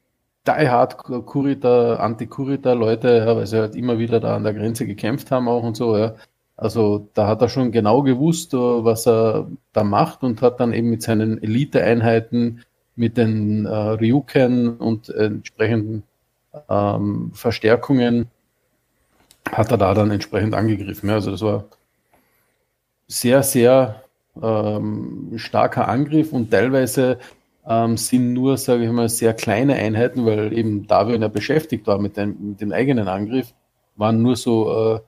[0.47, 5.29] Die Hard Kurita, Anti-Kurita-Leute, ja, weil sie halt immer wieder da an der Grenze gekämpft
[5.31, 6.15] haben auch und so, ja.
[6.55, 10.73] Also da hat er schon genau gewusst, äh, was er da macht und hat dann
[10.73, 12.63] eben mit seinen Elite-Einheiten,
[12.95, 16.03] mit den äh, Ryuken und entsprechenden
[16.69, 18.27] ähm, Verstärkungen,
[19.51, 21.09] hat er da dann entsprechend angegriffen.
[21.09, 21.15] Ja.
[21.15, 21.65] Also das war
[23.07, 24.03] sehr, sehr
[24.41, 27.19] ähm, starker Angriff und teilweise
[27.67, 31.99] ähm, sind nur, sage ich mal, sehr kleine Einheiten, weil eben Davion ja beschäftigt war
[31.99, 33.53] mit dem, mit dem eigenen Angriff,
[33.95, 34.99] waren nur so äh,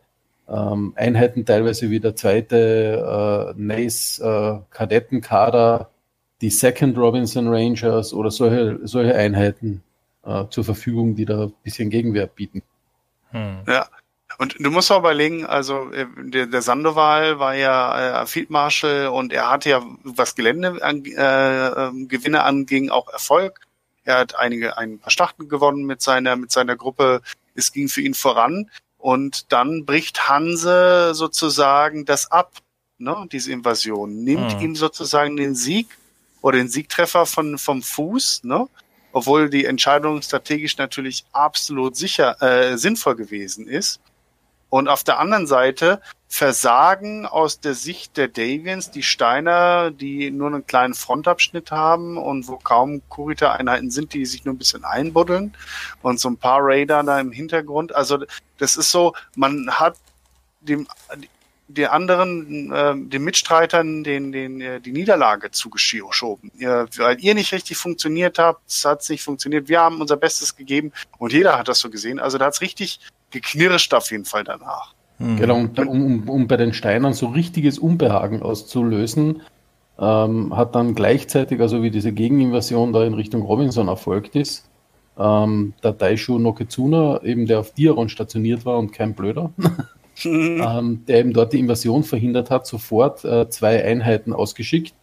[0.52, 5.90] ähm, Einheiten teilweise wie der zweite äh, NACE äh, Kadettenkader,
[6.42, 9.84] die Second Robinson Rangers oder solche, solche Einheiten
[10.26, 12.64] äh, zur Verfügung, die da ein bisschen Gegenwehr bieten.
[13.32, 13.60] Hm.
[13.68, 13.88] Ja.
[14.40, 19.08] Und du musst auch überlegen, also äh, der, der Sandoval war ja äh, Field Marshal
[19.08, 23.60] und er hatte ja, was Gelände an, äh, ähm, anging, auch Erfolg.
[24.06, 27.22] Er hat einige, ein paar Schlachten gewonnen mit seiner, mit seiner Gruppe.
[27.54, 28.72] Es ging für ihn voran.
[28.98, 32.54] Und dann bricht Hanse sozusagen das ab,
[32.98, 34.62] ne, diese Invasion, nimmt Mhm.
[34.62, 35.88] ihm sozusagen den Sieg
[36.42, 38.70] oder den Siegtreffer von, vom Fuß, ne?
[39.12, 44.00] Obwohl die Entscheidung strategisch natürlich absolut sicher, äh, sinnvoll gewesen ist.
[44.70, 46.02] Und auf der anderen Seite
[46.32, 52.48] Versagen aus der Sicht der Davians, die Steiner, die nur einen kleinen Frontabschnitt haben und
[52.48, 55.58] wo kaum Kurita-Einheiten sind, die sich nur ein bisschen einbuddeln
[56.04, 57.96] und so ein paar Raider da im Hintergrund.
[57.96, 58.20] Also
[58.60, 59.98] das ist so, man hat
[60.62, 60.88] dem,
[61.68, 66.52] den anderen, äh, den Mitstreitern den, den, äh, die Niederlage zugeschoben.
[66.60, 70.56] Ihr, weil ihr nicht richtig funktioniert habt, es hat nicht funktioniert, wir haben unser Bestes
[70.56, 72.20] gegeben und jeder hat das so gesehen.
[72.20, 73.00] Also da hat's richtig
[73.32, 74.94] geknirscht auf jeden Fall danach.
[75.20, 75.38] Mhm.
[75.38, 79.42] Genau, und um, um, um bei den Steinern so richtiges Unbehagen auszulösen,
[80.00, 84.70] ähm, hat dann gleichzeitig, also wie diese Gegeninvasion da in Richtung Robinson erfolgt ist,
[85.18, 89.52] ähm, der Daishu Noketsuna, eben der auf Diaron stationiert war und kein Blöder,
[90.24, 94.94] ähm, der eben dort die Invasion verhindert hat, sofort äh, zwei Einheiten ausgeschickt,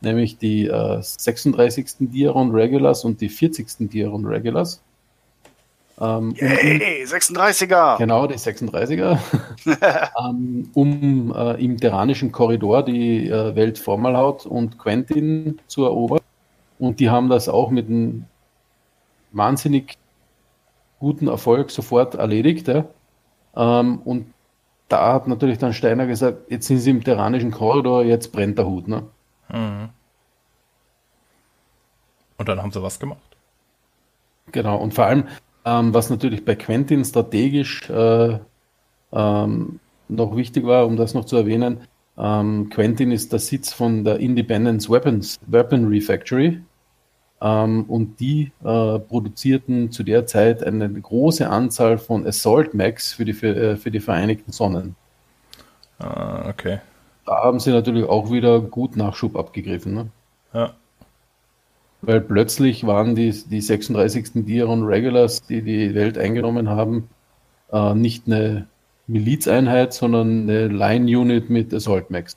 [0.00, 1.86] nämlich die äh, 36.
[2.00, 3.88] Diaron Regulars und die 40.
[3.90, 4.82] Diaron Regulars.
[6.00, 7.98] Ähm, Yay, 36er!
[7.98, 9.18] Genau, die 36er.
[10.28, 16.20] ähm, um äh, im terranischen Korridor die äh, Welt Formalhaut und Quentin zu erobern.
[16.78, 18.26] Und die haben das auch mit einem
[19.32, 19.96] wahnsinnig
[20.98, 22.66] guten Erfolg sofort erledigt.
[22.66, 22.86] Ja.
[23.54, 24.32] Ähm, und
[24.88, 28.66] da hat natürlich dann Steiner gesagt, jetzt sind sie im terranischen Korridor, jetzt brennt der
[28.66, 28.88] Hut.
[28.88, 29.04] Ne?
[29.48, 29.90] Mhm.
[32.36, 33.20] Und dann haben sie was gemacht.
[34.52, 35.26] Genau, und vor allem,
[35.64, 38.38] ähm, was natürlich bei Quentin strategisch äh,
[39.12, 41.80] ähm, noch wichtig war, um das noch zu erwähnen,
[42.16, 46.60] ähm, Quentin ist der Sitz von der Independence Weapons, Weaponry Factory
[47.40, 53.24] ähm, und die äh, produzierten zu der Zeit eine große Anzahl von Assault Max für
[53.24, 54.96] die, für, äh, für die Vereinigten Sonnen.
[55.98, 56.80] Ah, okay.
[57.26, 59.94] Da haben sie natürlich auch wieder gut Nachschub abgegriffen.
[59.94, 60.06] Ne?
[60.52, 60.74] Ja.
[62.06, 64.44] Weil plötzlich waren die, die 36.
[64.44, 67.08] Diaron Regulars, die die Welt eingenommen haben,
[67.72, 68.66] äh, nicht eine
[69.06, 72.36] Milizeinheit, sondern eine Line-Unit mit Assault Max.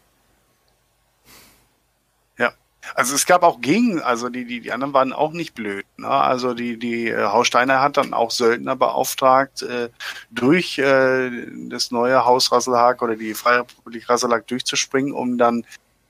[2.38, 2.52] Ja,
[2.95, 5.85] also es gab auch gegen, also die, die, die anderen waren auch nicht blöd.
[5.98, 6.07] Ne?
[6.07, 9.89] Also die, die äh, Haussteiner hat dann auch Söldner beauftragt, äh,
[10.31, 11.30] durch äh,
[11.69, 15.65] das neue Haus Rasselhag oder die Freie Republik Rasselhag durchzuspringen, um dann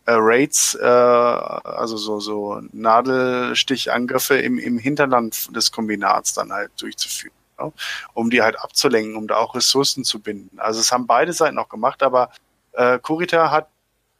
[0.07, 7.35] äh, Raids, äh, also so, so Nadelstichangriffe im, im Hinterland des Kombinats dann halt durchzuführen.
[7.59, 7.71] Ja,
[8.13, 10.59] um die halt abzulenken, um da auch Ressourcen zu binden.
[10.59, 12.29] Also es haben beide Seiten auch gemacht, aber
[12.73, 13.67] äh, Kurita hat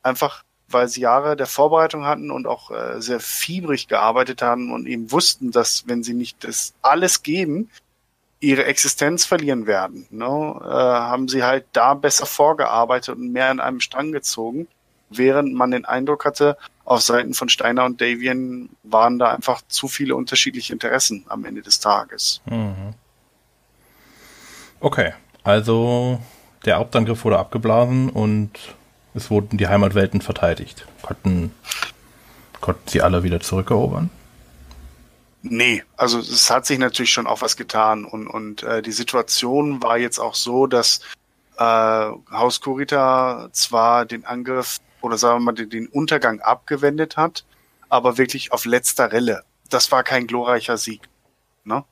[0.02, 4.88] einfach, weil sie Jahre der Vorbereitung hatten und auch äh, sehr fiebrig gearbeitet haben und
[4.88, 7.70] eben wussten, dass wenn sie nicht das alles geben,
[8.40, 13.60] ihre Existenz verlieren werden, ne, äh, haben sie halt da besser vorgearbeitet und mehr an
[13.60, 14.68] einem Strang gezogen
[15.10, 19.88] während man den Eindruck hatte, auf Seiten von Steiner und Davian waren da einfach zu
[19.88, 22.42] viele unterschiedliche Interessen am Ende des Tages.
[22.46, 22.94] Mhm.
[24.80, 25.14] Okay,
[25.44, 26.20] also
[26.66, 28.52] der Hauptangriff wurde abgeblasen und
[29.14, 30.86] es wurden die Heimatwelten verteidigt.
[31.02, 31.52] Konnten,
[32.62, 34.10] konnten sie alle wieder zurückerobern?
[35.42, 39.82] Nee, also es hat sich natürlich schon auch was getan und, und äh, die Situation
[39.82, 41.02] war jetzt auch so, dass
[41.58, 47.46] äh, Haus Kurita zwar den Angriff oder sagen wir mal den Untergang abgewendet hat,
[47.90, 49.44] aber wirklich auf letzter Rille.
[49.70, 51.02] Das war kein glorreicher Sieg.
[51.64, 51.84] Ne?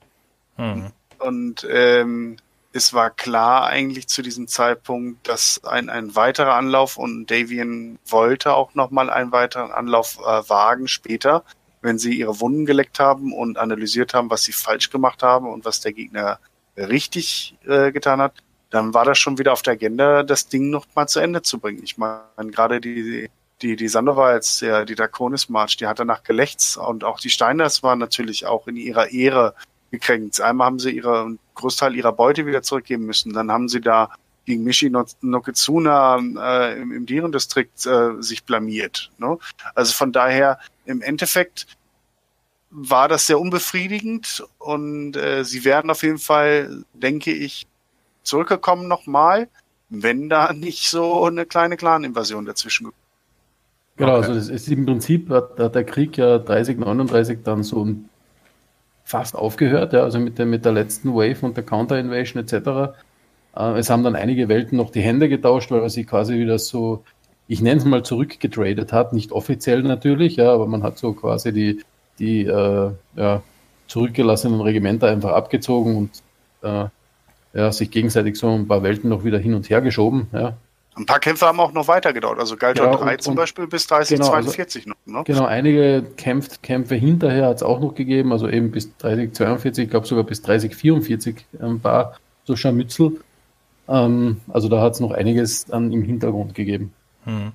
[0.56, 0.92] Mhm.
[1.18, 2.36] Und ähm,
[2.72, 8.54] es war klar eigentlich zu diesem Zeitpunkt, dass ein, ein weiterer Anlauf und Davian wollte
[8.54, 11.44] auch nochmal einen weiteren Anlauf äh, wagen später,
[11.80, 15.64] wenn sie ihre Wunden geleckt haben und analysiert haben, was sie falsch gemacht haben und
[15.64, 16.38] was der Gegner
[16.76, 18.34] richtig äh, getan hat
[18.70, 21.58] dann war das schon wieder auf der Agenda, das Ding noch mal zu Ende zu
[21.58, 21.82] bringen.
[21.82, 23.30] Ich meine, gerade die,
[23.62, 27.82] die, die Sandovalds, der, die Draconis March, die hat danach gelächzt und auch die Steiners
[27.82, 29.54] waren natürlich auch in ihrer Ehre
[29.90, 30.40] gekränkt.
[30.40, 33.32] Einmal haben sie ihre, Großteil ihrer Beute wieder zurückgeben müssen.
[33.32, 34.10] Dann haben sie da
[34.44, 39.10] gegen Mishi Nokitsuna äh, im, im Diren-Distrikt äh, sich blamiert.
[39.18, 39.38] Ne?
[39.74, 41.66] Also von daher, im Endeffekt
[42.70, 47.66] war das sehr unbefriedigend und äh, sie werden auf jeden Fall, denke ich,
[48.26, 49.48] zurückgekommen nochmal,
[49.88, 52.90] wenn da nicht so eine kleine Clan-Invasion dazwischen
[53.96, 54.26] Genau, okay.
[54.26, 57.88] also das ist im Prinzip hat, hat, der Krieg ja 30, 39 dann so
[59.04, 62.94] fast aufgehört, ja, also mit der, mit der letzten Wave und der Counter-Invasion etc.
[63.56, 66.58] Äh, es haben dann einige Welten noch die Hände getauscht, weil er sie quasi wieder
[66.58, 67.04] so,
[67.48, 71.52] ich nenne es mal zurückgetradet hat, nicht offiziell natürlich, ja, aber man hat so quasi
[71.52, 71.82] die,
[72.18, 73.42] die äh, ja,
[73.86, 76.10] zurückgelassenen Regimenter einfach abgezogen und
[76.62, 76.88] äh,
[77.56, 80.28] ja, sich gegenseitig so ein paar Welten noch wieder hin und her geschoben.
[80.32, 80.58] Ja.
[80.94, 82.38] Ein paar Kämpfe haben auch noch weiter gedauert.
[82.38, 85.18] Also Galton ja, 3 und, zum Beispiel bis 3042 genau, also, noch.
[85.20, 85.24] Ne?
[85.24, 89.90] Genau, einige Kämpf, Kämpfe hinterher hat es auch noch gegeben, also eben bis 3042, ich
[89.90, 93.20] glaube sogar bis 3044 ein paar so Scharmützel.
[93.88, 96.92] Ähm, also da hat es noch einiges dann im Hintergrund gegeben.
[97.24, 97.52] Hm.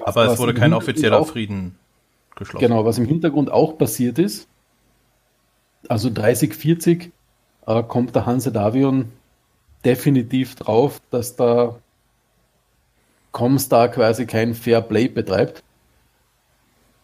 [0.00, 1.76] Aber was, es wurde kein offizieller auch, Frieden
[2.36, 2.66] geschlossen.
[2.66, 4.48] Genau, was im Hintergrund auch passiert ist,
[5.88, 7.12] also 30, 40
[7.66, 9.12] äh, kommt der Hanse Davion
[9.84, 11.78] definitiv drauf, dass da
[13.32, 15.62] Comstar quasi kein Fair Play betreibt.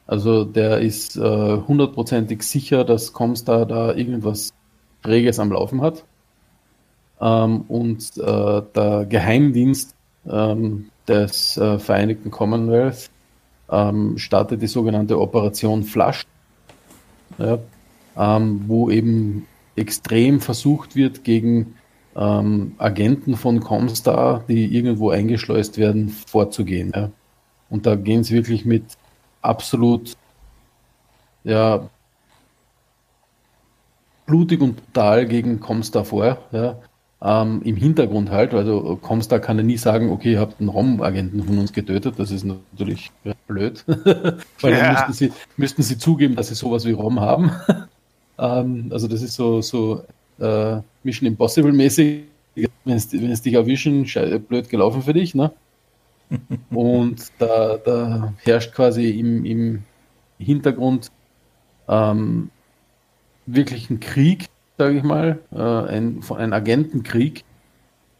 [0.06, 4.54] Also der ist äh, hundertprozentig sicher, dass Comstar da irgendwas
[5.04, 6.04] Reges am Laufen hat.
[7.20, 9.94] Ähm, und äh, der Geheimdienst
[10.28, 13.10] ähm, des äh, Vereinigten Commonwealth
[13.70, 16.26] ähm, startet die sogenannte Operation Flush,
[17.38, 17.58] ja,
[18.16, 19.46] ähm, wo eben
[19.76, 21.74] extrem versucht wird, gegen
[22.18, 26.92] ähm, Agenten von Comstar, die irgendwo eingeschleust werden, vorzugehen.
[26.94, 27.10] Ja.
[27.70, 28.84] Und da gehen sie wirklich mit
[29.40, 30.16] absolut
[31.44, 31.88] ja,
[34.26, 36.38] blutig und brutal gegen Comstar vor.
[36.50, 36.76] Ja.
[37.20, 41.42] Ähm, Im Hintergrund halt, also Comstar kann ja nie sagen, okay, ihr habt einen ROM-Agenten
[41.42, 43.10] von uns getötet, das ist natürlich
[43.48, 43.84] blöd,
[44.60, 47.50] weil dann müssten sie, müssten sie zugeben, dass sie sowas wie ROM haben.
[48.38, 50.04] ähm, also das ist so, so
[50.38, 52.24] äh, Mission Impossible mäßig,
[52.84, 53.08] wenn es,
[53.42, 54.04] dich erwischen,
[54.48, 55.52] blöd gelaufen für dich, ne?
[56.70, 59.82] Und da, da herrscht quasi im, im
[60.38, 61.10] Hintergrund
[61.88, 62.50] ähm,
[63.46, 64.46] wirklich ein Krieg,
[64.76, 67.44] sage ich mal, äh, ein, ein Agentenkrieg.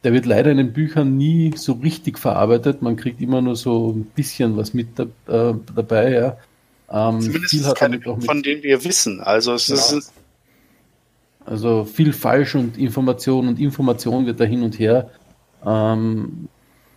[0.04, 2.82] Der wird leider in den Büchern nie so richtig verarbeitet.
[2.82, 6.12] Man kriegt immer nur so ein bisschen was mit da, äh, dabei.
[6.12, 6.36] Ja.
[6.90, 9.20] Ähm, Zumindest viel keine, von denen wir wissen.
[9.20, 9.98] Also es genau.
[9.98, 10.12] ist
[11.48, 15.10] also viel falsch und Information und Information wird da hin und her
[15.64, 16.48] ähm,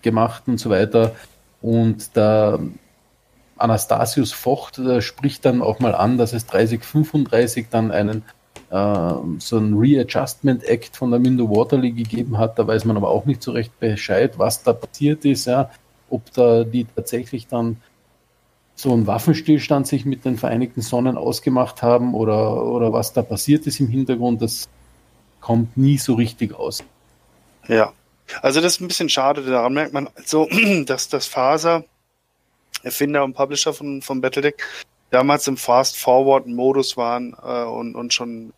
[0.01, 1.15] gemacht und so weiter.
[1.61, 2.59] Und der
[3.57, 8.23] Anastasius Vocht der spricht dann auch mal an, dass es 3035 dann einen
[8.71, 12.57] äh, so ein Readjustment Act von der Mindo Waterley gegeben hat.
[12.57, 15.69] Da weiß man aber auch nicht so recht Bescheid, was da passiert ist, ja,
[16.09, 17.77] ob da die tatsächlich dann
[18.81, 23.67] so einen Waffenstillstand sich mit den Vereinigten Sonnen ausgemacht haben oder, oder was da passiert
[23.67, 24.69] ist im Hintergrund, das
[25.39, 26.83] kommt nie so richtig aus.
[27.67, 27.93] Ja,
[28.41, 29.43] also das ist ein bisschen schade.
[29.43, 30.47] Daran merkt man so,
[30.85, 31.83] dass das Faser,
[32.83, 34.63] Erfinder und Publisher von, von Battledeck,
[35.11, 38.53] damals im Fast-Forward-Modus waren äh, und, und schon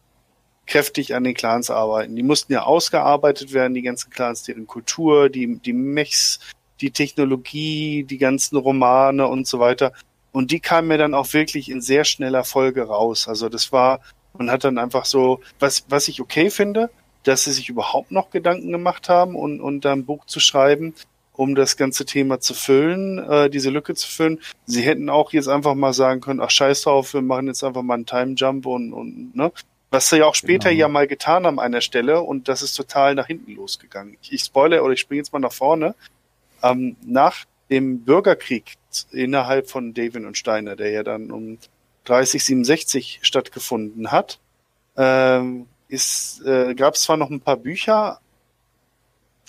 [0.65, 2.15] kräftig an den Clans arbeiten.
[2.15, 6.39] Die mussten ja ausgearbeitet werden, die ganzen Clans, deren Kultur, die, die Mechs,
[6.79, 9.91] die Technologie, die ganzen Romane und so weiter.
[10.33, 13.27] Und die kam mir dann auch wirklich in sehr schneller Folge raus.
[13.29, 14.01] Also das war,
[14.37, 16.89] man hat dann einfach so, was, was ich okay finde,
[17.23, 20.95] dass sie sich überhaupt noch Gedanken gemacht haben und, und da ein Buch zu schreiben,
[21.33, 24.39] um das ganze Thema zu füllen, äh, diese Lücke zu füllen.
[24.65, 27.83] Sie hätten auch jetzt einfach mal sagen können, ach scheiß drauf, wir machen jetzt einfach
[27.83, 29.51] mal einen Time Jump und, und ne?
[29.91, 30.79] Was sie ja auch später genau.
[30.79, 34.17] ja mal getan haben an der Stelle und das ist total nach hinten losgegangen.
[34.23, 35.93] Ich, ich spoilere oder ich springe jetzt mal nach vorne.
[36.63, 38.75] Ähm, nach dem Bürgerkrieg
[39.11, 41.57] innerhalb von David und Steiner, der ja dann um
[42.03, 44.39] 3067 stattgefunden hat,
[44.95, 48.19] ähm, äh, gab es zwar noch ein paar Bücher,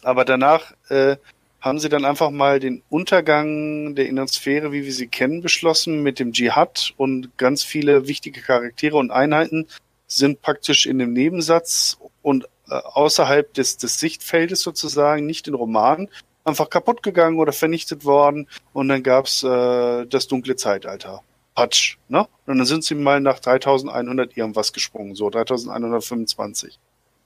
[0.03, 1.17] aber danach äh,
[1.61, 6.19] haben sie dann einfach mal den Untergang der Innensphäre, wie wir sie kennen, beschlossen mit
[6.19, 9.67] dem Dschihad und ganz viele wichtige Charaktere und Einheiten
[10.07, 16.09] sind praktisch in dem Nebensatz und äh, außerhalb des, des Sichtfeldes sozusagen, nicht in Romanen,
[16.45, 21.23] einfach kaputt gegangen oder vernichtet worden und dann gab's äh, das dunkle Zeitalter.
[21.55, 22.27] Patsch, ne?
[22.47, 26.79] Und dann sind sie mal nach 3100 irgendwas gesprungen, so 3125.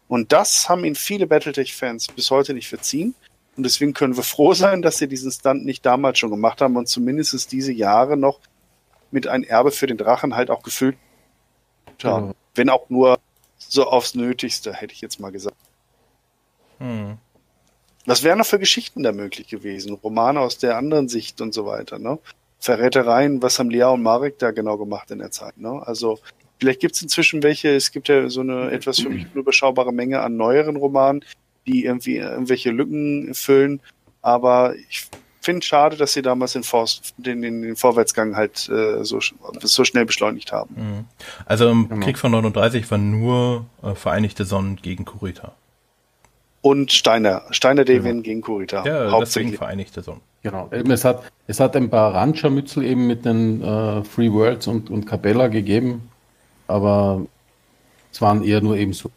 [0.06, 3.14] Und das haben ihnen viele Battletech-Fans bis heute nicht verziehen.
[3.56, 6.76] Und deswegen können wir froh sein, dass sie diesen Stunt nicht damals schon gemacht haben
[6.76, 8.38] und zumindest diese Jahre noch
[9.10, 10.96] mit einem Erbe für den Drachen halt auch gefüllt
[12.02, 12.28] haben.
[12.28, 12.36] Genau.
[12.54, 13.18] Wenn auch nur
[13.56, 15.56] so aufs Nötigste, hätte ich jetzt mal gesagt.
[16.78, 17.18] Hm.
[18.08, 19.92] Was wären noch für Geschichten da möglich gewesen?
[19.92, 22.18] Romane aus der anderen Sicht und so weiter, ne?
[22.58, 25.82] Verrätereien, was haben Lea und Marek da genau gemacht in der Zeit, ne?
[25.84, 26.18] Also,
[26.58, 30.20] vielleicht gibt es inzwischen welche, es gibt ja so eine etwas für mich unüberschaubare Menge
[30.20, 31.22] an neueren Romanen,
[31.66, 33.80] die irgendwie irgendwelche Lücken füllen,
[34.22, 35.06] aber ich
[35.42, 36.86] finde schade, dass sie damals den, Vor
[37.18, 39.20] den, den, den Vorwärtsgang halt äh, so,
[39.60, 40.74] so schnell beschleunigt haben.
[40.76, 41.04] Mhm.
[41.44, 42.06] Also im genau.
[42.06, 45.54] Krieg von 39 war nur äh, Vereinigte Sonnen gegen Kurita
[46.68, 47.42] und Steiner.
[47.50, 48.22] Steiner Devin genau.
[48.22, 48.84] gegen Kurita.
[48.84, 50.20] Ja, hauptsächlich Vereinigte Sonnen.
[50.42, 50.68] Genau.
[50.70, 55.06] Es hat, es hat ein paar Ranchermützel eben mit den äh, Free Worlds und, und
[55.06, 56.10] Capella gegeben,
[56.66, 57.22] aber
[58.12, 59.10] es waren eher nur eben so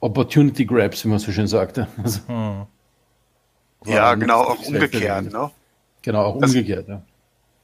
[0.00, 1.86] Opportunity Grabs, wie man so schön sagte.
[2.02, 2.66] Also, hm.
[3.86, 5.32] Ja, genau, auch umgekehrt.
[5.32, 5.50] Ne?
[6.02, 7.02] Genau, auch das, umgekehrt, ja.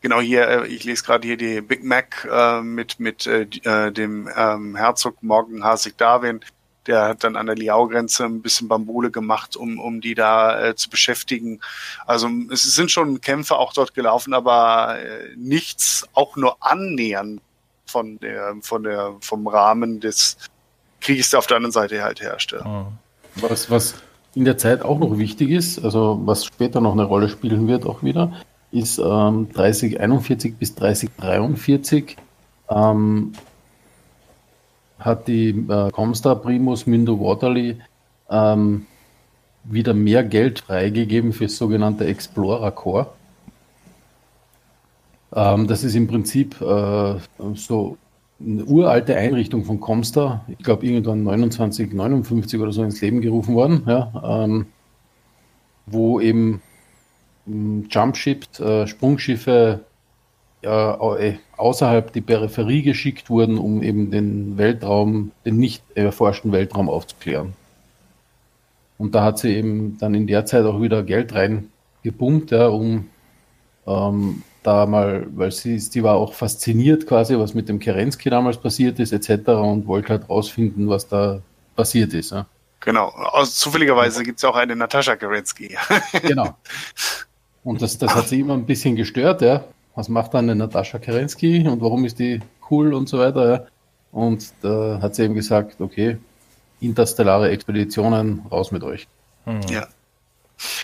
[0.01, 3.91] Genau hier, äh, ich lese gerade hier die Big Mac äh, mit, mit äh, äh
[3.91, 6.41] dem ähm, Herzog Morgan Hasig Darwin
[6.87, 10.75] Der hat dann an der Liao-Grenze ein bisschen Bambule gemacht, um, um die da äh,
[10.77, 11.61] zu beschäftigen.
[12.07, 17.41] Also es sind schon Kämpfe auch dort gelaufen, aber äh, nichts auch nur annähernd
[17.87, 20.37] von der, von der, vom Rahmen des
[21.01, 22.65] Krieges, der auf der anderen Seite halt herrschte.
[22.65, 22.99] Mhm.
[23.37, 23.95] Was, was
[24.35, 27.87] in der Zeit auch noch wichtig ist, also was später noch eine Rolle spielen wird
[27.87, 28.33] auch wieder,
[28.71, 32.17] ist ähm, 3041 bis 3043
[32.69, 33.33] ähm,
[35.07, 37.79] hat die äh, Comstar Primus Mindo Waterly
[38.29, 38.87] ähm,
[39.65, 43.07] wieder mehr Geld freigegeben für das sogenannte Explorer Core.
[45.35, 47.15] Ähm, das ist im Prinzip äh,
[47.55, 47.97] so
[48.39, 53.55] eine uralte Einrichtung von Comstar, ich glaube irgendwann 29, 59 oder so ins Leben gerufen
[53.55, 54.67] worden, ja, ähm,
[55.87, 56.61] wo eben
[57.47, 59.85] hm, Jumpships, äh, Sprungschiffe
[60.63, 60.69] äh,
[61.57, 67.55] außerhalb die Peripherie geschickt wurden, um eben den Weltraum, den nicht erforschten Weltraum aufzuklären.
[68.99, 73.09] Und da hat sie eben dann in der Zeit auch wieder Geld reingepumpt, ja, um
[73.87, 78.57] ähm, da mal, weil sie, sie war auch fasziniert quasi, was mit dem Kerensky damals
[78.57, 79.49] passiert ist, etc.
[79.49, 81.41] und wollte halt rausfinden, was da
[81.77, 82.33] passiert ist.
[82.33, 82.47] Ja.
[82.81, 83.09] Genau.
[83.09, 85.77] Also, zufälligerweise gibt es auch eine Natascha Kerensky.
[86.23, 86.57] genau.
[87.65, 89.65] Und das, das hat sie immer ein bisschen gestört, ja.
[89.97, 92.41] Was macht dann eine Natascha Kerensky und warum ist die
[92.71, 93.67] cool und so weiter, ja.
[94.13, 96.19] Und da hat sie eben gesagt, okay,
[96.81, 99.09] interstellare Expeditionen, raus mit euch.
[99.45, 99.61] Hm.
[99.71, 99.89] Ja.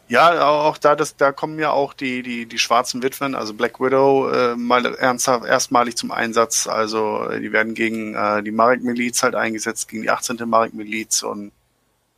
[0.06, 3.80] Ja, auch da, das, da kommen ja auch die, die, die schwarzen Witwen, also Black
[3.80, 6.66] Widow, äh, mal ernsthaft erstmalig zum Einsatz.
[6.66, 10.36] Also die werden gegen äh, die Marek-Miliz halt eingesetzt, gegen die 18.
[10.44, 11.52] Marek-Miliz und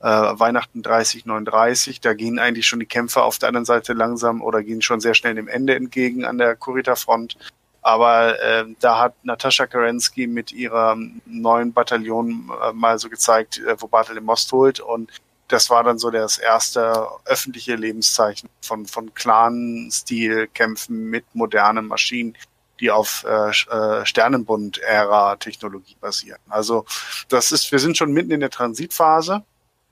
[0.01, 2.01] äh, Weihnachten 3039.
[2.01, 5.15] Da gehen eigentlich schon die Kämpfer auf der anderen Seite langsam oder gehen schon sehr
[5.15, 7.37] schnell dem Ende entgegen an der Kurita-Front.
[7.83, 10.97] Aber äh, da hat Natascha Kerensky mit ihrer
[11.27, 15.11] neuen Bataillon äh, mal so gezeigt, äh, wo Bartel im Most holt und
[15.49, 22.37] das war dann so das erste öffentliche Lebenszeichen von, von Clan-Stil-Kämpfen mit modernen Maschinen,
[22.81, 26.41] die auf äh, äh, Sternenbund-Ära-Technologie basieren.
[26.49, 26.87] Also
[27.29, 29.45] das ist, wir sind schon mitten in der Transitphase.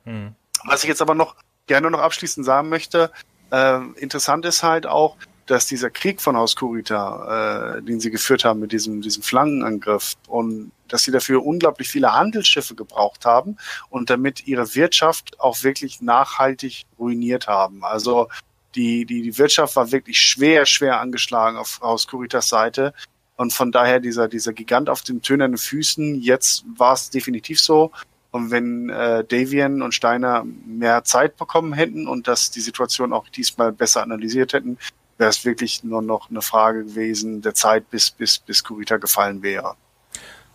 [0.05, 0.35] Hm.
[0.65, 3.11] Was ich jetzt aber noch gerne noch abschließend sagen möchte,
[3.51, 5.17] äh, interessant ist halt auch,
[5.47, 10.15] dass dieser Krieg von Haus Kurita, äh, den sie geführt haben mit diesem, diesem Flankenangriff
[10.29, 13.57] und dass sie dafür unglaublich viele Handelsschiffe gebraucht haben
[13.91, 17.85] und damit ihre Wirtschaft auch wirklich nachhaltig ruiniert haben.
[17.85, 18.29] Also
[18.75, 22.95] die, die, die Wirtschaft war wirklich schwer, schwer angeschlagen auf Haus Kuritas Seite.
[23.37, 27.91] Und von daher dieser, dieser Gigant auf den tönernen Füßen, jetzt war es definitiv so.
[28.33, 33.29] Und wenn äh, Davian und Steiner mehr Zeit bekommen hätten und dass die Situation auch
[33.29, 34.79] diesmal besser analysiert hätten,
[35.19, 39.43] wäre es wirklich nur noch eine Frage gewesen der Zeit, bis, bis, bis Kurita gefallen
[39.43, 39.75] wäre.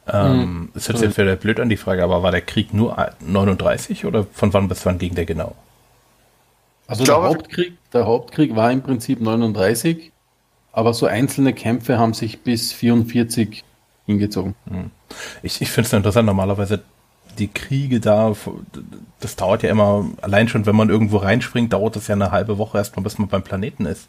[0.07, 0.69] Ähm, mhm.
[0.73, 4.05] Es hört sich jetzt wieder blöd an die Frage, aber war der Krieg nur 39
[4.05, 5.55] oder von wann bis wann ging der genau?
[6.87, 10.11] Also der, Hauptkrieg, der Hauptkrieg war im Prinzip 39,
[10.71, 13.63] aber so einzelne Kämpfe haben sich bis 44
[14.05, 14.55] hingezogen.
[14.69, 14.89] Hm.
[15.43, 16.81] Ich, ich finde es interessant, normalerweise
[17.39, 18.33] die Kriege da,
[19.19, 22.57] das dauert ja immer, allein schon, wenn man irgendwo reinspringt, dauert das ja eine halbe
[22.57, 24.07] Woche erstmal, bis man beim Planeten ist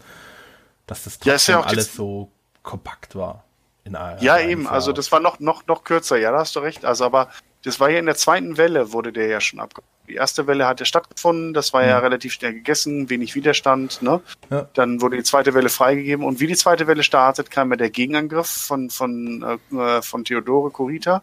[0.89, 2.31] dass das trotzdem ja, ja alles so
[2.63, 3.45] kompakt war.
[3.85, 4.73] In ja, eben, Jahr.
[4.73, 6.85] also das war noch, noch, noch kürzer, ja, da hast du recht.
[6.85, 7.31] Also, aber
[7.65, 9.89] das war ja in der zweiten Welle, wurde der ja schon abgebaut.
[10.09, 12.05] Die erste Welle hat ja stattgefunden, das war ja, ja mhm.
[12.05, 14.21] relativ schnell gegessen, wenig Widerstand, ne?
[14.51, 14.69] Ja.
[14.75, 17.91] Dann wurde die zweite Welle freigegeben und wie die zweite Welle startet, kam ja der
[17.91, 21.23] Gegenangriff von, von, äh, von Theodore Kurita.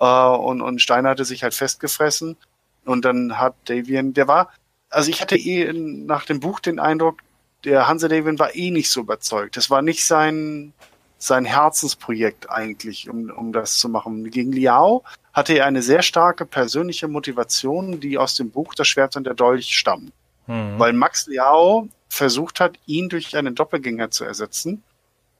[0.00, 2.36] Äh, und, und Steiner hatte sich halt festgefressen.
[2.84, 4.50] Und dann hat Davian, der war,
[4.90, 7.22] also ich hatte eh nach dem Buch den Eindruck,
[7.64, 9.56] der Hanse David war eh nicht so überzeugt.
[9.56, 10.72] Das war nicht sein,
[11.18, 14.30] sein Herzensprojekt eigentlich, um, um das zu machen.
[14.30, 15.02] Gegen Liao
[15.32, 19.34] hatte er eine sehr starke persönliche Motivation, die aus dem Buch Das Schwert und der
[19.34, 20.12] Dolch stammt.
[20.46, 20.78] Mhm.
[20.78, 24.82] Weil Max Liao versucht hat, ihn durch einen Doppelgänger zu ersetzen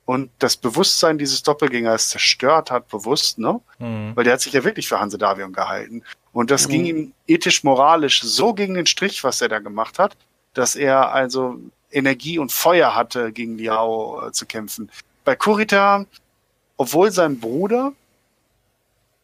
[0.06, 3.60] und das Bewusstsein dieses Doppelgängers zerstört hat, bewusst, ne?
[3.78, 4.12] Mhm.
[4.14, 6.02] Weil der hat sich ja wirklich für Hanse Davion gehalten.
[6.32, 6.72] Und das mhm.
[6.72, 10.16] ging ihm ethisch-moralisch so gegen den Strich, was er da gemacht hat,
[10.54, 11.58] dass er also
[11.90, 14.90] Energie und Feuer hatte, gegen Liao äh, zu kämpfen.
[15.24, 16.06] Bei Kurita,
[16.76, 17.92] obwohl sein Bruder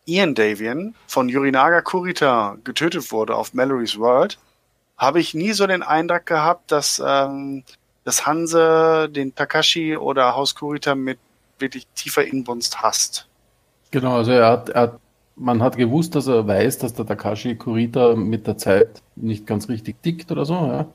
[0.04, 4.36] Ian Davian von Yurinaga Kurita getötet wurde auf Mallory's World,
[4.98, 7.62] habe ich nie so den Eindruck gehabt, dass, ähm,
[8.04, 11.18] dass Hanse den Takashi oder Haus Kurita mit
[11.58, 13.28] wirklich tiefer Inbrunst hasst.
[13.90, 15.00] Genau, also er hat, er hat,
[15.36, 19.68] man hat gewusst, dass er weiß, dass der Takashi Kurita mit der Zeit nicht ganz
[19.68, 20.86] richtig tickt oder so, ja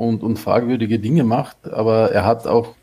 [0.00, 2.74] und, und fragwürdige Dinge macht, aber er hat auch,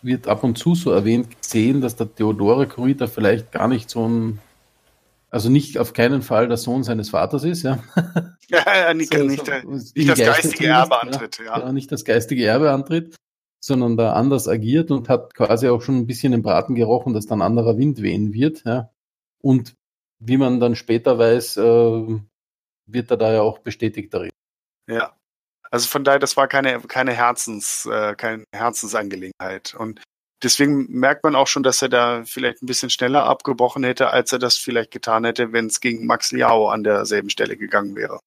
[0.00, 4.08] wird ab und zu so erwähnt, gesehen, dass der Theodore Kurita vielleicht gar nicht so
[4.08, 4.38] ein
[5.34, 7.82] Also nicht auf keinen Fall der Sohn seines Vaters ist, ja.
[8.46, 11.58] ja nicht, so, nicht, der, nicht das geistige Erbe antritt, ja.
[11.58, 11.72] ja.
[11.72, 13.16] Nicht das geistige Erbe antritt,
[13.60, 17.26] sondern da anders agiert und hat quasi auch schon ein bisschen im Braten gerochen, dass
[17.26, 18.92] dann anderer Wind wehen wird, ja.
[19.42, 19.74] Und
[20.20, 22.20] wie man dann später weiß, äh,
[22.86, 24.30] wird er da ja auch bestätigt darin.
[24.88, 25.16] Ja.
[25.68, 29.74] Also von daher, das war keine, keine Herzens, äh, keine Herzensangelegenheit.
[29.74, 30.00] Und
[30.44, 34.32] deswegen merkt man auch schon, dass er da vielleicht ein bisschen schneller abgebrochen hätte, als
[34.32, 38.20] er das vielleicht getan hätte, wenn es gegen Max Liao an derselben Stelle gegangen wäre.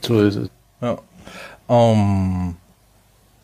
[0.00, 0.50] So ist es.
[0.80, 0.98] Ja.
[1.66, 2.56] Um, ähm,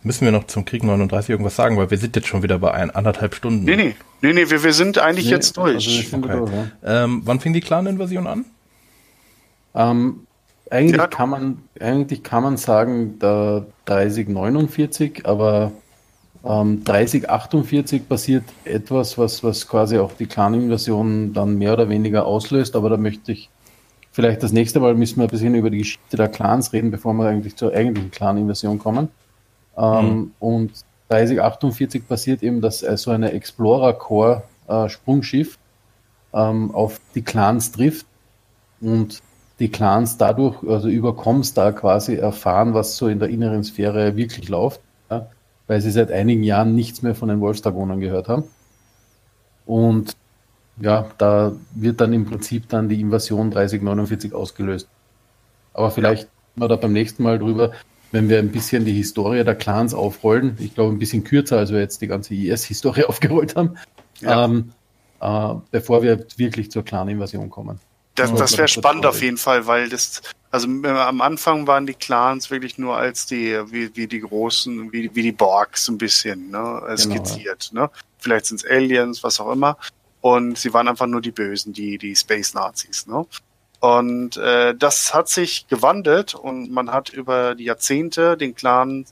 [0.02, 2.72] müssen wir noch zum Krieg 39 irgendwas sagen, weil wir sind jetzt schon wieder bei
[2.72, 3.64] ein, anderthalb Stunden.
[3.64, 5.74] Nee, nee, nee, nee wir, wir sind eigentlich nee, jetzt durch.
[5.74, 6.36] Also okay.
[6.36, 7.04] durch ja.
[7.04, 8.44] ähm, wann fing die Clan-Invasion an?
[9.74, 10.26] Ähm,
[10.70, 11.06] eigentlich, ja.
[11.06, 15.72] kann man, eigentlich kann man sagen, da 3049, aber
[16.46, 22.76] ähm, 3048 passiert etwas, was, was quasi auch die Clan-Invasion dann mehr oder weniger auslöst,
[22.76, 23.48] aber da möchte ich
[24.12, 27.14] vielleicht das nächste Mal müssen wir ein bisschen über die Geschichte der Clans reden, bevor
[27.14, 29.08] wir eigentlich zur eigentlichen Clan-Invasion kommen.
[29.76, 30.30] Ähm, mhm.
[30.38, 30.72] Und
[31.08, 35.58] 3048 passiert eben, dass äh, so eine Explorer Core äh, Sprungschiff
[36.34, 38.06] ähm, auf die Clans trifft
[38.80, 39.22] und
[39.60, 44.48] die Clans dadurch, also über Comstar quasi erfahren, was so in der inneren Sphäre wirklich
[44.48, 44.80] läuft
[45.66, 48.44] weil sie seit einigen Jahren nichts mehr von den Wolfsdragonern gehört haben.
[49.66, 50.16] Und
[50.80, 54.88] ja, da wird dann im Prinzip dann die Invasion 3049 ausgelöst.
[55.72, 57.72] Aber vielleicht mal da beim nächsten Mal drüber,
[58.12, 60.56] wenn wir ein bisschen die Historie der Clans aufrollen.
[60.60, 63.76] Ich glaube, ein bisschen kürzer, als wir jetzt die ganze IS-Historie aufgerollt haben.
[64.20, 64.44] Ja.
[64.44, 64.72] Ähm,
[65.20, 67.80] äh, bevor wir wirklich zur Clan-Invasion kommen.
[68.14, 70.22] Das, das wäre spannend auf jeden Fall, weil das,
[70.52, 75.12] also am Anfang waren die Clans wirklich nur als die, wie, wie die großen, wie,
[75.14, 77.86] wie die Borgs ein bisschen, ne, skizziert, genau, ja.
[77.88, 77.92] ne.
[78.18, 79.76] Vielleicht sind es Aliens, was auch immer.
[80.20, 83.26] Und sie waren einfach nur die Bösen, die, die Space Nazis, ne.
[83.80, 89.04] Und äh, das hat sich gewandelt und man hat über die Jahrzehnte den Clan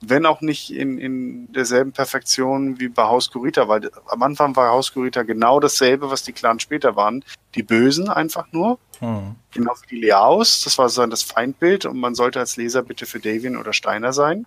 [0.00, 4.70] wenn auch nicht in, in derselben Perfektion wie bei Haus Kurita, weil am Anfang war
[4.70, 7.24] Haus Kurita genau dasselbe, was die Clans später waren.
[7.54, 8.78] Die Bösen einfach nur.
[9.00, 9.36] Hm.
[9.50, 13.06] Genau wie die Leaus, das war so das Feindbild und man sollte als Leser bitte
[13.06, 14.46] für Davian oder Steiner sein.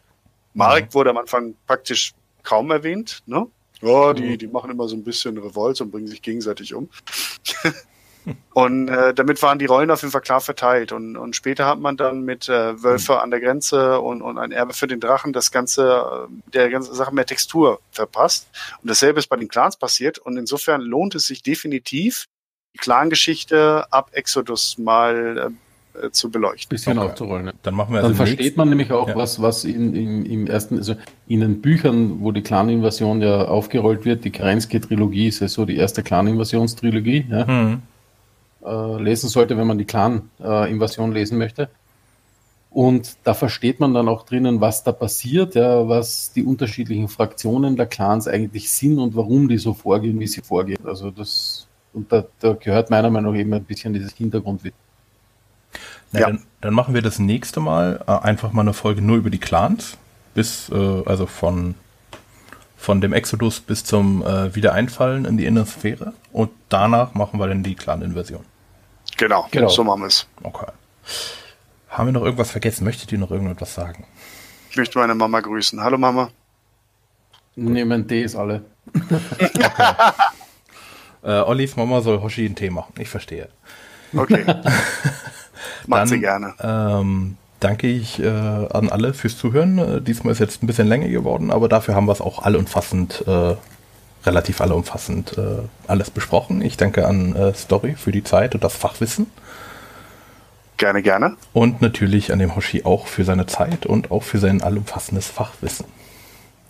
[0.54, 0.94] Marek hm.
[0.94, 2.14] wurde am Anfang praktisch
[2.44, 3.48] kaum erwähnt, ne?
[3.82, 4.38] Ja, die, hm.
[4.38, 6.90] die machen immer so ein bisschen Revolt und bringen sich gegenseitig um.
[8.54, 10.92] Und äh, damit waren die Rollen auf jeden Fall klar verteilt.
[10.92, 14.52] Und, und später hat man dann mit äh, Wölfe an der Grenze und, und ein
[14.52, 18.48] Erbe für den Drachen das ganze, äh, der ganze Sache mehr Textur verpasst.
[18.82, 20.20] Und dasselbe ist bei den Clans passiert.
[20.20, 22.26] Und insofern lohnt es sich definitiv,
[22.76, 25.52] die Clan-Geschichte ab Exodus mal
[26.02, 26.70] äh, zu beleuchten.
[26.70, 27.08] Bisschen okay.
[27.08, 27.46] aufzurollen.
[27.46, 27.54] Ne?
[27.64, 28.58] Dann machen wir also Dann versteht nächsten.
[28.58, 29.16] man nämlich auch, ja.
[29.16, 30.96] was, was in, in, im ersten, also
[31.28, 35.78] in den Büchern, wo die Clan-Invasion ja aufgerollt wird, die Kreinske-Trilogie ist ja so die
[35.78, 37.46] erste Clan-Invasionstrilogie, ja.
[37.46, 37.82] Mhm
[38.66, 41.70] äh, lesen sollte, wenn man die Clan-Invasion lesen möchte.
[42.74, 47.76] Und da versteht man dann auch drinnen, was da passiert, ja, was die unterschiedlichen Fraktionen
[47.76, 50.84] der Clans eigentlich sind und warum die so vorgehen, wie sie vorgehen.
[50.84, 54.78] Also das, und da, da gehört meiner Meinung nach eben ein bisschen dieses Hintergrundwissen.
[56.14, 56.28] Ja, ja.
[56.28, 59.40] Dann, dann, machen wir das nächste Mal äh, einfach mal eine Folge nur über die
[59.40, 59.98] Clans,
[60.34, 61.76] bis, äh, also von,
[62.76, 66.14] von dem Exodus bis zum äh, Wiedereinfallen in die innere Sphäre.
[66.32, 68.44] Und danach machen wir dann die Clan-Inversion.
[69.18, 69.70] Genau, genau.
[69.70, 70.28] so machen wir es.
[70.42, 70.66] Okay.
[71.90, 72.84] Haben wir noch irgendwas vergessen?
[72.84, 74.06] Möchtet ihr noch irgendetwas sagen?
[74.72, 75.82] Ich möchte meine Mama grüßen.
[75.84, 76.32] Hallo Mama.
[77.56, 78.64] Nee, mein Tee ist alle.
[78.96, 79.60] okay.
[81.24, 82.94] äh, Ollis Mama soll Hoshi einen Tee machen.
[82.98, 83.50] Ich verstehe.
[84.16, 84.46] Okay.
[85.88, 86.56] Macht sie gerne.
[86.60, 89.78] Ähm, danke ich äh, an alle fürs Zuhören.
[89.78, 93.24] Äh, diesmal ist jetzt ein bisschen länger geworden, aber dafür haben wir es auch allumfassend
[93.28, 93.56] äh,
[94.26, 96.62] relativ allumfassend äh, alles besprochen.
[96.62, 99.28] Ich danke an äh, Story für die Zeit und das Fachwissen.
[100.78, 101.36] Gerne, gerne.
[101.54, 105.86] Und natürlich an dem Hoshi auch für seine Zeit und auch für sein allumfassendes Fachwissen.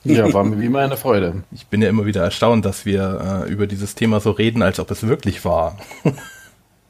[0.04, 1.44] Ja, war mir wie immer eine Freude.
[1.52, 4.80] Ich bin ja immer wieder erstaunt, dass wir äh, über dieses Thema so reden, als
[4.80, 5.78] ob es wirklich war.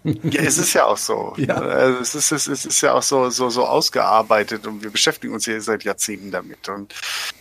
[0.03, 1.33] Ja, es ist ja auch so.
[1.43, 1.55] Ja.
[1.55, 5.45] Also es, ist, es, ist, ja auch so, so, so ausgearbeitet und wir beschäftigen uns
[5.45, 6.69] ja seit Jahrzehnten damit.
[6.69, 6.93] Und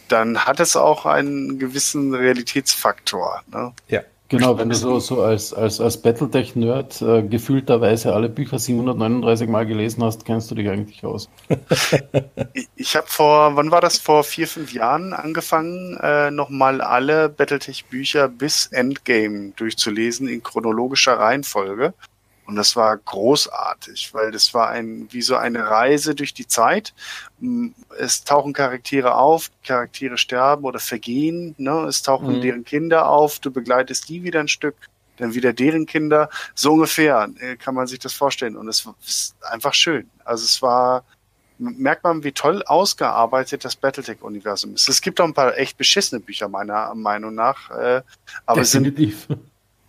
[0.08, 3.42] dann hat es auch einen gewissen Realitätsfaktor.
[3.52, 3.72] Ne?
[3.88, 4.00] Ja.
[4.32, 9.66] Genau, wenn du so, so als, als, als Battletech-Nerd äh, gefühlterweise alle Bücher 739 Mal
[9.66, 11.28] gelesen hast, kennst du dich eigentlich aus.
[12.54, 17.28] ich ich habe vor, wann war das, vor vier, fünf Jahren angefangen, äh, nochmal alle
[17.28, 21.92] Battletech-Bücher bis Endgame durchzulesen in chronologischer Reihenfolge.
[22.52, 26.92] Und das war großartig, weil das war ein, wie so eine Reise durch die Zeit.
[27.98, 31.86] Es tauchen Charaktere auf, Charaktere sterben oder vergehen, ne?
[31.88, 32.40] Es tauchen mhm.
[32.42, 34.74] deren Kinder auf, du begleitest die wieder ein Stück.
[35.16, 36.28] dann wieder deren Kinder.
[36.54, 38.54] So ungefähr äh, kann man sich das vorstellen.
[38.54, 40.10] Und es ist einfach schön.
[40.22, 41.04] Also es war,
[41.56, 44.90] merkt man, wie toll ausgearbeitet das Battletech-Universum ist.
[44.90, 47.70] Es gibt auch ein paar echt beschissene Bücher, meiner Meinung nach.
[47.70, 48.02] Äh,
[48.44, 49.24] aber Definitiv.
[49.26, 49.40] Sind,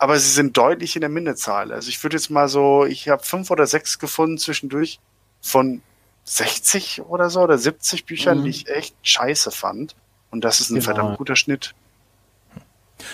[0.03, 1.71] aber sie sind deutlich in der Minderzahl.
[1.71, 4.99] Also ich würde jetzt mal so, ich habe fünf oder sechs gefunden zwischendurch
[5.39, 5.81] von
[6.25, 8.43] 60 oder so oder 70 Büchern, mhm.
[8.43, 9.95] die ich echt scheiße fand.
[10.29, 10.83] Und das ist ein genau.
[10.83, 11.73] verdammt guter Schnitt.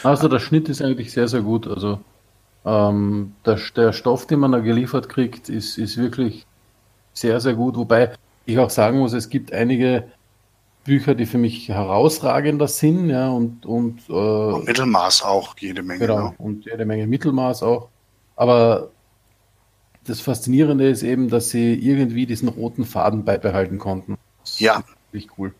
[0.02, 1.68] Also der Schnitt ist eigentlich sehr, sehr gut.
[1.68, 1.99] Also
[2.66, 6.48] ähm, der, der Stoff, den man da geliefert kriegt, ist, ist wirklich
[7.14, 7.76] sehr, sehr gut.
[7.76, 8.16] Wobei
[8.48, 10.11] ich auch sagen muss, es gibt einige
[10.84, 15.99] Bücher, die für mich herausragender sind, ja, und, und, äh, und Mittelmaß auch, jede Menge.
[15.99, 16.35] Genau, ne?
[16.38, 17.89] und jede Menge Mittelmaß auch.
[18.35, 18.91] Aber
[20.06, 24.18] das Faszinierende ist eben, dass sie irgendwie diesen roten Faden beibehalten konnten.
[24.57, 24.84] ja.
[25.11, 25.53] Wirklich cool.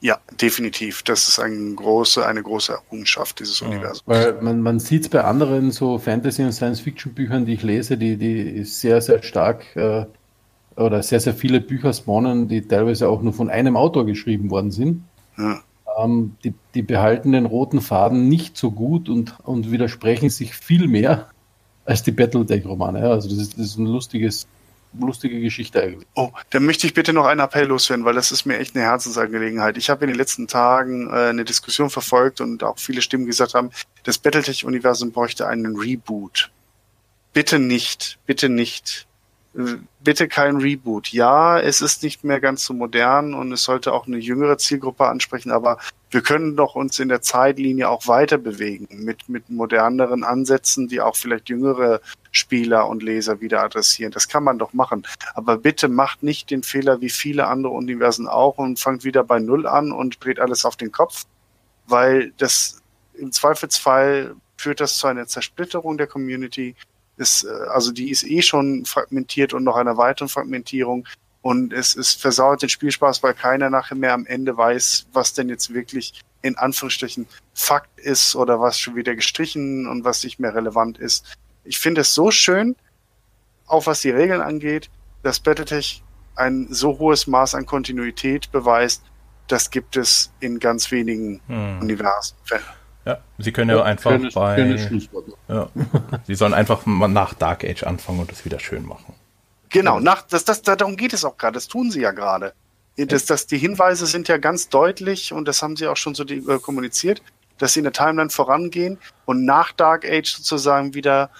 [0.00, 1.02] Ja, definitiv.
[1.04, 3.68] Das ist eine große, eine große Errungenschaft dieses ja.
[3.68, 4.02] Universums.
[4.06, 8.16] Weil man, man sieht es bei anderen so Fantasy- und Science-Fiction-Büchern, die ich lese, die,
[8.16, 10.06] die sehr, sehr stark äh,
[10.76, 14.70] oder sehr, sehr viele Bücher spawnen, die teilweise auch nur von einem Autor geschrieben worden
[14.70, 15.04] sind.
[15.38, 15.60] Ja.
[15.98, 20.88] Ähm, die, die behalten den roten Faden nicht so gut und, und widersprechen sich viel
[20.88, 21.28] mehr
[21.84, 23.00] als die Battletech-Romane.
[23.00, 24.46] Ja, also das ist, das ist ein lustiges
[25.00, 26.06] lustige Geschichte eigentlich.
[26.14, 28.84] Oh, dann möchte ich bitte noch einen Appell loswerden, weil das ist mir echt eine
[28.84, 29.76] Herzensangelegenheit.
[29.76, 33.54] Ich habe in den letzten Tagen äh, eine Diskussion verfolgt und auch viele Stimmen gesagt
[33.54, 33.70] haben,
[34.04, 36.50] das Battletech-Universum bräuchte einen Reboot.
[37.32, 39.06] Bitte nicht, bitte nicht
[40.00, 41.12] bitte kein Reboot.
[41.12, 45.06] Ja, es ist nicht mehr ganz so modern und es sollte auch eine jüngere Zielgruppe
[45.06, 45.78] ansprechen, aber
[46.10, 51.00] wir können doch uns in der Zeitlinie auch weiter bewegen mit, mit moderneren Ansätzen, die
[51.00, 52.00] auch vielleicht jüngere
[52.30, 54.12] Spieler und Leser wieder adressieren.
[54.12, 55.06] Das kann man doch machen.
[55.34, 59.38] Aber bitte macht nicht den Fehler wie viele andere Universen auch und fangt wieder bei
[59.38, 61.24] Null an und dreht alles auf den Kopf,
[61.86, 62.82] weil das
[63.14, 66.74] im Zweifelsfall führt das zu einer Zersplitterung der Community
[67.16, 71.06] ist, äh, also die ist eh schon fragmentiert und noch einer weiteren Fragmentierung.
[71.42, 75.48] Und es, es versauert den Spielspaß, weil keiner nachher mehr am Ende weiß, was denn
[75.48, 80.54] jetzt wirklich in Anführungsstrichen Fakt ist oder was schon wieder gestrichen und was nicht mehr
[80.54, 81.36] relevant ist.
[81.64, 82.76] Ich finde es so schön,
[83.66, 84.90] auch was die Regeln angeht,
[85.22, 86.02] dass Battletech
[86.36, 89.02] ein so hohes Maß an Kontinuität beweist,
[89.48, 91.80] das gibt es in ganz wenigen hm.
[91.80, 92.36] Universen.
[93.06, 94.56] Ja, sie können ja, ja einfach schönes, bei.
[94.56, 95.08] Schönes
[95.48, 95.68] ja,
[96.26, 99.14] sie sollen einfach mal nach Dark Age anfangen und das wieder schön machen.
[99.68, 101.54] Genau, nach, das, das, darum geht es auch gerade.
[101.54, 102.52] Das tun sie ja gerade.
[102.96, 106.24] Das, das, die Hinweise sind ja ganz deutlich und das haben sie auch schon so
[106.24, 107.22] die, äh, kommuniziert,
[107.58, 111.30] dass sie in der Timeline vorangehen und nach Dark Age sozusagen wieder,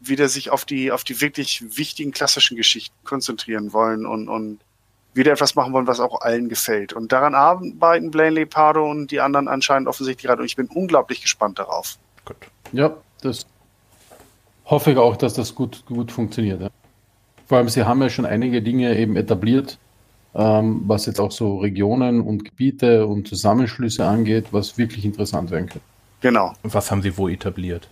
[0.00, 4.60] wieder sich auf die, auf die wirklich wichtigen klassischen Geschichten konzentrieren wollen und, und
[5.14, 6.92] wieder etwas machen wollen, was auch allen gefällt.
[6.92, 10.40] Und daran arbeiten Blaine Pardo und die anderen anscheinend offensichtlich gerade.
[10.40, 11.98] Und ich bin unglaublich gespannt darauf.
[12.24, 12.36] Gut.
[12.72, 13.46] Ja, das
[14.64, 16.60] hoffe ich auch, dass das gut, gut funktioniert.
[16.60, 16.70] Ja.
[17.46, 19.78] Vor allem, sie haben ja schon einige Dinge eben etabliert,
[20.34, 25.68] ähm, was jetzt auch so Regionen und Gebiete und Zusammenschlüsse angeht, was wirklich interessant werden
[25.68, 25.86] könnte.
[26.22, 26.54] Genau.
[26.62, 27.88] Was haben sie wo etabliert?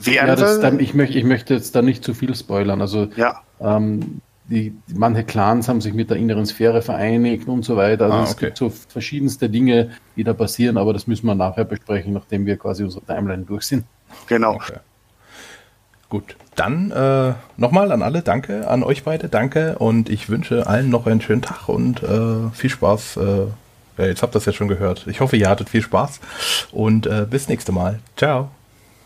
[0.00, 2.80] Ja, das, dann, ich, möchte, ich möchte jetzt da nicht zu viel spoilern.
[2.80, 3.42] Also ja.
[3.60, 4.20] ähm,
[4.50, 8.04] die, manche Clans haben sich mit der inneren Sphäre vereinigt und so weiter.
[8.04, 8.30] Also ah, okay.
[8.30, 12.46] es gibt so verschiedenste Dinge, die da passieren, aber das müssen wir nachher besprechen, nachdem
[12.46, 13.84] wir quasi unsere Timeline durch sind.
[14.26, 14.54] Genau.
[14.54, 14.78] Okay.
[16.10, 20.90] Gut, dann äh, nochmal an alle, danke, an euch beide, danke und ich wünsche allen
[20.90, 23.16] noch einen schönen Tag und äh, viel Spaß.
[23.98, 25.06] Äh, jetzt habt ihr das ja schon gehört.
[25.08, 26.20] Ich hoffe, ihr hattet viel Spaß
[26.70, 27.98] und äh, bis nächste Mal.
[28.16, 28.50] Ciao.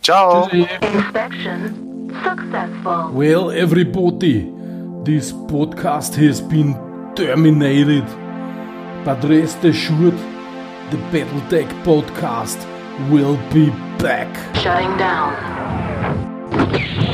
[0.02, 0.48] Ciao.
[0.48, 1.89] Inspection
[2.23, 3.10] successful.
[3.12, 4.52] Well, everybody.
[5.04, 6.74] This podcast has been
[7.14, 8.04] terminated.
[9.04, 10.18] But rest assured,
[10.90, 12.58] the Battletech podcast
[13.08, 14.28] will be back.
[14.56, 17.07] Shutting down.